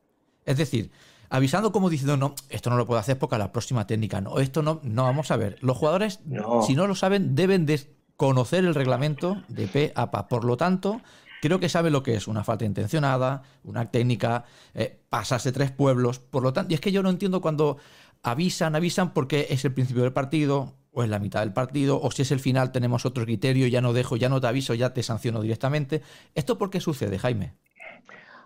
Es 0.49 0.57
decir, 0.57 0.89
avisando 1.29 1.71
como 1.71 1.91
diciendo, 1.91 2.17
no, 2.17 2.33
esto 2.49 2.71
no 2.71 2.77
lo 2.77 2.87
puedo 2.87 2.99
hacer 2.99 3.19
porque 3.19 3.35
a 3.35 3.37
la 3.37 3.51
próxima 3.51 3.85
técnica, 3.85 4.19
no, 4.19 4.39
esto 4.39 4.63
no, 4.63 4.79
no, 4.81 5.03
vamos 5.03 5.29
a 5.29 5.37
ver. 5.37 5.57
Los 5.61 5.77
jugadores, 5.77 6.21
si 6.65 6.73
no 6.73 6.87
lo 6.87 6.95
saben, 6.95 7.35
deben 7.35 7.67
de 7.67 7.79
conocer 8.17 8.65
el 8.65 8.73
reglamento 8.73 9.43
de 9.47 9.67
P 9.67 9.93
a 9.95 10.09
P. 10.09 10.17
Por 10.27 10.45
lo 10.45 10.57
tanto, 10.57 11.01
creo 11.43 11.59
que 11.59 11.69
saben 11.69 11.93
lo 11.93 12.01
que 12.01 12.15
es 12.15 12.27
una 12.27 12.43
falta 12.43 12.65
intencionada, 12.65 13.43
una 13.63 13.91
técnica, 13.91 14.45
eh, 14.73 14.99
pasarse 15.09 15.51
tres 15.51 15.69
pueblos. 15.69 16.17
Por 16.17 16.41
lo 16.41 16.51
tanto, 16.51 16.71
y 16.71 16.73
es 16.73 16.81
que 16.81 16.91
yo 16.91 17.03
no 17.03 17.11
entiendo 17.11 17.41
cuando 17.41 17.77
avisan, 18.23 18.75
avisan 18.75 19.13
porque 19.13 19.45
es 19.51 19.63
el 19.65 19.71
principio 19.71 20.01
del 20.01 20.13
partido, 20.13 20.73
o 20.91 21.03
es 21.03 21.09
la 21.09 21.19
mitad 21.19 21.41
del 21.41 21.53
partido, 21.53 22.01
o 22.01 22.09
si 22.09 22.23
es 22.23 22.31
el 22.31 22.39
final 22.39 22.71
tenemos 22.71 23.05
otro 23.05 23.23
criterio, 23.23 23.67
ya 23.67 23.81
no 23.81 23.93
dejo, 23.93 24.17
ya 24.17 24.29
no 24.29 24.41
te 24.41 24.47
aviso, 24.47 24.73
ya 24.73 24.95
te 24.95 25.03
sanciono 25.03 25.41
directamente. 25.41 26.01
¿Esto 26.33 26.57
por 26.57 26.71
qué 26.71 26.81
sucede, 26.81 27.19
Jaime? 27.19 27.53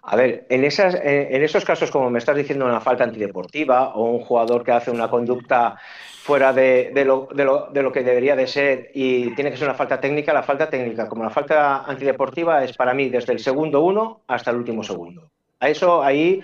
A 0.05 0.17
ver, 0.17 0.45
en, 0.49 0.65
esas, 0.65 0.95
en 0.95 1.43
esos 1.43 1.63
casos, 1.63 1.89
como 1.89 2.09
me 2.09 2.19
estás 2.19 2.35
diciendo, 2.35 2.65
una 2.65 2.81
falta 2.81 3.05
antideportiva 3.05 3.95
o 3.95 4.11
un 4.11 4.19
jugador 4.19 4.63
que 4.63 4.73
hace 4.73 4.91
una 4.91 5.09
conducta 5.09 5.77
fuera 6.23 6.51
de, 6.51 6.91
lo, 7.05 7.27
de, 7.33 7.83
lo, 7.83 7.91
que 7.91 8.03
debería 8.03 8.35
de 8.35 8.47
ser 8.47 8.91
y 8.93 9.33
tiene 9.35 9.51
que 9.51 9.57
ser 9.57 9.67
una 9.67 9.77
falta 9.77 9.99
técnica, 9.99 10.33
la 10.33 10.43
falta 10.43 10.69
técnica, 10.69 11.07
como 11.07 11.23
la 11.23 11.29
falta 11.29 11.83
antideportiva, 11.83 12.63
es 12.63 12.75
para 12.75 12.93
mí 12.93 13.09
desde 13.09 13.33
el 13.33 13.39
segundo 13.39 13.81
uno 13.81 14.21
hasta 14.27 14.51
el 14.51 14.57
último 14.57 14.83
segundo. 14.83 15.31
A 15.59 15.69
eso 15.69 16.03
ahí 16.03 16.41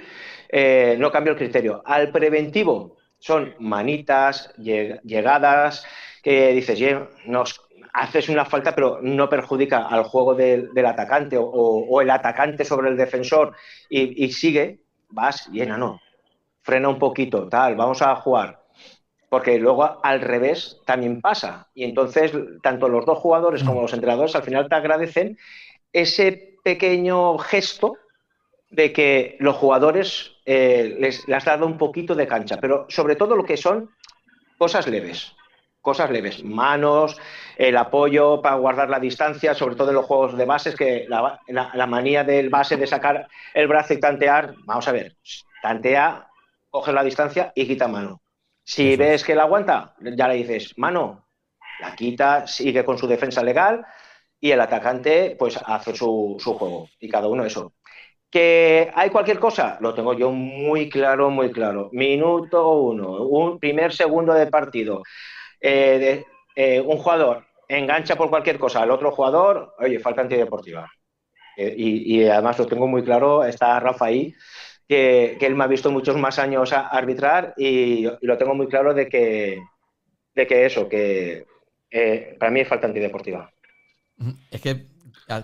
eh, 0.50 0.96
no 1.00 1.12
cambio 1.12 1.34
el 1.34 1.40
criterio. 1.40 1.82
Al 1.86 2.12
preventivo 2.12 2.98
son 3.20 3.56
manitas, 3.60 4.54
llegadas, 4.58 5.86
que 6.24 6.54
dices, 6.54 6.80
nos 7.26 7.62
haces 7.94 8.30
una 8.30 8.46
falta, 8.46 8.76
pero 8.76 9.00
no 9.02 9.30
perjudica 9.30 9.88
al 9.88 10.04
juego 10.04 10.36
del, 10.36 10.72
atacante 10.86 11.38
o, 11.40 12.02
el 12.02 12.10
atacante 12.10 12.66
sobre 12.66 12.90
el 12.90 12.98
defensor 12.98 13.56
y, 13.90 14.32
sigue, 14.32 14.82
vas 15.10 15.48
llena, 15.52 15.78
no. 15.78 16.00
Frena 16.62 16.90
un 16.90 17.00
poquito, 17.00 17.48
tal, 17.48 17.76
vamos 17.76 18.02
a 18.02 18.16
jugar. 18.16 18.64
Porque 19.30 19.60
luego 19.60 20.04
al 20.04 20.22
revés 20.22 20.82
también 20.86 21.22
pasa. 21.22 21.68
Y 21.74 21.84
entonces, 21.84 22.32
tanto 22.64 22.90
los 22.90 23.06
dos 23.06 23.20
jugadores 23.20 23.64
como 23.64 23.82
los 23.82 23.94
entrenadores 23.94 24.36
al 24.36 24.44
final 24.44 24.68
te 24.68 24.76
agradecen 24.76 25.38
ese 25.94 26.58
pequeño 26.64 27.38
gesto 27.38 27.98
de 28.70 28.92
que 28.92 29.36
los 29.40 29.56
jugadores 29.56 30.36
eh, 30.46 30.96
les, 31.00 31.28
les 31.28 31.38
has 31.38 31.46
dado 31.46 31.66
un 31.66 31.78
poquito 31.78 32.14
de 32.14 32.28
cancha, 32.28 32.58
pero 32.60 32.86
sobre 32.90 33.16
todo 33.16 33.36
lo 33.36 33.44
que 33.44 33.58
son 33.58 33.90
cosas 34.58 34.88
leves 34.88 35.34
cosas 35.82 36.10
leves, 36.12 36.44
manos, 36.44 37.18
el 37.58 37.78
apoyo 37.78 38.42
para 38.42 38.56
guardar 38.56 38.90
la 38.90 39.00
distancia, 39.00 39.54
sobre 39.54 39.76
todo 39.76 39.90
en 39.90 39.96
los 39.96 40.06
juegos 40.06 40.38
de 40.38 40.46
bases, 40.46 40.76
que 40.76 41.06
la, 41.08 41.88
manía 41.88 42.24
del 42.24 42.50
base 42.50 42.78
de 42.78 42.88
sacar 42.88 43.28
el 43.54 43.68
brazo 43.68 43.94
y 43.94 44.00
tantear, 44.00 44.56
vamos 44.66 44.88
a 44.88 44.92
ver, 44.92 45.16
tantea, 45.62 46.28
coge 46.70 46.92
la 46.92 47.04
distancia 47.04 47.52
y 47.56 47.68
quita 47.68 47.88
mano. 47.88 48.22
Si 48.64 48.96
ves 48.96 49.24
que 49.24 49.36
la 49.36 49.44
aguanta, 49.44 49.96
ya 50.00 50.28
le 50.28 50.36
dices, 50.36 50.78
mano, 50.78 51.28
la 51.80 51.96
quita, 51.96 52.46
sigue 52.46 52.86
con 52.86 52.98
su 52.98 53.08
defensa 53.08 53.42
legal 53.42 53.86
y 54.40 54.52
el 54.52 54.62
atacante 54.62 55.36
pues 55.40 55.60
hace 55.66 55.96
su, 55.96 56.38
su 56.40 56.54
juego 56.54 56.88
y 57.00 57.10
cada 57.10 57.28
uno 57.28 57.46
eso. 57.46 57.74
Que 58.30 58.92
hay 58.94 59.10
cualquier 59.10 59.40
cosa, 59.40 59.78
lo 59.82 59.94
tengo 59.96 60.14
yo 60.14 60.32
muy 60.32 60.88
claro, 60.88 61.32
muy 61.32 61.52
claro. 61.52 61.90
Minuto 61.94 62.74
uno, 62.74 63.24
un 63.24 63.58
primer 63.60 63.92
segundo 63.92 64.34
de 64.34 64.46
partido. 64.48 65.02
Eh, 65.62 66.24
eh, 66.56 66.82
un 66.82 66.98
jugador 66.98 67.46
engancha 67.68 68.16
por 68.16 68.30
cualquier 68.30 68.58
cosa 68.58 68.82
al 68.82 68.92
otro 68.92 69.12
jugador, 69.12 69.76
oye, 69.80 70.00
falta 70.00 70.22
antideportiva. 70.22 70.92
Eh, 71.58 71.74
y, 71.78 72.26
además 72.26 72.58
lo 72.58 72.68
tengo 72.68 72.88
muy 72.88 73.04
claro, 73.04 73.44
está 73.44 73.80
Rafa 73.80 74.06
ahí, 74.06 74.34
que, 74.88 75.38
él 75.40 75.56
me 75.56 75.66
ha 75.66 75.68
visto 75.68 75.92
muchos 75.92 76.18
más 76.18 76.40
años 76.40 76.74
a 76.74 76.88
arbitrar 76.88 77.54
y, 77.58 78.08
lo 78.22 78.38
tengo 78.38 78.56
muy 78.56 78.68
claro 78.68 78.94
de 78.94 79.08
que, 79.08 79.62
de 80.34 80.48
que 80.48 80.66
eso, 80.66 80.88
que 80.88 81.46
para 82.40 82.52
mí 82.52 82.62
es 82.62 82.68
falta 82.68 82.88
antideportiva. 82.88 83.52
Es 84.50 84.62
que 84.62 84.88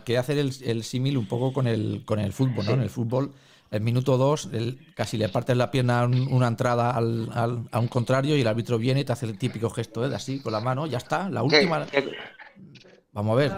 quería 0.04 0.22
hacer 0.22 0.38
el, 0.38 0.52
el 0.66 0.84
símil 0.84 1.18
un 1.18 1.28
poco 1.28 1.54
con 1.54 1.68
el, 1.68 2.04
con 2.06 2.20
el 2.20 2.34
fútbol, 2.34 2.66
¿no? 2.66 2.74
En 2.74 2.82
el 2.82 2.90
fútbol 2.90 3.34
el 3.72 3.82
minuto 3.82 4.18
2 4.18 4.50
casi 4.96 5.18
le 5.18 5.30
partes 5.30 5.58
la 5.58 5.72
pierna 5.72 6.06
una 6.06 6.48
entrada 6.48 6.92
al, 6.92 7.30
a 7.72 7.80
un 7.80 7.88
contrario 7.88 8.36
y 8.38 8.42
el 8.42 8.48
árbitro 8.48 8.78
viene 8.78 9.02
y 9.02 9.06
te 9.06 9.14
hace 9.14 9.26
el 9.26 9.38
típico 9.38 9.70
gesto 9.70 10.06
¿eh? 10.06 10.10
de 10.10 10.16
así 10.16 10.42
con 10.42 10.54
la 10.54 10.60
mano, 10.60 10.86
ya 10.88 10.98
está, 10.98 11.30
la 11.30 11.44
última. 11.44 11.86
Vamos 13.16 13.32
a 13.32 13.40
ver. 13.40 13.52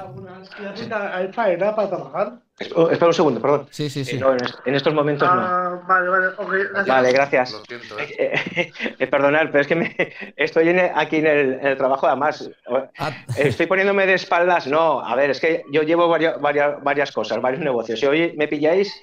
para 1.36 1.89
trabajar? 1.89 2.34
Espera 2.60 3.08
un 3.08 3.13
segundo, 3.13 3.41
perdón. 3.41 3.67
Sí, 3.72 3.89
sí, 3.89 4.06
sí. 4.06 4.17
Eh, 4.17 4.38
en, 4.65 4.76
estos 4.76 4.93
momentos 4.93 5.28
no. 5.28 5.41
Ah, 5.41 5.82
vale, 5.88 6.10
vale, 6.10 6.28
gracias. 6.72 6.88
Vale, 6.88 7.12
gracias. 7.12 7.52
Lo 7.54 7.65
siento, 7.65 8.00
¿eh? 8.00 8.72
eh 9.00 9.08
perdonad, 9.12 9.48
pero 9.52 9.62
es 9.62 9.67
que 9.67 9.76
me, 9.76 9.96
estoy 10.36 10.70
aquí 10.93 11.17
en 11.17 11.26
el, 11.26 11.76
trabajo, 11.76 12.06
además. 12.06 12.52
Ah. 13.00 13.12
Estoy 13.36 13.65
poniéndome 13.65 14.06
de 14.06 14.13
espaldas. 14.13 14.67
No, 14.67 15.04
a 15.04 15.15
ver, 15.15 15.32
es 15.32 15.39
que 15.39 15.63
yo 15.72 15.82
llevo 15.82 16.08
varias, 16.08 16.39
varias, 16.39 16.84
varias 16.84 17.12
cosas, 17.12 17.41
varios 17.41 17.63
negocios. 17.63 18.00
Si 18.00 18.06
hoy 18.06 18.36
me 18.38 18.48
pilláis 18.48 18.93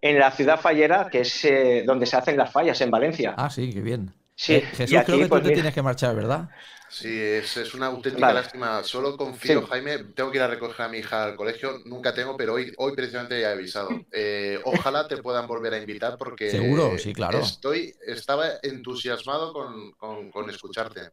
en 0.00 0.18
la 0.18 0.30
ciudad 0.30 0.60
fallera, 0.60 1.08
que 1.10 1.20
es 1.20 1.44
eh, 1.44 1.84
donde 1.86 2.06
se 2.06 2.16
hacen 2.16 2.36
las 2.36 2.52
fallas, 2.52 2.80
en 2.80 2.90
Valencia. 2.90 3.34
Ah, 3.36 3.50
sí, 3.50 3.72
qué 3.72 3.80
bien. 3.80 4.12
Sí, 4.34 4.54
eh, 4.54 4.62
Jesús, 4.62 4.98
creo 5.04 5.18
que 5.18 5.24
tú 5.24 5.28
pues 5.28 5.42
te 5.42 5.52
tienes 5.52 5.74
que 5.74 5.82
marchar, 5.82 6.16
¿verdad? 6.16 6.48
Sí, 6.88 7.20
es, 7.20 7.74
una 7.74 7.86
auténtica 7.86 8.32
lástima. 8.32 8.82
Solo 8.82 9.16
confío, 9.16 9.64
Jaime, 9.66 9.98
tengo 9.98 10.32
que 10.32 10.38
ir 10.38 10.42
a 10.42 10.48
recoger 10.48 10.86
a 10.86 10.88
mi 10.88 10.98
hija 10.98 11.22
al 11.22 11.36
colegio, 11.36 11.82
nunca 11.84 12.12
tengo, 12.12 12.36
pero 12.36 12.54
hoy, 12.54 12.72
hoy 12.78 12.96
precisamente 12.96 13.40
ya 13.40 13.50
he 13.50 13.52
avisado. 13.52 13.90
Eh, 14.10 14.58
ojalá 14.64 15.06
te 15.06 15.18
puedan 15.18 15.46
volver 15.46 15.74
a 15.74 15.78
invitar 15.78 16.16
porque 16.18 16.50
Seguro, 16.50 16.98
sí, 16.98 17.12
claro. 17.12 17.38
Estoy, 17.38 17.94
estaba 18.04 18.48
entusiasmado 18.62 19.52
con, 19.52 20.30
con 20.30 20.50
escucharte. 20.50 21.12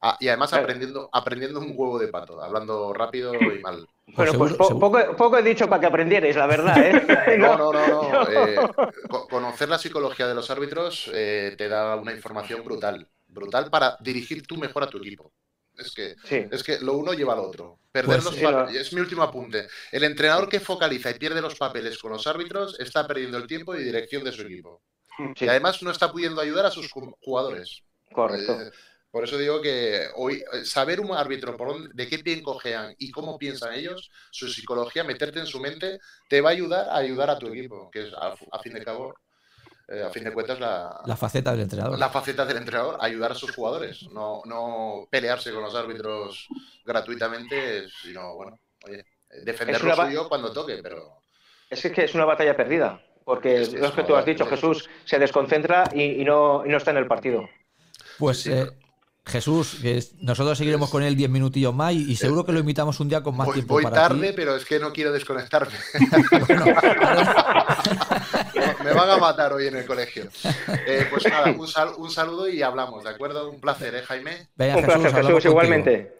Ah, 0.00 0.16
y 0.20 0.28
además 0.28 0.52
aprendiendo, 0.52 1.08
aprendiendo 1.12 1.58
un 1.58 1.72
huevo 1.74 1.98
de 1.98 2.08
pato, 2.08 2.40
hablando 2.40 2.92
rápido 2.92 3.34
y 3.34 3.38
mal. 3.62 3.86
Bueno, 4.06 4.32
pues 4.34 4.54
poco, 4.54 5.38
he 5.38 5.42
dicho 5.42 5.68
para 5.68 5.80
que 5.80 5.86
aprendierais, 5.86 6.36
la 6.36 6.46
verdad. 6.46 6.78
¿eh? 6.78 7.36
no, 7.38 7.56
no, 7.58 7.72
no. 7.72 7.86
no. 7.86 8.28
Eh, 8.28 8.56
conocer 9.28 9.68
la 9.68 9.78
psicología 9.78 10.26
de 10.26 10.34
los 10.34 10.50
árbitros 10.50 11.10
eh, 11.12 11.54
te 11.56 11.68
da 11.68 11.96
una 11.96 12.12
información 12.12 12.62
brutal. 12.64 13.08
Brutal 13.26 13.70
para 13.70 13.96
dirigir 14.00 14.46
tú 14.46 14.56
mejor 14.56 14.84
a 14.84 14.88
tu 14.88 14.98
equipo. 14.98 15.32
Es 15.76 15.92
que, 15.94 16.16
es 16.50 16.64
que 16.64 16.80
lo 16.80 16.94
uno 16.94 17.12
lleva 17.12 17.34
al 17.34 17.38
otro. 17.38 17.78
Perder 17.92 18.20
pues 18.20 18.24
los 18.24 18.36
papeles. 18.36 18.80
Es 18.80 18.92
mi 18.92 19.00
último 19.00 19.22
apunte. 19.22 19.68
El 19.92 20.02
entrenador 20.04 20.48
que 20.48 20.58
focaliza 20.58 21.10
y 21.10 21.14
pierde 21.14 21.40
los 21.40 21.54
papeles 21.54 21.98
con 21.98 22.12
los 22.12 22.26
árbitros 22.26 22.78
está 22.80 23.06
perdiendo 23.06 23.38
el 23.38 23.46
tiempo 23.46 23.76
y 23.76 23.84
dirección 23.84 24.24
de 24.24 24.32
su 24.32 24.42
equipo. 24.42 24.82
Y 25.38 25.48
además 25.48 25.82
no 25.82 25.90
está 25.90 26.10
pudiendo 26.10 26.40
ayudar 26.40 26.66
a 26.66 26.70
sus 26.70 26.90
jugadores. 26.90 27.82
Correcto. 28.12 28.58
Por 29.10 29.24
eso 29.24 29.38
digo 29.38 29.62
que 29.62 30.06
hoy 30.16 30.42
eh, 30.52 30.64
saber 30.64 31.00
un 31.00 31.12
árbitro 31.12 31.56
por 31.56 31.92
de 31.92 32.08
qué 32.08 32.18
pie 32.18 32.42
cojean 32.42 32.94
y 32.98 33.10
cómo 33.10 33.38
piensan 33.38 33.72
ellos, 33.72 34.10
su 34.30 34.48
psicología, 34.48 35.02
meterte 35.02 35.40
en 35.40 35.46
su 35.46 35.60
mente, 35.60 35.98
te 36.28 36.40
va 36.40 36.50
a 36.50 36.52
ayudar 36.52 36.88
a 36.88 36.96
ayudar 36.96 37.30
a 37.30 37.38
tu 37.38 37.48
equipo, 37.48 37.90
que 37.90 38.06
es 38.06 38.12
a, 38.14 38.58
fin 38.62 38.74
de 38.74 38.84
cabo, 38.84 39.14
eh, 39.88 40.02
a 40.02 40.10
fin 40.10 40.24
de 40.24 40.32
cuentas 40.32 40.60
la, 40.60 41.00
la 41.06 41.16
faceta 41.16 41.52
del 41.52 41.62
entrenador. 41.62 41.98
La 41.98 42.10
faceta 42.10 42.44
del 42.44 42.58
entrenador, 42.58 42.98
ayudar 43.00 43.32
a 43.32 43.34
sus 43.34 43.54
jugadores, 43.54 44.02
no, 44.12 44.42
no 44.44 45.08
pelearse 45.10 45.52
con 45.52 45.62
los 45.62 45.74
árbitros 45.74 46.46
gratuitamente, 46.84 47.88
sino 48.02 48.34
bueno, 48.34 48.60
oye, 48.84 49.06
defender 49.42 49.82
lo 49.82 49.96
suyo 49.96 50.28
cuando 50.28 50.52
toque, 50.52 50.80
pero 50.82 51.22
es 51.70 51.82
que 51.82 52.04
es 52.04 52.14
una 52.14 52.24
batalla 52.24 52.56
perdida, 52.56 53.02
porque 53.24 53.66
lo 53.66 53.94
que 53.94 54.04
tú 54.04 54.16
has 54.16 54.24
dicho, 54.24 54.46
Jesús 54.46 54.88
se 55.04 55.18
desconcentra 55.18 55.84
y, 55.94 56.24
no, 56.24 56.64
no, 56.64 56.76
está 56.76 56.92
en 56.92 56.96
el 56.96 57.06
partido. 57.06 57.48
Pues 58.18 58.46
eh, 58.46 58.66
Jesús, 59.28 59.78
que 59.82 60.02
nosotros 60.20 60.58
seguiremos 60.58 60.90
con 60.90 61.02
él 61.02 61.16
10 61.16 61.30
minutillos 61.30 61.74
más 61.74 61.92
y, 61.92 62.14
seguro 62.16 62.44
que 62.44 62.52
lo 62.52 62.60
invitamos 62.60 63.00
un 63.00 63.08
día 63.08 63.22
con 63.22 63.36
más 63.36 63.46
voy, 63.46 63.54
tiempo. 63.54 63.74
Voy 63.74 63.84
tarde, 63.84 64.32
pero 64.34 64.56
es 64.56 64.64
que 64.64 64.78
no 64.78 64.92
quiero 64.92 65.12
desconectarme. 65.12 65.74
Me 68.84 68.92
van 68.92 69.10
a 69.10 69.16
matar 69.18 69.52
hoy 69.52 69.66
en 69.66 69.76
el 69.76 69.86
colegio. 69.86 70.28
Eh, 70.86 71.06
pues 71.10 71.26
nada, 71.26 71.52
un, 71.52 72.10
saludo 72.10 72.48
y 72.48 72.62
hablamos, 72.62 73.04
¿de 73.04 73.10
acuerdo? 73.10 73.50
Un 73.50 73.60
placer, 73.60 73.94
¿eh, 73.94 74.02
Jaime? 74.02 74.48
un 74.56 74.82
placer, 74.82 75.14
Jesús, 75.14 75.44
igualmente. 75.44 76.17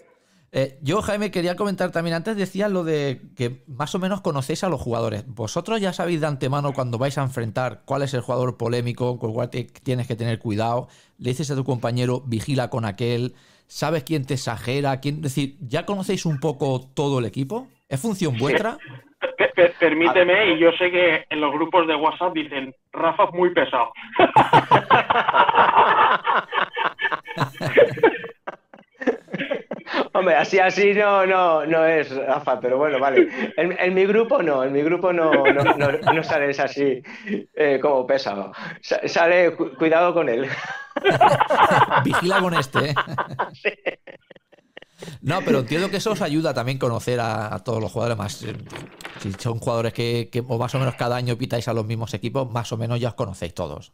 Eh, 0.50 0.78
yo, 0.80 1.02
Jaime, 1.02 1.30
quería 1.30 1.56
comentar 1.56 1.92
también, 1.92 2.16
antes 2.16 2.36
decías 2.36 2.70
lo 2.70 2.82
de 2.82 3.20
que 3.36 3.62
más 3.66 3.94
o 3.94 3.98
menos 3.98 4.22
conocéis 4.22 4.64
a 4.64 4.68
los 4.68 4.80
jugadores. 4.80 5.24
Vosotros 5.26 5.80
ya 5.80 5.92
sabéis 5.92 6.20
de 6.20 6.26
antemano 6.26 6.72
cuando 6.72 6.98
vais 6.98 7.18
a 7.18 7.22
enfrentar 7.22 7.82
cuál 7.84 8.02
es 8.02 8.14
el 8.14 8.22
jugador 8.22 8.56
polémico, 8.56 9.18
con 9.18 9.30
el 9.30 9.34
cual 9.34 9.50
tienes 9.50 10.08
que 10.08 10.16
tener 10.16 10.38
cuidado. 10.38 10.88
Le 11.18 11.30
dices 11.30 11.50
a 11.50 11.54
tu 11.54 11.64
compañero, 11.64 12.22
vigila 12.24 12.70
con 12.70 12.86
aquel. 12.86 13.34
¿Sabes 13.66 14.04
quién 14.04 14.24
te 14.24 14.34
exagera? 14.34 14.98
Quién... 15.00 15.16
Es 15.16 15.22
decir, 15.22 15.56
¿ya 15.60 15.84
conocéis 15.84 16.24
un 16.24 16.40
poco 16.40 16.80
todo 16.94 17.18
el 17.18 17.26
equipo? 17.26 17.68
¿Es 17.88 18.00
función 18.00 18.38
vuestra? 18.38 18.78
permíteme, 19.78 20.52
y 20.52 20.58
yo 20.58 20.72
sé 20.72 20.90
que 20.90 21.26
en 21.28 21.40
los 21.40 21.52
grupos 21.52 21.86
de 21.86 21.94
WhatsApp 21.94 22.32
dicen, 22.32 22.74
Rafa 22.92 23.24
es 23.24 23.32
muy 23.32 23.52
pesado. 23.52 23.92
Hombre, 30.12 30.34
así 30.36 30.58
así 30.58 30.94
no, 30.94 31.26
no, 31.26 31.66
no 31.66 31.84
es, 31.84 32.14
Rafa, 32.14 32.60
pero 32.60 32.78
bueno, 32.78 32.98
vale. 32.98 33.28
En, 33.56 33.94
mi 33.94 34.06
grupo 34.06 34.42
no, 34.42 34.64
en 34.64 34.72
mi 34.72 34.82
grupo 34.82 35.12
no, 35.12 35.30
no, 35.44 36.24
sales 36.24 36.58
así 36.60 37.02
eh, 37.54 37.78
como 37.80 38.06
pesado. 38.06 38.52
Sale, 38.80 39.54
cuidado 39.54 40.14
con 40.14 40.28
él. 40.28 40.48
Vigila 42.04 42.40
con 42.40 42.54
este. 42.54 42.90
¿eh? 42.90 42.94
No, 45.20 45.40
pero 45.44 45.60
entiendo 45.60 45.90
que 45.90 45.98
eso 45.98 46.12
os 46.12 46.22
ayuda 46.22 46.54
también 46.54 46.78
conocer 46.78 47.20
a, 47.20 47.58
todos 47.64 47.80
los 47.80 47.92
jugadores 47.92 48.18
más. 48.18 48.42
Eh, 48.42 48.56
si 49.20 49.32
son 49.32 49.58
jugadores 49.58 49.92
que, 49.92 50.28
que 50.30 50.42
más 50.42 50.74
o 50.74 50.78
menos 50.78 50.94
cada 50.94 51.16
año 51.16 51.36
pitáis 51.36 51.68
a 51.68 51.72
los 51.72 51.86
mismos 51.86 52.14
equipos, 52.14 52.50
más 52.50 52.72
o 52.72 52.76
menos 52.76 52.98
ya 52.98 53.08
os 53.08 53.14
conocéis 53.14 53.54
todos. 53.54 53.92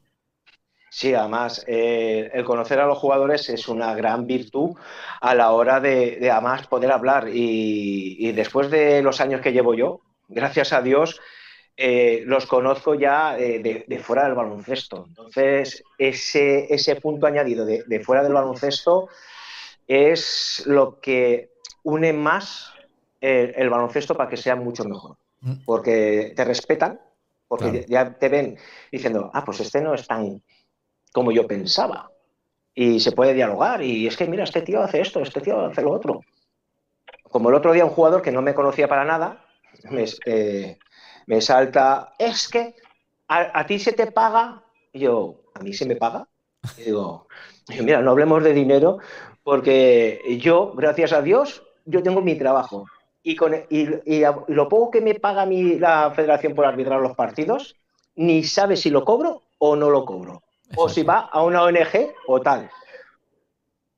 Sí, 0.94 1.12
además, 1.12 1.64
eh, 1.66 2.30
el 2.32 2.44
conocer 2.44 2.78
a 2.78 2.86
los 2.86 2.98
jugadores 2.98 3.48
es 3.48 3.66
una 3.66 3.96
gran 3.96 4.28
virtud 4.28 4.76
a 5.20 5.34
la 5.34 5.50
hora 5.50 5.80
de, 5.80 6.30
además 6.30 6.68
poder 6.68 6.92
hablar. 6.92 7.30
Y, 7.32 8.30
después 8.30 8.70
de 8.70 9.02
los 9.02 9.20
años 9.20 9.40
que 9.40 9.52
llevo 9.52 9.74
yo, 9.74 10.02
gracias 10.28 10.72
a 10.72 10.82
Dios, 10.82 11.20
eh, 11.76 12.22
los 12.26 12.46
conozco 12.46 12.94
ya 12.94 13.34
de, 13.34 14.00
fuera 14.04 14.22
del 14.22 14.34
baloncesto. 14.34 15.06
Entonces, 15.08 15.82
ese, 15.98 16.72
ese 16.72 16.94
punto 16.94 17.26
añadido 17.26 17.66
de, 17.66 18.00
fuera 18.04 18.22
del 18.22 18.34
baloncesto 18.34 19.08
es 19.88 20.62
lo 20.64 21.00
que 21.00 21.54
une 21.82 22.12
más 22.12 22.72
el, 23.20 23.68
baloncesto 23.68 24.14
para 24.14 24.30
que 24.30 24.36
sea 24.36 24.54
mucho 24.54 24.84
mejor. 24.84 25.16
Mm. 25.40 25.64
Porque 25.64 26.34
te 26.36 26.44
respetan, 26.44 27.00
porque 27.48 27.84
ya 27.88 28.16
te 28.16 28.28
ven 28.28 28.56
diciendo, 28.92 29.32
ah, 29.34 29.44
pues 29.44 29.58
este 29.58 29.80
no 29.80 29.92
es 29.94 30.06
tan 30.06 30.40
como 31.14 31.30
yo 31.30 31.46
pensaba. 31.46 32.10
Y 32.74 32.98
se 32.98 33.12
puede 33.12 33.34
dialogar. 33.34 33.80
Y 33.80 34.06
es 34.06 34.16
que, 34.16 34.26
mira, 34.26 34.42
este 34.42 34.62
tío 34.62 34.82
hace 34.82 35.00
esto, 35.00 35.20
este 35.20 35.40
tío 35.40 35.64
hace 35.64 35.80
lo 35.80 35.92
otro. 35.92 36.20
Como 37.30 37.48
el 37.48 37.54
otro 37.54 37.72
día 37.72 37.84
un 37.84 37.92
jugador 37.92 38.20
que 38.20 38.32
no 38.32 38.42
me 38.42 38.52
conocía 38.52 38.88
para 38.88 39.04
nada, 39.04 39.46
me, 39.90 40.04
eh, 40.26 40.76
salta, 41.40 42.14
es 42.18 42.48
que 42.48 42.74
a, 43.28 43.64
ti 43.64 43.78
se 43.78 43.92
te 43.92 44.10
paga. 44.10 44.64
Y 44.92 45.00
yo, 45.00 45.36
¿a 45.54 45.60
mí 45.60 45.72
se 45.72 45.86
me 45.86 45.94
paga? 45.94 46.26
Y 46.78 46.82
digo, 46.82 47.28
mira, 47.80 48.02
no 48.02 48.10
hablemos 48.10 48.42
de 48.42 48.52
dinero, 48.52 48.98
porque 49.44 50.20
yo, 50.40 50.72
gracias 50.74 51.12
a 51.12 51.22
Dios, 51.22 51.62
yo 51.84 52.02
tengo 52.02 52.22
mi 52.22 52.34
trabajo. 52.36 52.86
Y, 53.22 53.36
con, 53.36 53.54
y, 53.70 53.86
lo 54.48 54.68
poco 54.68 54.90
que 54.90 55.00
me 55.00 55.14
paga 55.14 55.46
mi, 55.46 55.78
la 55.78 56.10
federación 56.10 56.54
por 56.54 56.66
arbitrar 56.66 57.00
los 57.00 57.14
partidos, 57.14 57.76
ni 58.16 58.42
sabe 58.42 58.76
si 58.76 58.90
lo 58.90 59.04
cobro 59.04 59.42
o 59.58 59.76
no 59.76 59.90
lo 59.90 60.04
cobro 60.04 60.42
o 60.76 60.88
si 60.88 61.02
va 61.02 61.28
a 61.32 61.42
una 61.42 61.62
ONG 61.62 62.14
o 62.26 62.40
tal. 62.40 62.70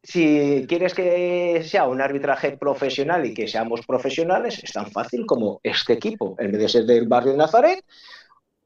Si 0.02 0.64
quieres 0.68 0.94
que 0.94 1.62
sea 1.64 1.84
un 1.88 2.00
arbitraje 2.00 2.56
profesional 2.56 3.26
y 3.26 3.34
que 3.34 3.48
seamos 3.48 3.84
profesionales, 3.84 4.62
es 4.62 4.72
tan 4.72 4.90
fácil 4.90 5.26
como 5.26 5.60
este 5.64 5.94
equipo, 5.94 6.36
en 6.38 6.52
vez 6.52 6.60
de 6.60 6.68
ser 6.68 6.84
del 6.84 7.08
barrio 7.08 7.32
de 7.32 7.38
Nazaret, 7.38 7.84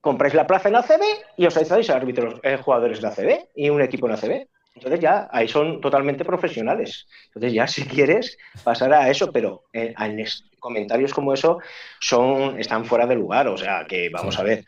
compráis 0.00 0.34
la 0.34 0.46
plaza 0.46 0.68
en 0.68 0.76
ACB 0.76 1.02
y 1.36 1.46
os 1.46 1.56
hacéis 1.56 1.90
árbitros, 1.90 2.40
eh, 2.42 2.56
jugadores 2.56 3.00
de 3.00 3.08
ACB 3.08 3.48
y 3.54 3.70
un 3.70 3.80
equipo 3.80 4.06
en 4.06 4.12
ACB. 4.12 4.48
Entonces 4.74 5.00
ya 5.00 5.28
ahí 5.32 5.48
son 5.48 5.80
totalmente 5.80 6.24
profesionales. 6.24 7.06
Entonces 7.26 7.52
ya 7.52 7.66
si 7.66 7.84
quieres 7.84 8.38
pasar 8.62 8.92
a 8.92 9.10
eso, 9.10 9.32
pero 9.32 9.64
eh, 9.72 9.94
en, 9.98 10.24
comentarios 10.58 11.12
como 11.12 11.34
eso 11.34 11.58
son 11.98 12.58
están 12.58 12.84
fuera 12.84 13.06
de 13.06 13.16
lugar. 13.16 13.48
O 13.48 13.56
sea 13.56 13.86
que 13.88 14.08
vamos 14.10 14.38
a 14.38 14.42
ver. 14.42 14.64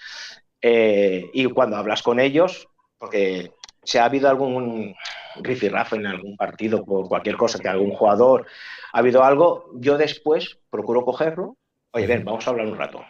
Eh, 0.61 1.31
y 1.33 1.45
cuando 1.47 1.77
hablas 1.77 2.03
con 2.03 2.21
ellos, 2.21 2.69
porque 3.03 3.51
si 3.83 3.99
ha 3.99 4.05
habido 4.05 4.29
algún 4.29 4.95
rifirrafe 5.41 5.97
en 5.97 6.07
algún 6.07 6.37
partido 6.37 6.85
por 6.85 7.09
cualquier 7.09 7.37
cosa, 7.37 7.59
que 7.59 7.69
algún 7.69 7.91
jugador 7.91 8.47
ha 8.93 8.99
habido 9.01 9.25
algo, 9.25 9.71
yo 9.75 9.99
después 9.99 10.61
procuro 10.71 11.05
cogerlo. 11.05 11.57
Oye, 11.91 12.07
ven, 12.07 12.25
vamos 12.25 12.47
a 12.47 12.51
hablar 12.51 12.69
un 12.69 12.79
rato. 12.79 13.05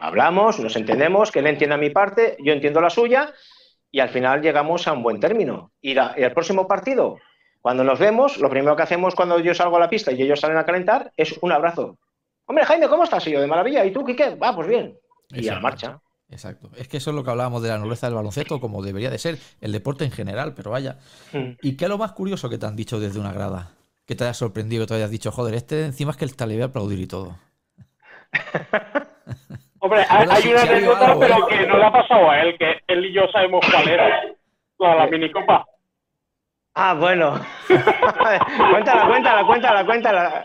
Hablamos, 0.00 0.60
nos 0.60 0.76
entendemos, 0.76 1.30
que 1.30 1.38
él 1.38 1.46
entienda 1.46 1.78
mi 1.78 1.88
parte, 1.88 2.36
yo 2.40 2.52
entiendo 2.52 2.82
la 2.82 2.90
suya, 2.90 3.32
y 3.90 4.00
al 4.00 4.10
final 4.10 4.42
llegamos 4.42 4.86
a 4.86 4.92
un 4.92 5.02
buen 5.02 5.18
término. 5.18 5.72
Y, 5.80 5.96
el 5.96 6.32
próximo 6.34 6.68
partido, 6.68 7.16
cuando 7.62 7.82
nos 7.82 7.98
vemos, 7.98 8.36
lo 8.36 8.50
primero 8.50 8.76
que 8.76 8.82
hacemos 8.82 9.14
cuando 9.14 9.40
yo 9.40 9.54
salgo 9.54 9.78
a 9.78 9.80
la 9.80 9.88
pista 9.88 10.12
y 10.12 10.20
ellos 10.20 10.40
salen 10.40 10.58
a 10.58 10.66
calentar 10.66 11.10
es 11.16 11.38
un 11.40 11.52
abrazo. 11.52 11.96
Hombre, 12.44 12.66
Jaime, 12.66 12.86
¿cómo 12.86 13.04
estás? 13.04 13.26
Y 13.26 13.30
yo, 13.30 13.40
de 13.40 13.46
maravilla. 13.46 13.82
¿Y 13.82 13.92
tú, 13.92 14.04
qué? 14.04 14.34
Va, 14.34 14.54
pues 14.54 14.68
bien. 14.68 14.94
Y 15.30 15.48
a 15.48 15.54
la 15.54 15.60
marcha. 15.60 16.02
Exacto. 16.30 16.70
Es 16.76 16.88
que 16.88 16.98
eso 16.98 17.10
es 17.10 17.16
lo 17.16 17.24
que 17.24 17.30
hablábamos 17.30 17.62
de 17.62 17.70
la 17.70 17.78
nobleza 17.78 18.06
del 18.06 18.14
baloncesto, 18.14 18.60
como 18.60 18.82
debería 18.82 19.10
de 19.10 19.18
ser, 19.18 19.38
el 19.60 19.72
deporte 19.72 20.04
en 20.04 20.12
general, 20.12 20.54
pero 20.54 20.70
vaya. 20.70 20.98
Hmm. 21.32 21.52
¿Y 21.60 21.76
qué 21.76 21.86
es 21.86 21.88
lo 21.88 21.98
más 21.98 22.12
curioso 22.12 22.48
que 22.48 22.58
te 22.58 22.66
han 22.66 22.76
dicho 22.76 23.00
desde 23.00 23.18
una 23.18 23.32
grada? 23.32 23.72
Que 24.06 24.14
te 24.14 24.24
haya 24.24 24.34
sorprendido, 24.34 24.84
que 24.84 24.88
te 24.88 24.94
hayas 24.94 25.10
dicho, 25.10 25.32
joder, 25.32 25.54
este 25.54 25.84
encima 25.84 26.12
es 26.12 26.16
que 26.16 26.24
el 26.24 26.36
tal 26.36 26.48
le 26.48 26.54
voy 26.56 26.62
a 26.62 26.66
aplaudir 26.66 27.00
y 27.00 27.06
todo. 27.06 27.36
Hombre, 29.80 30.04
hay, 30.08 30.52
una 30.52 30.62
anécdota, 30.62 31.16
pero 31.18 31.34
¿eh? 31.34 31.42
que 31.48 31.66
no 31.66 31.78
le 31.78 31.84
ha 31.84 31.92
pasado 31.92 32.30
a 32.30 32.40
él, 32.42 32.56
que 32.58 32.80
él 32.86 33.06
y 33.06 33.14
yo 33.14 33.22
sabemos 33.32 33.64
cuál 33.70 33.88
era. 33.88 34.08
La, 34.78 34.94
la 34.94 35.06
minicopa. 35.06 35.66
Ah, 36.74 36.94
bueno. 36.94 37.40
cuéntala, 37.66 39.06
cuéntala, 39.08 39.46
cuéntala, 39.46 39.84
cuéntala. 39.84 40.44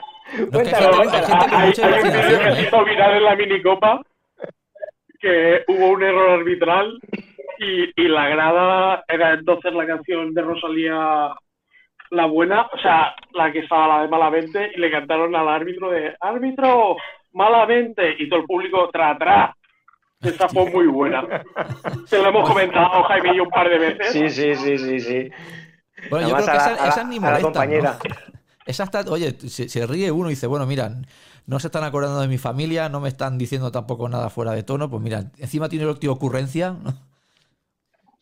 Cuéntala, 0.52 0.90
cuéntala. 0.90 1.48
Hay, 1.52 1.74
un 1.78 2.24
vídeo 2.24 2.40
que 2.40 2.56
se 2.56 2.62
hizo 2.64 2.84
viral 2.84 3.18
en 3.18 3.24
la 3.24 3.36
minicopa 3.36 4.02
que 5.26 5.64
hubo 5.68 5.90
un 5.90 6.04
error 6.04 6.40
arbitral 6.40 7.00
y, 7.58 8.08
la 8.08 8.30
grada 8.30 9.04
era 9.08 9.34
entonces 9.34 9.74
la 9.74 9.88
canción 9.88 10.36
de 10.36 10.42
Rosalía 10.44 11.34
la 12.12 12.26
buena, 12.28 12.68
o 12.72 12.78
sea, 12.78 13.16
la 13.34 13.52
que 13.52 13.60
estaba 13.60 13.88
la 13.88 14.02
de 14.04 14.08
Malamente, 14.08 14.72
y 14.76 14.80
le 14.80 14.92
cantaron 14.92 15.36
al 15.36 15.50
árbitro 15.50 15.90
de 15.90 16.16
árbitro, 16.20 16.96
malamente, 17.34 18.16
y 18.20 18.30
todo 18.30 18.42
el 18.42 18.46
público 18.46 18.88
tra 18.94 19.18
tra. 19.18 19.56
Esa 20.22 20.48
fue 20.48 20.70
muy 20.70 20.86
buena. 20.86 21.24
Se 22.06 22.20
lo 22.20 22.30
hemos 22.30 22.48
comentado 22.48 23.04
Jaime 23.06 23.34
y 23.34 23.38
yo 23.38 23.44
un 23.44 23.50
par 23.50 23.68
de 23.68 23.80
veces. 23.80 24.12
Sí, 24.12 24.30
sí, 24.30 24.56
sí, 24.56 24.78
sí, 24.78 25.00
sí. 25.00 25.30
Bueno, 26.12 26.30
yo 26.30 26.36
creo 26.36 26.46
que 26.46 26.58
esa, 26.58 26.88
esa 26.88 27.04
ni 27.04 27.20
molesta, 27.20 27.42
compañera. 27.42 27.98
Esa 28.66 28.84
está, 28.84 29.02
oye, 29.10 29.32
se, 29.32 29.68
se, 29.70 29.88
ríe 29.88 30.12
uno 30.12 30.28
y 30.28 30.32
dice, 30.32 30.48
bueno, 30.48 30.66
mira, 30.68 30.92
no 31.48 31.60
se 31.60 31.68
están 31.68 31.84
acordando 31.84 32.22
de 32.22 32.28
mi 32.28 32.38
familia, 32.38 32.90
no 32.90 33.00
me 33.00 33.10
están 33.10 33.38
diciendo 33.38 33.72
tampoco 33.72 34.10
nada 34.10 34.30
fuera 34.30 34.52
de 34.52 34.64
tono, 34.64 34.90
pues 34.90 35.02
mira, 35.02 35.26
encima 35.38 35.70
tiene 35.70 35.86
el 35.86 36.10
ocurrencia. 36.10 36.76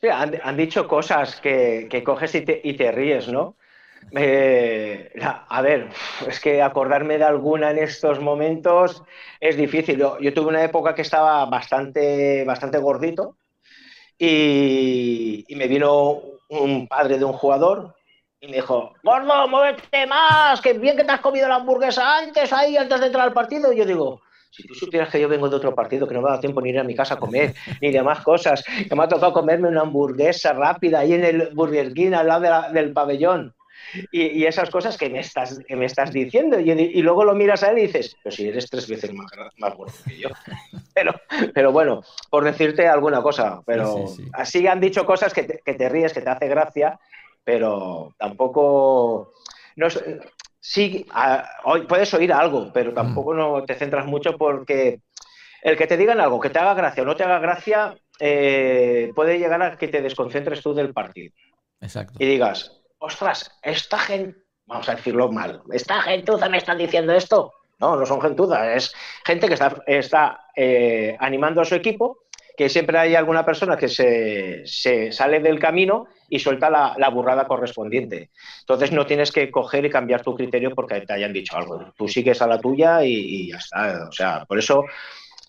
Sí, 0.01 0.07
han, 0.09 0.57
dicho 0.57 0.87
cosas 0.87 1.39
que, 1.39 2.03
coges 2.05 2.35
y 2.35 2.41
te, 2.73 2.91
ríes, 2.91 3.29
¿no? 3.29 3.55
Eh, 4.11 5.13
a 5.21 5.61
ver, 5.61 5.87
es 6.27 6.41
que 6.41 6.61
acordarme 6.61 7.17
de 7.17 7.23
alguna 7.23 7.71
en 7.71 7.77
estos 7.77 8.19
momentos 8.19 9.01
es 9.39 9.55
difícil. 9.55 9.97
Yo, 9.97 10.33
tuve 10.33 10.49
una 10.49 10.63
época 10.63 10.93
que 10.93 11.03
estaba 11.03 11.45
bastante, 11.45 12.43
bastante 12.43 12.79
gordito 12.79 13.37
y, 14.19 15.45
y 15.47 15.55
me 15.55 15.67
vino 15.67 16.19
un 16.49 16.87
padre 16.87 17.17
de 17.17 17.23
un 17.23 17.33
jugador 17.33 17.95
y 18.43 18.47
me 18.47 18.55
dijo, 18.57 18.93
gordo, 19.03 19.47
muévete 19.47 20.05
más, 20.05 20.59
que 20.59 20.73
bien 20.73 20.97
que 20.97 21.05
te 21.05 21.11
has 21.13 21.21
comido 21.21 21.47
la 21.47 21.55
hamburguesa 21.55 22.17
antes, 22.17 22.51
ahí, 22.51 22.75
antes 22.75 22.99
de 22.99 23.05
entrar 23.05 23.25
al 23.25 23.33
partido. 23.33 23.71
Y 23.71 23.77
yo 23.77 23.85
digo, 23.85 24.21
si 24.51 24.67
tú 24.67 24.75
supieras 24.75 25.09
que 25.09 25.21
yo 25.21 25.29
vengo 25.29 25.47
de 25.47 25.55
otro 25.55 25.73
partido, 25.73 26.05
que 26.05 26.13
no 26.13 26.21
me 26.21 26.29
da 26.29 26.41
tiempo 26.41 26.59
ni 26.59 26.71
ir 26.71 26.79
a 26.79 26.83
mi 26.83 26.93
casa 26.93 27.13
a 27.13 27.19
comer, 27.19 27.53
ni 27.81 27.89
demás 27.89 28.19
cosas, 28.19 28.61
que 28.65 28.93
me 28.93 29.03
ha 29.03 29.07
tocado 29.07 29.31
comerme 29.31 29.69
una 29.69 29.81
hamburguesa 29.81 30.51
rápida 30.51 30.99
ahí 30.99 31.13
en 31.13 31.23
el 31.23 31.49
Burger 31.53 31.93
King, 31.93 32.11
al 32.11 32.27
lado 32.27 32.73
del 32.73 32.91
pabellón. 32.91 33.55
Y, 34.11 34.43
esas 34.45 34.69
cosas 34.69 34.97
que 34.97 35.09
me 35.09 35.19
estás, 35.19 35.59
que 35.65 35.75
me 35.77 35.85
estás 35.85 36.11
diciendo. 36.11 36.59
Y, 36.59 37.01
luego 37.01 37.23
lo 37.23 37.35
miras 37.35 37.63
a 37.63 37.71
él 37.71 37.77
y 37.77 37.81
dices, 37.83 38.17
pero 38.23 38.35
si 38.35 38.47
eres 38.47 38.69
tres 38.69 38.89
veces 38.89 39.13
más, 39.13 39.27
más 39.57 39.77
bueno 39.77 39.93
que 40.05 40.17
yo. 40.17 40.29
Pero, 40.95 41.15
pero 41.55 41.71
bueno, 41.71 42.03
por 42.29 42.43
decirte 42.43 42.87
alguna 42.87 43.23
cosa. 43.23 43.63
Pero 43.65 44.05
así 44.33 44.67
han 44.67 44.79
dicho 44.79 45.07
cosas 45.07 45.33
que 45.33 45.41
te, 45.41 45.59
que 45.65 45.73
te 45.73 45.89
ríes, 45.89 46.13
que 46.13 46.21
te 46.21 46.29
hace 46.29 46.47
gracia 46.47 46.99
pero 47.43 48.13
tampoco... 48.17 49.33
No 49.75 49.87
sí, 50.59 51.05
hoy 51.65 51.81
puedes 51.87 52.13
oír 52.13 52.31
algo, 52.31 52.71
pero 52.73 52.91
mm. 52.91 52.95
tampoco 52.95 53.33
no 53.33 53.63
te 53.63 53.75
centras 53.75 54.05
mucho 54.05 54.37
porque 54.37 55.01
el 55.61 55.77
que 55.77 55.87
te 55.87 55.97
digan 55.97 56.19
algo, 56.19 56.39
que 56.39 56.49
te 56.49 56.59
haga 56.59 56.73
gracia 56.73 57.03
o 57.03 57.05
no 57.05 57.15
te 57.15 57.23
haga 57.23 57.39
gracia, 57.39 57.95
eh, 58.19 59.11
puede 59.15 59.39
llegar 59.39 59.61
a 59.61 59.77
que 59.77 59.87
te 59.87 60.01
desconcentres 60.01 60.61
tú 60.61 60.73
del 60.73 60.93
partido. 60.93 61.33
Exacto. 61.81 62.15
Y 62.19 62.25
digas, 62.25 62.81
ostras, 62.99 63.57
esta 63.61 63.97
gente, 63.97 64.39
vamos 64.65 64.87
a 64.89 64.95
decirlo 64.95 65.31
mal, 65.31 65.61
esta 65.71 66.01
gentuza 66.01 66.49
me 66.49 66.57
está 66.57 66.75
diciendo 66.75 67.13
esto. 67.13 67.53
No, 67.79 67.97
no 67.97 68.05
son 68.05 68.21
gentudas, 68.21 68.65
es 68.77 68.93
gente 69.25 69.47
que 69.47 69.55
está, 69.55 69.83
está 69.87 70.47
eh, 70.55 71.17
animando 71.19 71.59
a 71.61 71.65
su 71.65 71.75
equipo, 71.75 72.22
que 72.55 72.69
siempre 72.69 72.97
hay 72.97 73.15
alguna 73.15 73.45
persona 73.45 73.77
que 73.77 73.89
se, 73.89 75.11
sale 75.11 75.39
del 75.39 75.59
camino 75.59 76.07
y 76.29 76.39
suelta 76.39 76.69
la, 76.69 77.09
burrada 77.09 77.47
correspondiente. 77.47 78.29
Entonces 78.61 78.91
no 78.91 79.05
tienes 79.05 79.31
que 79.31 79.49
coger 79.49 79.85
y 79.85 79.89
cambiar 79.89 80.21
tu 80.21 80.35
criterio 80.35 80.71
porque 80.75 81.01
te 81.01 81.13
hayan 81.13 81.33
dicho 81.33 81.57
algo. 81.57 81.93
Tú 81.97 82.07
sigues 82.07 82.41
a 82.41 82.47
la 82.47 82.59
tuya 82.59 83.03
y, 83.03 83.49
ya 83.49 83.57
está. 83.57 84.07
O 84.07 84.11
sea, 84.11 84.45
por 84.45 84.59
eso 84.59 84.85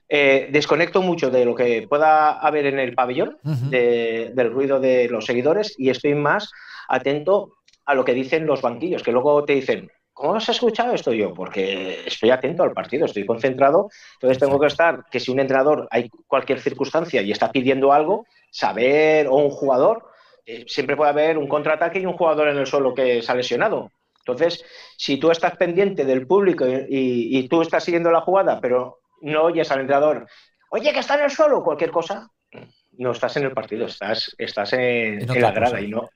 eh, 0.09 0.49
desconecto 0.51 1.03
mucho 1.03 1.31
de 1.31 1.45
lo 1.45 1.55
que 1.55 1.87
pueda 1.89 2.39
haber 2.39 2.67
en 2.67 2.79
el 2.79 2.95
pabellón, 2.95 3.39
del 3.43 4.51
ruido 4.51 4.81
de 4.81 5.09
los 5.09 5.27
seguidores 5.27 5.75
y 5.79 5.91
estoy 5.91 6.15
más 6.15 6.51
atento 6.89 7.53
a 7.87 7.95
lo 7.95 8.05
que 8.05 8.15
dicen 8.15 8.47
los 8.47 8.63
banquillos, 8.63 9.03
que 9.03 9.13
luego 9.13 9.45
te 9.45 9.55
dicen, 9.55 9.91
¿Cómo 10.15 10.37
has 10.37 10.49
escuchado 10.49 10.95
esto 10.95 11.13
yo? 11.13 11.35
Porque 11.35 12.05
estoy 12.07 12.31
atento 12.31 12.63
al 12.63 12.73
partido, 12.73 13.05
estoy 13.05 13.27
concentrado, 13.27 13.91
entonces 14.15 14.39
tengo 14.39 14.61
que 14.61 14.69
estar, 14.69 15.05
que 15.11 15.19
si 15.19 15.33
un 15.33 15.41
entrenador 15.41 15.89
hay 15.91 16.09
cualquier 16.29 16.61
circunstancia 16.61 17.21
y 17.21 17.33
está 17.33 17.51
pidiendo 17.51 17.93
algo, 17.93 18.25
saber, 18.49 19.27
o 19.27 19.35
un 19.35 19.51
jugador, 19.51 20.07
eh, 20.47 20.65
siempre 20.69 20.97
puede 20.97 21.11
haber 21.11 21.37
un 21.37 21.49
contraataque 21.49 21.99
y 21.99 22.07
un 22.07 22.17
jugador 22.17 22.49
en 22.49 22.59
el 22.59 22.67
suelo 22.67 22.95
que 22.95 23.23
se 23.23 23.33
ha 23.33 23.35
lesionado. 23.35 23.91
Entonces, 24.21 24.65
si 24.97 25.19
tú 25.19 25.33
estás 25.33 25.57
pendiente 25.57 26.05
del 26.05 26.29
público 26.29 26.65
y, 26.67 27.49
tú 27.49 27.63
estás 27.63 27.83
siguiendo 27.83 28.13
la 28.13 28.21
jugada, 28.21 28.61
pero 28.61 29.01
no 29.21 29.43
oyes 29.43 29.71
al 29.73 29.81
entrenador, 29.81 30.29
oye, 30.71 30.93
que 30.93 31.01
está 31.01 31.17
en 31.17 31.25
el 31.25 31.31
suelo, 31.31 31.63
cualquier 31.63 31.91
cosa, 31.91 32.31
no 32.93 33.11
estás 33.11 33.37
en 33.37 33.45
el 33.45 33.53
partido, 33.53 33.87
estás, 33.87 34.35
estás 34.39 34.73
en, 34.75 35.27
la 35.41 35.51
grada 35.51 35.81
y 35.81 35.89
no. 35.89 36.09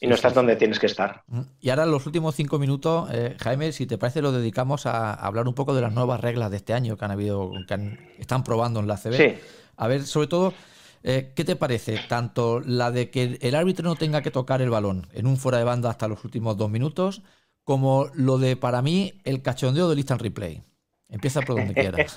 Y 0.00 0.06
no 0.06 0.14
estás 0.14 0.34
donde 0.34 0.54
tienes 0.56 0.78
que 0.78 0.86
estar. 0.86 1.22
Mm. 1.26 1.40
Y 1.60 1.70
ahora 1.70 1.86
los 1.86 2.06
últimos 2.06 2.34
cinco 2.34 2.58
minutos, 2.58 3.08
eh, 3.12 3.36
Jaime, 3.40 3.72
si 3.72 3.86
te 3.86 3.98
parece, 3.98 4.22
lo 4.22 4.30
dedicamos 4.30 4.86
a 4.86 5.12
hablar 5.12 5.48
un 5.48 5.54
poco 5.54 5.74
de 5.74 5.82
las 5.82 5.92
nuevas 5.92 6.20
reglas 6.20 6.50
de 6.50 6.58
este 6.58 6.72
año 6.72 6.96
que 6.96 7.04
han 7.04 7.10
habido, 7.10 7.50
que 7.66 7.98
están 8.18 8.44
probando 8.44 8.80
en 8.80 8.86
la 8.86 8.96
CB. 8.96 9.16
Sí. 9.16 9.34
A 9.76 9.88
ver, 9.88 10.04
sobre 10.04 10.28
todo, 10.28 10.54
eh, 11.02 11.32
¿qué 11.34 11.44
te 11.44 11.56
parece? 11.56 11.98
Tanto 12.08 12.60
la 12.60 12.90
de 12.90 13.10
que 13.10 13.38
el 13.40 13.54
árbitro 13.54 13.88
no 13.88 13.96
tenga 13.96 14.22
que 14.22 14.30
tocar 14.30 14.62
el 14.62 14.70
balón 14.70 15.08
en 15.12 15.26
un 15.26 15.36
fuera 15.36 15.58
de 15.58 15.64
banda 15.64 15.90
hasta 15.90 16.06
los 16.06 16.24
últimos 16.24 16.56
dos 16.56 16.70
minutos, 16.70 17.22
como 17.64 18.08
lo 18.14 18.38
de, 18.38 18.56
para 18.56 18.82
mí, 18.82 19.20
el 19.24 19.42
cachondeo 19.42 19.88
del 19.88 19.98
instant 19.98 20.22
replay. 20.22 20.62
Empieza 21.08 21.40
por 21.40 21.56
donde 21.56 21.74
quieras. 21.74 22.16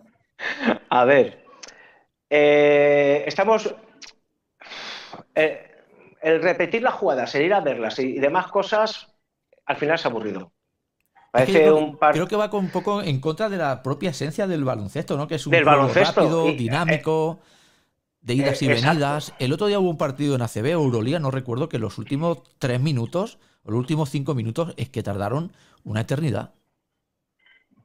a 0.90 1.04
ver, 1.04 1.44
eh, 2.28 3.24
estamos 3.26 3.74
el 6.22 6.42
repetir 6.42 6.82
las 6.82 6.94
jugadas, 6.94 7.34
el 7.34 7.42
ir 7.42 7.54
a 7.54 7.60
verlas 7.60 7.98
y 7.98 8.18
demás 8.18 8.48
cosas, 8.48 9.08
al 9.66 9.76
final 9.76 9.94
es 9.96 10.06
aburrido. 10.06 10.52
Parece 11.30 11.70
un 11.70 11.96
Creo 11.96 12.26
que 12.26 12.36
va 12.36 12.50
con 12.50 12.64
un 12.64 12.70
poco 12.70 13.02
en 13.02 13.20
contra 13.20 13.48
de 13.48 13.56
la 13.56 13.82
propia 13.82 14.10
esencia 14.10 14.46
del 14.46 14.64
baloncesto, 14.64 15.16
¿no? 15.16 15.28
Que 15.28 15.36
es 15.36 15.46
un 15.46 15.52
del 15.52 15.64
baloncesto. 15.64 16.22
rápido, 16.22 16.44
dinámico, 16.46 17.38
de 18.20 18.34
idas 18.34 18.60
y 18.62 18.66
eh, 18.66 18.74
venidas. 18.74 19.32
El 19.38 19.52
otro 19.52 19.68
día 19.68 19.78
hubo 19.78 19.90
un 19.90 19.96
partido 19.96 20.34
en 20.34 20.42
ACB, 20.42 20.66
Euroliga, 20.66 21.20
no 21.20 21.30
recuerdo, 21.30 21.68
que 21.68 21.78
los 21.78 21.98
últimos 21.98 22.42
tres 22.58 22.80
minutos, 22.80 23.38
o 23.62 23.70
los 23.70 23.78
últimos 23.78 24.10
cinco 24.10 24.34
minutos, 24.34 24.74
es 24.76 24.88
que 24.88 25.04
tardaron 25.04 25.52
una 25.84 26.00
eternidad. 26.00 26.52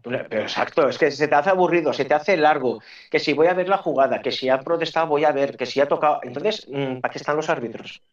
Pero 0.02 0.18
exacto, 0.42 0.88
es 0.88 0.98
que 0.98 1.10
se 1.10 1.28
te 1.28 1.36
hace 1.36 1.50
aburrido, 1.50 1.92
se 1.92 2.06
te 2.06 2.14
hace 2.14 2.38
largo, 2.38 2.80
que 3.10 3.20
si 3.20 3.34
voy 3.34 3.48
a 3.48 3.56
ver 3.56 3.70
la 3.70 3.78
jugada, 3.78 4.22
que 4.22 4.32
si 4.32 4.50
ha 4.50 4.60
protestado 4.60 5.08
voy 5.08 5.24
a 5.24 5.32
ver, 5.32 5.58
que 5.58 5.66
si 5.66 5.80
ha 5.82 5.88
tocado. 5.88 6.20
Entonces, 6.22 6.68
mm, 6.70 7.00
¿para 7.00 7.12
qué 7.12 7.18
están 7.18 7.36
los 7.36 7.50
árbitros? 7.50 8.04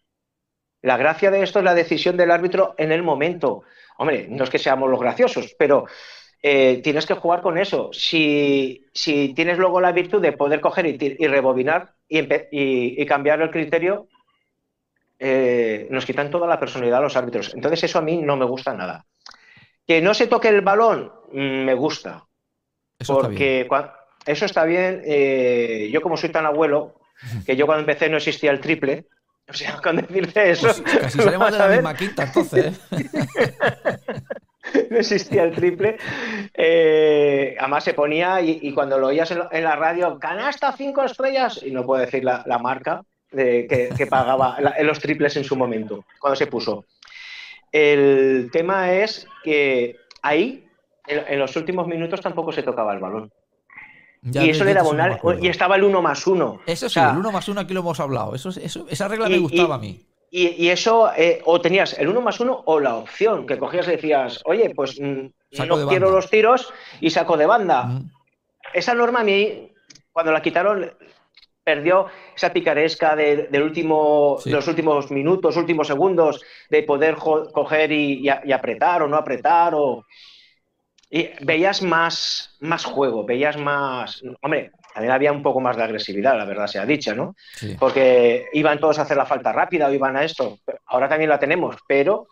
La 0.83 0.97
gracia 0.97 1.31
de 1.31 1.43
esto 1.43 1.61
es 1.61 1.65
la 1.65 1.75
decisión 1.75 2.17
del 2.17 2.31
árbitro 2.31 2.75
en 2.77 2.93
el 2.93 3.03
momento. 3.03 3.63
Hombre, 3.99 4.27
no 4.29 4.45
es 4.45 4.51
que 4.51 4.59
seamos 4.59 4.91
los 4.91 5.01
graciosos, 5.01 5.55
pero 5.57 5.87
eh, 6.43 6.81
tienes 6.83 7.07
que 7.07 7.15
jugar 7.15 7.41
con 7.41 7.57
eso. 7.57 7.91
Si, 7.93 8.85
tienes 8.93 9.59
luego 9.59 9.81
la 9.81 9.93
virtud 9.93 10.21
de 10.21 10.33
poder 10.33 10.61
coger 10.61 10.87
y, 10.87 11.27
rebobinar 11.29 11.95
y, 12.09 13.07
cambiar 13.07 13.41
el 13.41 13.51
criterio, 13.51 14.09
eh, 15.21 15.87
nos 15.91 16.05
quitan 16.05 16.31
toda 16.31 16.49
la 16.49 16.59
personalidad 16.59 16.99
a 16.99 17.03
los 17.03 17.17
árbitros. 17.17 17.55
Entonces 17.55 17.85
eso 17.85 18.01
a 18.01 18.03
mí 18.03 18.21
no 18.21 18.37
me 18.37 18.45
gusta 18.45 18.75
nada. 18.75 19.07
Que 19.87 20.01
no 20.01 20.15
se 20.15 20.27
toque 20.27 20.49
el 20.49 20.63
balón, 20.63 21.13
mm, 21.33 21.65
me 21.65 21.75
gusta. 21.75 22.25
porque 23.07 23.69
eso 24.27 24.45
está 24.45 24.65
bien. 24.65 25.03
Eh, 25.05 25.91
yo 25.93 26.01
como 26.03 26.17
soy 26.17 26.31
tan 26.31 26.47
abuelo, 26.47 26.95
que 27.47 27.55
yo 27.55 27.67
cuando 27.67 27.81
empecé 27.81 28.09
no 28.09 28.17
existía 28.17 28.51
el 28.51 28.61
triple, 28.61 29.07
o 29.49 29.53
sea, 29.53 29.81
con 29.83 29.97
decirte 29.97 30.51
eso. 30.51 30.69
Pues 30.69 30.83
casi 30.83 31.19
salimos 31.23 31.53
de 31.53 31.59
la 31.59 31.69
misma 31.69 31.95
quinta, 31.95 32.25
entonces. 32.25 32.81
¿eh? 32.91 33.03
no 34.91 34.99
existía 34.99 35.45
el 35.45 35.55
triple. 35.55 35.97
Eh, 36.55 37.57
además 37.59 37.85
se 37.85 37.95
ponía 37.95 38.41
y, 38.41 38.73
cuando 38.73 38.99
lo 38.99 39.09
oías 39.09 39.31
en, 39.31 39.65
la 39.65 39.77
radio, 39.77 40.19
canasta 40.19 40.73
cinco 40.77 41.05
estrellas, 41.05 41.61
y 41.63 41.71
no 41.71 41.85
puedo 41.85 42.01
decir 42.01 42.25
la, 42.25 42.59
marca 42.59 43.03
de, 43.31 43.67
que, 43.97 44.07
pagaba 44.07 44.59
los 44.81 45.01
triples 45.01 45.37
en 45.37 45.45
su 45.45 45.57
momento, 45.57 46.05
cuando 46.21 46.37
se 46.37 46.47
puso. 46.47 46.85
El 47.71 48.51
tema 48.53 48.93
es 48.93 49.27
que 49.43 49.97
ahí, 50.23 50.67
en 51.07 51.39
los 51.39 51.57
últimos 51.57 51.87
minutos, 51.87 52.21
tampoco 52.21 52.53
se 52.53 52.63
tocaba 52.63 52.93
el 52.93 53.01
balón 53.01 53.33
y 54.23 54.51
eso 54.51 54.65
le 54.65 54.75
daba 54.75 54.89
un 54.89 55.45
y 55.45 55.49
estaba 55.49 55.77
el 55.77 55.85
1 55.85 56.03
más 56.03 56.27
1. 56.27 56.61
Eso 56.67 56.89
sí, 56.89 57.01
el 57.01 57.17
1 57.17 57.33
más 57.33 57.49
1 57.49 57.61
aquí 57.61 57.75
lo 57.75 57.81
hemos 57.81 57.99
hablado. 57.99 58.35
Eso, 58.35 58.51
esa 58.51 59.09
regla 59.09 59.29
me 59.29 59.39
gustaba 59.39 59.75
a 59.75 59.79
mí. 59.79 60.01
Y, 60.35 60.69
eso, 60.69 61.11
eh, 61.15 61.43
o 61.45 61.61
tenías 61.61 61.99
el 61.99 62.09
1 62.09 62.21
más 62.23 62.41
1 62.41 62.63
o 62.65 62.81
la 62.81 62.97
opción, 62.97 63.47
que 63.47 63.59
cogías 63.59 63.87
y 63.89 63.93
decías, 63.93 64.41
oye, 64.47 64.73
pues 64.75 64.99
mm, 64.99 65.27
no 65.67 65.89
quiero 65.89 66.11
los 66.11 66.31
tiros 66.31 66.73
y 67.03 67.11
saco 67.11 67.37
de 67.37 67.45
banda. 67.45 68.01
Esa 68.73 68.95
norma 68.95 69.21
a 69.21 69.25
mí, 69.25 69.71
cuando 70.11 70.33
la 70.33 70.41
quitaron, 70.41 70.91
perdió 71.63 72.07
esa 72.35 72.51
picaresca 72.51 73.15
de, 73.15 73.49
del 73.49 73.63
último, 73.63 74.39
los 74.47 74.69
últimos 74.69 75.11
minutos, 75.11 75.57
últimos 75.59 75.89
segundos, 75.89 76.43
de 76.71 76.83
poder 76.83 77.17
coger 77.17 77.93
y, 77.93 78.25
y, 78.25 78.53
apretar 78.53 79.03
o 79.03 79.09
no 79.09 79.19
apretar. 79.19 79.75
o 79.75 80.07
y 81.15 81.29
veías 81.43 81.83
más, 81.83 82.57
más 82.61 82.87
juego, 82.87 83.27
veías 83.27 83.59
más. 83.59 84.23
Hombre, 84.41 84.73
también 84.95 85.13
había 85.13 85.31
un 85.31 85.43
poco 85.43 85.61
más 85.61 85.77
de 85.77 85.83
agresividad, 85.83 86.39
la 86.39 86.47
verdad 86.47 86.67
sea 86.67 86.87
dicha, 86.87 87.15
¿no? 87.15 87.37
Porque 87.79 88.47
iban 88.55 88.81
todos 88.81 88.99
a 88.99 89.03
hacer 89.03 89.19
la 89.19 89.27
falta 89.27 89.53
rápida 89.53 89.89
o 89.89 89.93
iban 89.93 90.17
a 90.17 90.25
esto. 90.25 90.59
Ahora 90.87 91.11
también 91.11 91.29
la 91.29 91.39
tenemos, 91.39 91.77
pero 91.87 92.29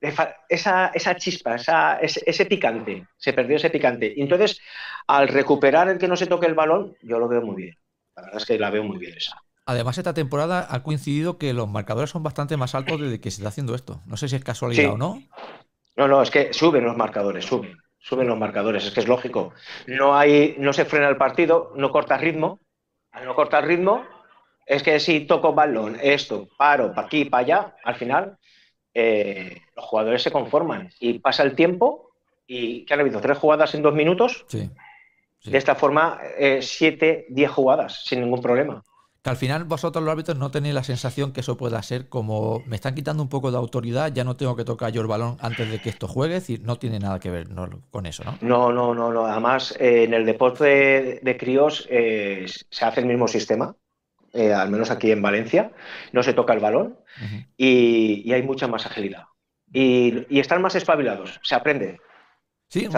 esa, 0.00 0.90
esa 0.94 1.16
chispa, 1.16 1.56
esa, 1.56 1.98
ese, 1.98 2.46
picante, 2.46 3.06
se 3.18 3.34
perdió 3.34 3.56
ese 3.56 3.68
picante. 3.68 4.14
Entonces, 4.22 4.58
al 5.06 5.28
recuperar 5.28 5.90
el 5.90 5.98
que 5.98 6.08
no 6.08 6.16
se 6.16 6.26
toque 6.26 6.46
el 6.46 6.54
balón, 6.54 6.96
yo 7.02 7.18
lo 7.18 7.28
veo 7.28 7.42
muy 7.42 7.56
bien. 7.56 7.76
La 8.16 8.22
verdad 8.22 8.38
es 8.38 8.46
que 8.46 8.58
la 8.58 8.70
veo 8.70 8.84
muy 8.84 8.96
bien 8.96 9.18
esa. 9.18 9.36
Además, 9.66 9.98
esta 9.98 10.14
temporada 10.14 10.66
ha 10.70 10.82
coincidido 10.82 11.36
que 11.36 11.52
los 11.52 11.68
marcadores 11.68 12.08
son 12.08 12.22
bastante 12.22 12.56
más 12.56 12.74
altos 12.74 13.02
desde 13.02 13.20
que 13.20 13.30
se 13.30 13.42
está 13.42 13.50
haciendo 13.50 13.74
esto. 13.74 14.00
No 14.06 14.16
sé 14.16 14.30
si 14.30 14.36
es 14.36 14.44
casualidad 14.44 14.94
o 14.94 14.96
no. 14.96 15.20
No, 15.96 16.06
no, 16.06 16.22
es 16.22 16.30
que 16.30 16.52
suben 16.52 16.84
los 16.84 16.96
marcadores, 16.96 17.44
suben, 17.44 17.76
suben 17.98 18.28
los 18.28 18.38
marcadores, 18.38 18.84
es 18.84 18.92
que 18.92 19.00
es 19.00 19.08
lógico. 19.08 19.52
No 19.86 20.16
hay, 20.16 20.54
no 20.58 20.72
se 20.72 20.84
frena 20.84 21.08
el 21.08 21.16
partido, 21.16 21.72
no 21.74 21.90
corta 21.90 22.18
ritmo. 22.18 22.60
Al 23.12 23.24
no 23.24 23.34
cortar 23.34 23.66
ritmo, 23.66 24.04
es 24.66 24.82
que 24.82 25.00
si 25.00 25.20
toco 25.20 25.54
balón, 25.54 25.96
esto, 26.02 26.48
paro, 26.58 26.92
para 26.92 27.06
aquí, 27.06 27.24
para 27.24 27.40
allá, 27.42 27.76
al 27.82 27.94
final 27.94 28.36
eh, 28.92 29.62
los 29.74 29.84
jugadores 29.86 30.22
se 30.22 30.30
conforman 30.30 30.90
y 31.00 31.18
pasa 31.18 31.42
el 31.42 31.54
tiempo 31.54 32.10
y 32.46 32.84
que 32.84 32.92
han 32.92 33.00
habido 33.00 33.20
tres 33.20 33.38
jugadas 33.38 33.74
en 33.74 33.82
dos 33.82 33.94
minutos. 33.94 34.44
Sí, 34.48 34.70
De 35.44 35.56
esta 35.56 35.74
forma, 35.76 36.20
eh, 36.38 36.60
siete, 36.60 37.24
diez 37.30 37.50
jugadas 37.50 38.04
sin 38.04 38.20
ningún 38.20 38.42
problema 38.42 38.82
al 39.30 39.36
final 39.36 39.64
vosotros 39.64 40.04
los 40.04 40.12
árbitros 40.12 40.38
no 40.38 40.50
tenéis 40.50 40.74
la 40.74 40.84
sensación 40.84 41.32
que 41.32 41.40
eso 41.40 41.56
pueda 41.56 41.82
ser 41.82 42.08
como 42.08 42.62
me 42.66 42.76
están 42.76 42.94
quitando 42.94 43.22
un 43.22 43.28
poco 43.28 43.50
de 43.50 43.56
autoridad, 43.56 44.12
ya 44.12 44.24
no 44.24 44.36
tengo 44.36 44.56
que 44.56 44.64
tocar 44.64 44.92
yo 44.92 45.00
el 45.00 45.06
balón 45.06 45.36
antes 45.40 45.70
de 45.70 45.80
que 45.80 45.88
esto 45.88 46.08
juegue, 46.08 46.36
es 46.36 46.60
no 46.60 46.76
tiene 46.76 46.98
nada 46.98 47.18
que 47.18 47.30
ver 47.30 47.48
con 47.90 48.06
eso, 48.06 48.24
¿no? 48.24 48.38
No, 48.40 48.72
no, 48.72 48.94
no, 48.94 49.12
no. 49.12 49.26
Además, 49.26 49.76
eh, 49.80 50.04
en 50.04 50.14
el 50.14 50.24
deporte 50.24 51.20
de, 51.22 51.36
críos 51.36 51.86
eh, 51.90 52.46
se 52.70 52.84
hace 52.84 53.00
el 53.00 53.06
mismo 53.06 53.28
sistema, 53.28 53.74
eh, 54.32 54.52
al 54.52 54.70
menos 54.70 54.90
aquí 54.90 55.10
en 55.10 55.22
Valencia, 55.22 55.72
no 56.12 56.22
se 56.22 56.32
toca 56.32 56.52
el 56.52 56.60
balón 56.60 56.98
y, 57.56 58.32
hay 58.32 58.42
mucha 58.42 58.66
más 58.66 58.86
agilidad. 58.86 59.24
Y, 59.72 60.38
están 60.38 60.62
más 60.62 60.74
espabilados, 60.74 61.40
se 61.42 61.54
aprende. 61.54 62.00
Sí, 62.68 62.88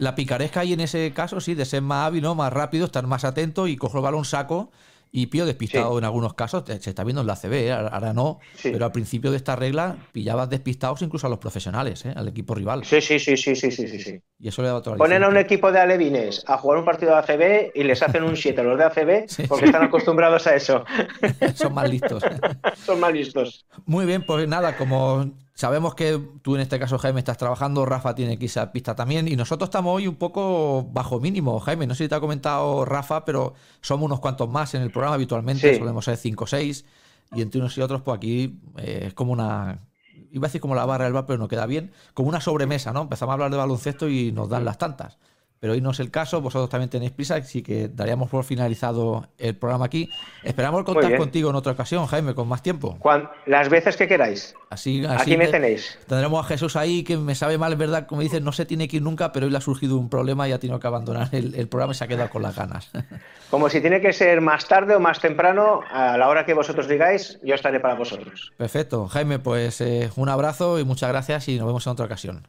la 0.00 0.14
picaresca 0.14 0.60
ahí 0.60 0.72
en 0.72 0.80
ese 0.80 1.12
caso, 1.12 1.40
sí, 1.40 1.54
de 1.54 1.66
ser 1.66 1.82
más 1.82 2.06
hábil, 2.06 2.24
más 2.34 2.52
rápido, 2.52 2.86
estar 2.86 3.06
más 3.06 3.24
atento 3.24 3.68
y 3.68 3.76
cojo 3.76 3.98
el 3.98 4.04
balón, 4.04 4.24
saco 4.24 4.70
Y 5.10 5.26
Pío 5.28 5.46
despistado 5.46 5.92
Sí. 5.92 5.98
en 5.98 6.04
algunos 6.04 6.34
casos, 6.34 6.64
se 6.66 6.90
está 6.90 7.02
viendo 7.04 7.22
en 7.22 7.26
la 7.26 7.36
CB, 7.36 7.52
¿eh? 7.68 7.72
ahora 7.72 8.12
no, 8.12 8.38
Sí. 8.56 8.70
pero 8.72 8.84
al 8.84 8.92
principio 8.92 9.30
de 9.30 9.36
esta 9.38 9.56
regla 9.56 9.96
pillabas 10.12 10.50
despistados 10.50 11.00
incluso 11.02 11.26
a 11.26 11.30
los 11.30 11.38
profesionales, 11.38 12.04
¿eh? 12.04 12.12
al 12.14 12.28
equipo 12.28 12.54
rival. 12.54 12.84
Sí, 12.84 13.00
sí, 13.00 13.18
sí, 13.18 13.36
sí, 13.36 13.56
sí, 13.56 13.70
sí, 13.70 13.86
sí. 14.00 14.20
Y 14.38 14.48
eso 14.48 14.62
le 14.62 14.68
da 14.68 14.74
otro 14.76 14.96
Ponen 14.96 15.22
a 15.24 15.28
un 15.28 15.36
equipo 15.36 15.72
de 15.72 15.80
alevines 15.80 16.44
a 16.46 16.58
jugar 16.58 16.78
un 16.78 16.84
partido 16.84 17.12
de 17.12 17.18
ACB 17.18 17.72
y 17.74 17.82
les 17.84 18.02
hacen 18.02 18.22
un 18.22 18.36
7 18.36 18.60
a 18.60 18.64
los 18.64 18.78
de 18.78 18.84
ACB 18.84 19.24
Sí. 19.28 19.44
porque 19.48 19.64
están 19.66 19.84
acostumbrados 19.84 20.46
a 20.46 20.54
eso. 20.54 20.84
Son 21.54 21.72
más 21.74 21.88
listos. 21.90 22.22
Son 22.84 23.00
más 23.00 23.12
listos. 23.12 23.66
Muy 23.86 24.04
bien, 24.06 24.24
pues 24.26 24.46
nada, 24.46 24.76
como 24.76 25.30
sabemos 25.58 25.96
que 25.96 26.20
tú 26.40 26.54
en 26.54 26.60
este 26.60 26.78
caso, 26.78 26.98
Jaime, 26.98 27.18
estás 27.18 27.36
trabajando, 27.36 27.84
Rafa 27.84 28.14
tiene 28.14 28.38
que 28.38 28.44
irse 28.44 28.60
a 28.60 28.70
pista 28.70 28.94
también, 28.94 29.26
y 29.26 29.34
nosotros 29.34 29.66
estamos 29.66 29.96
hoy 29.96 30.06
un 30.06 30.14
poco 30.14 30.84
bajo 30.92 31.18
mínimo, 31.18 31.58
Jaime. 31.58 31.84
No 31.88 31.96
sé 31.96 32.04
si 32.04 32.08
te 32.08 32.14
ha 32.14 32.20
comentado 32.20 32.84
Rafa, 32.84 33.24
pero 33.24 33.54
somos 33.80 34.06
unos 34.06 34.20
cuantos 34.20 34.48
más 34.48 34.74
en 34.74 34.82
el 34.82 34.92
programa 34.92 35.16
habitualmente, 35.16 35.72
Sí. 35.72 35.78
solemos 35.80 36.04
ser 36.04 36.16
5 36.16 36.44
o 36.44 36.46
6, 36.46 36.84
y 37.34 37.42
entre 37.42 37.60
unos 37.60 37.76
y 37.76 37.80
otros, 37.80 38.02
pues 38.02 38.16
aquí 38.16 38.60
eh, 38.76 39.06
es 39.08 39.14
como 39.14 39.32
una. 39.32 39.80
Iba 40.30 40.46
a 40.46 40.48
decir 40.48 40.60
como 40.60 40.76
la 40.76 40.86
barra 40.86 41.04
del 41.06 41.12
bar, 41.14 41.26
pero 41.26 41.38
no 41.40 41.48
queda 41.48 41.66
bien. 41.66 41.90
Como 42.14 42.28
una 42.28 42.40
sobremesa, 42.40 42.92
¿no? 42.92 43.02
Empezamos 43.02 43.32
a 43.32 43.34
hablar 43.34 43.50
de 43.50 43.56
baloncesto 43.56 44.08
y 44.08 44.30
nos 44.30 44.48
dan 44.48 44.64
las 44.64 44.78
tantas. 44.78 45.18
Pero 45.60 45.72
hoy 45.72 45.80
no 45.80 45.90
es 45.90 46.00
el 46.00 46.10
caso, 46.10 46.40
vosotros 46.40 46.70
también 46.70 46.88
tenéis 46.88 47.10
prisa, 47.12 47.36
así 47.36 47.62
que 47.62 47.88
daríamos 47.88 48.30
por 48.30 48.44
finalizado 48.44 49.28
el 49.38 49.56
programa 49.56 49.86
aquí. 49.86 50.08
Esperamos 50.44 50.84
contar 50.84 51.16
contigo 51.16 51.50
en 51.50 51.56
otra 51.56 51.72
ocasión, 51.72 52.06
Jaime, 52.06 52.34
con 52.34 52.46
más 52.48 52.62
tiempo. 52.62 52.98
Las 53.46 53.68
veces 53.68 53.96
que 53.96 54.06
queráis. 54.06 54.54
Así, 54.70 55.04
así 55.04 55.22
Aquí 55.22 55.36
me 55.36 55.48
tenéis. 55.48 55.98
tendremos 56.06 56.44
a 56.44 56.48
Jesús 56.48 56.76
ahí, 56.76 57.02
que 57.02 57.16
me 57.16 57.34
sabe 57.34 57.58
mal, 57.58 57.72
es 57.72 57.78
verdad, 57.78 58.06
como 58.06 58.20
dices, 58.20 58.42
no 58.42 58.52
se 58.52 58.66
tiene 58.66 58.86
que 58.86 58.98
ir 58.98 59.02
nunca, 59.02 59.32
pero 59.32 59.46
hoy 59.46 59.52
le 59.52 59.58
ha 59.58 59.62
surgido 59.62 59.96
un 59.96 60.08
problema 60.08 60.48
y 60.48 60.52
ha 60.52 60.58
tenido 60.58 60.78
que 60.78 60.86
abandonar 60.86 61.28
el, 61.32 61.54
el 61.54 61.68
programa 61.68 61.92
y 61.92 61.96
se 61.96 62.04
ha 62.04 62.08
quedado 62.08 62.30
con 62.30 62.42
las 62.42 62.54
ganas. 62.54 62.90
Como 63.50 63.68
si 63.70 63.80
tiene 63.80 64.00
que 64.00 64.12
ser 64.12 64.40
más 64.42 64.68
tarde 64.68 64.94
o 64.94 65.00
más 65.00 65.20
temprano, 65.20 65.80
a 65.90 66.18
la 66.18 66.28
hora 66.28 66.44
que 66.44 66.52
vosotros 66.52 66.86
digáis, 66.86 67.38
yo 67.42 67.54
estaré 67.54 67.80
para 67.80 67.94
vosotros. 67.94 68.52
Perfecto. 68.58 69.08
Jaime, 69.08 69.38
pues 69.38 69.80
eh, 69.80 70.10
un 70.16 70.28
abrazo 70.28 70.78
y 70.78 70.84
muchas 70.84 71.08
gracias 71.08 71.48
y 71.48 71.58
nos 71.58 71.66
vemos 71.66 71.86
en 71.86 71.92
otra 71.92 72.04
ocasión. 72.04 72.46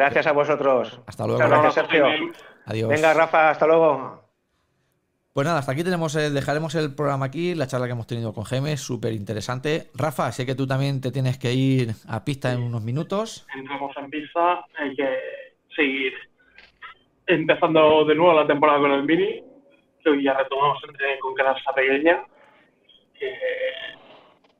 Gracias 0.00 0.26
a 0.26 0.32
vosotros. 0.32 1.00
Hasta 1.06 1.26
luego. 1.26 1.42
Muchas 1.42 1.62
gracias, 1.62 1.74
Sergio. 1.88 2.32
Adiós. 2.66 2.88
Venga, 2.88 3.12
Rafa, 3.14 3.50
hasta 3.50 3.66
luego. 3.66 4.20
Pues 5.32 5.46
nada, 5.46 5.58
hasta 5.60 5.72
aquí 5.72 5.84
tenemos 5.84 6.16
el- 6.16 6.34
dejaremos 6.34 6.74
el 6.74 6.94
programa 6.94 7.26
aquí, 7.26 7.54
la 7.54 7.66
charla 7.66 7.86
que 7.86 7.92
hemos 7.92 8.06
tenido 8.06 8.32
con 8.32 8.44
Jaime, 8.44 8.76
súper 8.76 9.12
interesante. 9.12 9.90
Rafa, 9.94 10.32
sé 10.32 10.44
que 10.46 10.54
tú 10.54 10.66
también 10.66 11.00
te 11.00 11.12
tienes 11.12 11.38
que 11.38 11.52
ir 11.52 11.90
a 12.08 12.24
pista 12.24 12.52
en 12.52 12.62
unos 12.62 12.82
minutos. 12.82 13.46
entramos 13.56 13.96
en 13.96 14.10
pista, 14.10 14.64
hay 14.78 14.96
que 14.96 15.08
seguir 15.76 16.12
empezando 17.26 18.04
de 18.06 18.14
nuevo 18.14 18.32
la 18.40 18.46
temporada 18.46 18.80
con 18.80 18.90
el 18.92 19.04
Mini, 19.04 19.44
que 20.02 20.10
hoy 20.10 20.24
ya 20.24 20.34
retomamos 20.34 20.78
con 21.20 21.34
canasta 21.34 21.72
pequeña, 21.74 22.24
que 23.18 23.32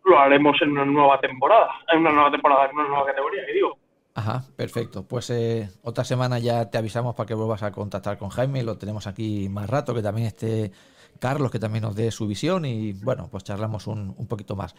lo 0.04 0.18
haremos 0.18 0.60
en 0.62 0.70
una 0.72 0.84
nueva 0.84 1.18
temporada, 1.20 1.70
en 1.92 1.98
una 2.00 2.12
nueva 2.12 2.30
temporada, 2.30 2.66
en 2.66 2.76
una 2.78 2.88
nueva 2.88 3.06
categoría, 3.06 3.44
que 3.46 3.52
digo. 3.54 3.76
Ajá, 4.14 4.44
perfecto. 4.56 5.04
Pues 5.04 5.30
eh, 5.30 5.70
otra 5.82 6.04
semana 6.04 6.38
ya 6.38 6.70
te 6.70 6.78
avisamos 6.78 7.14
para 7.14 7.26
que 7.26 7.34
vuelvas 7.34 7.62
a 7.62 7.72
contactar 7.72 8.18
con 8.18 8.28
Jaime. 8.28 8.62
Lo 8.62 8.76
tenemos 8.76 9.06
aquí 9.06 9.48
más 9.48 9.70
rato, 9.70 9.94
que 9.94 10.02
también 10.02 10.26
esté 10.26 10.72
Carlos, 11.18 11.50
que 11.50 11.58
también 11.58 11.82
nos 11.82 11.94
dé 11.94 12.10
su 12.10 12.26
visión 12.26 12.64
y 12.64 12.92
bueno, 12.92 13.28
pues 13.30 13.44
charlamos 13.44 13.86
un, 13.86 14.14
un 14.16 14.26
poquito 14.26 14.56
más. 14.56 14.74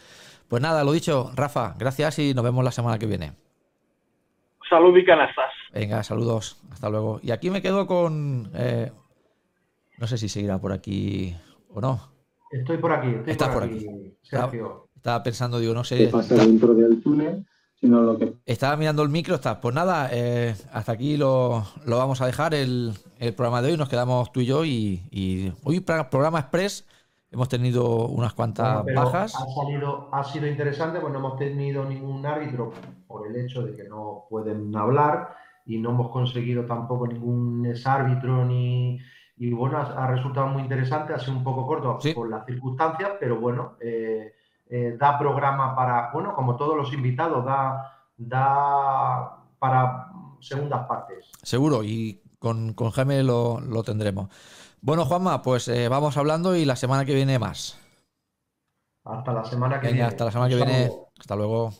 Pues 0.47 0.61
nada, 0.61 0.83
lo 0.83 0.91
dicho, 0.91 1.31
Rafa, 1.35 1.75
gracias 1.77 2.19
y 2.19 2.33
nos 2.33 2.43
vemos 2.43 2.63
la 2.63 2.71
semana 2.71 2.99
que 2.99 3.05
viene. 3.05 3.33
Salud 4.69 4.95
y 4.97 5.05
canastas. 5.05 5.51
Venga, 5.73 6.01
saludos, 6.03 6.57
hasta 6.71 6.89
luego. 6.89 7.19
Y 7.21 7.31
aquí 7.31 7.49
me 7.49 7.61
quedo 7.61 7.87
con... 7.87 8.51
eh, 8.53 8.91
no 9.97 10.07
sé 10.07 10.17
si 10.17 10.29
seguirá 10.29 10.57
por 10.59 10.71
aquí 10.71 11.35
o 11.69 11.79
no. 11.79 12.11
Estoy 12.51 12.77
por 12.77 12.91
aquí, 12.91 13.09
estoy 13.09 13.31
Estás 13.31 13.49
por, 13.49 13.59
por 13.59 13.63
aquí, 13.63 13.87
aquí. 13.87 14.17
Sergio. 14.23 14.87
Estaba 14.95 15.23
pensando, 15.23 15.59
digo, 15.59 15.73
no 15.73 15.83
sé... 15.83 16.07
pasa 16.07 16.35
dentro 16.35 16.73
del 16.73 17.01
túnel, 17.01 17.45
sino 17.81 18.01
lo 18.01 18.17
que 18.17 18.33
Estaba 18.45 18.75
mirando 18.77 19.03
el 19.03 19.09
micro, 19.09 19.35
está. 19.35 19.59
Pues 19.61 19.75
nada, 19.75 20.09
eh, 20.11 20.55
hasta 20.71 20.91
aquí 20.93 21.17
lo, 21.17 21.65
lo 21.85 21.97
vamos 21.97 22.21
a 22.21 22.25
dejar 22.25 22.53
el, 22.53 22.93
el 23.19 23.33
programa 23.35 23.61
de 23.61 23.71
hoy. 23.71 23.77
Nos 23.77 23.89
quedamos 23.89 24.31
tú 24.31 24.41
y 24.41 24.45
yo 24.45 24.65
y, 24.65 25.07
y 25.11 25.53
hoy 25.63 25.79
programa 25.81 26.39
express. 26.39 26.87
Hemos 27.31 27.47
tenido 27.49 28.07
unas 28.07 28.33
cuantas 28.33 28.83
Bueno, 28.83 29.01
bajas. 29.05 29.33
Ha, 29.35 29.45
salido, 29.55 30.09
ha 30.13 30.23
sido 30.23 30.47
interesante, 30.47 30.99
pues 30.99 31.13
no 31.13 31.19
hemos 31.19 31.37
tenido 31.37 31.85
ningún 31.85 32.25
árbitro 32.25 32.73
por 33.07 33.27
el 33.27 33.35
hecho 33.37 33.63
de 33.63 33.73
que 33.75 33.83
no 33.87 34.25
pueden 34.29 34.75
hablar 34.75 35.35
y 35.65 35.77
no 35.77 35.91
hemos 35.91 36.09
conseguido 36.11 36.65
tampoco 36.65 37.07
ningún 37.07 37.65
exárbitro 37.65 38.43
ni. 38.45 38.99
Y 39.37 39.51
bueno, 39.53 39.77
ha, 39.77 40.03
ha 40.03 40.07
resultado 40.07 40.47
muy 40.47 40.61
interesante, 40.63 41.13
ha 41.13 41.19
sido 41.19 41.37
un 41.37 41.43
poco 41.43 41.65
corto 41.65 41.99
Sí. 41.99 42.13
por 42.13 42.29
las 42.29 42.45
circunstancias, 42.45 43.11
pero 43.19 43.39
bueno, 43.39 43.77
eh, 43.79 44.33
eh, 44.71 44.95
da 44.97 45.19
programa 45.19 45.75
para, 45.75 46.09
bueno, 46.13 46.33
como 46.33 46.55
todos 46.55 46.75
los 46.77 46.91
invitados, 46.93 47.43
da, 47.45 47.91
da 48.17 49.37
para 49.59 50.07
segundas 50.39 50.87
partes. 50.87 51.29
Seguro, 51.43 51.83
y 51.83 52.23
con, 52.39 52.73
con 52.73 52.89
Jaime 52.91 53.21
lo, 53.21 53.59
lo 53.59 53.83
tendremos. 53.83 54.29
Bueno, 54.81 55.05
Juanma, 55.05 55.41
pues 55.43 55.67
eh, 55.67 55.89
vamos 55.89 56.17
hablando 56.17 56.55
y 56.55 56.65
la 56.65 56.75
semana 56.75 57.05
que 57.05 57.13
viene 57.13 57.37
más. 57.37 57.77
Hasta 59.03 59.33
la 59.33 59.43
semana 59.45 59.79
que 59.79 59.87
Venga, 59.87 59.93
viene. 59.95 60.07
hasta 60.07 60.25
la 60.25 60.31
semana 60.31 60.49
que 60.49 60.55
viene. 60.55 60.91
Hasta 61.19 61.35
luego. 61.35 61.71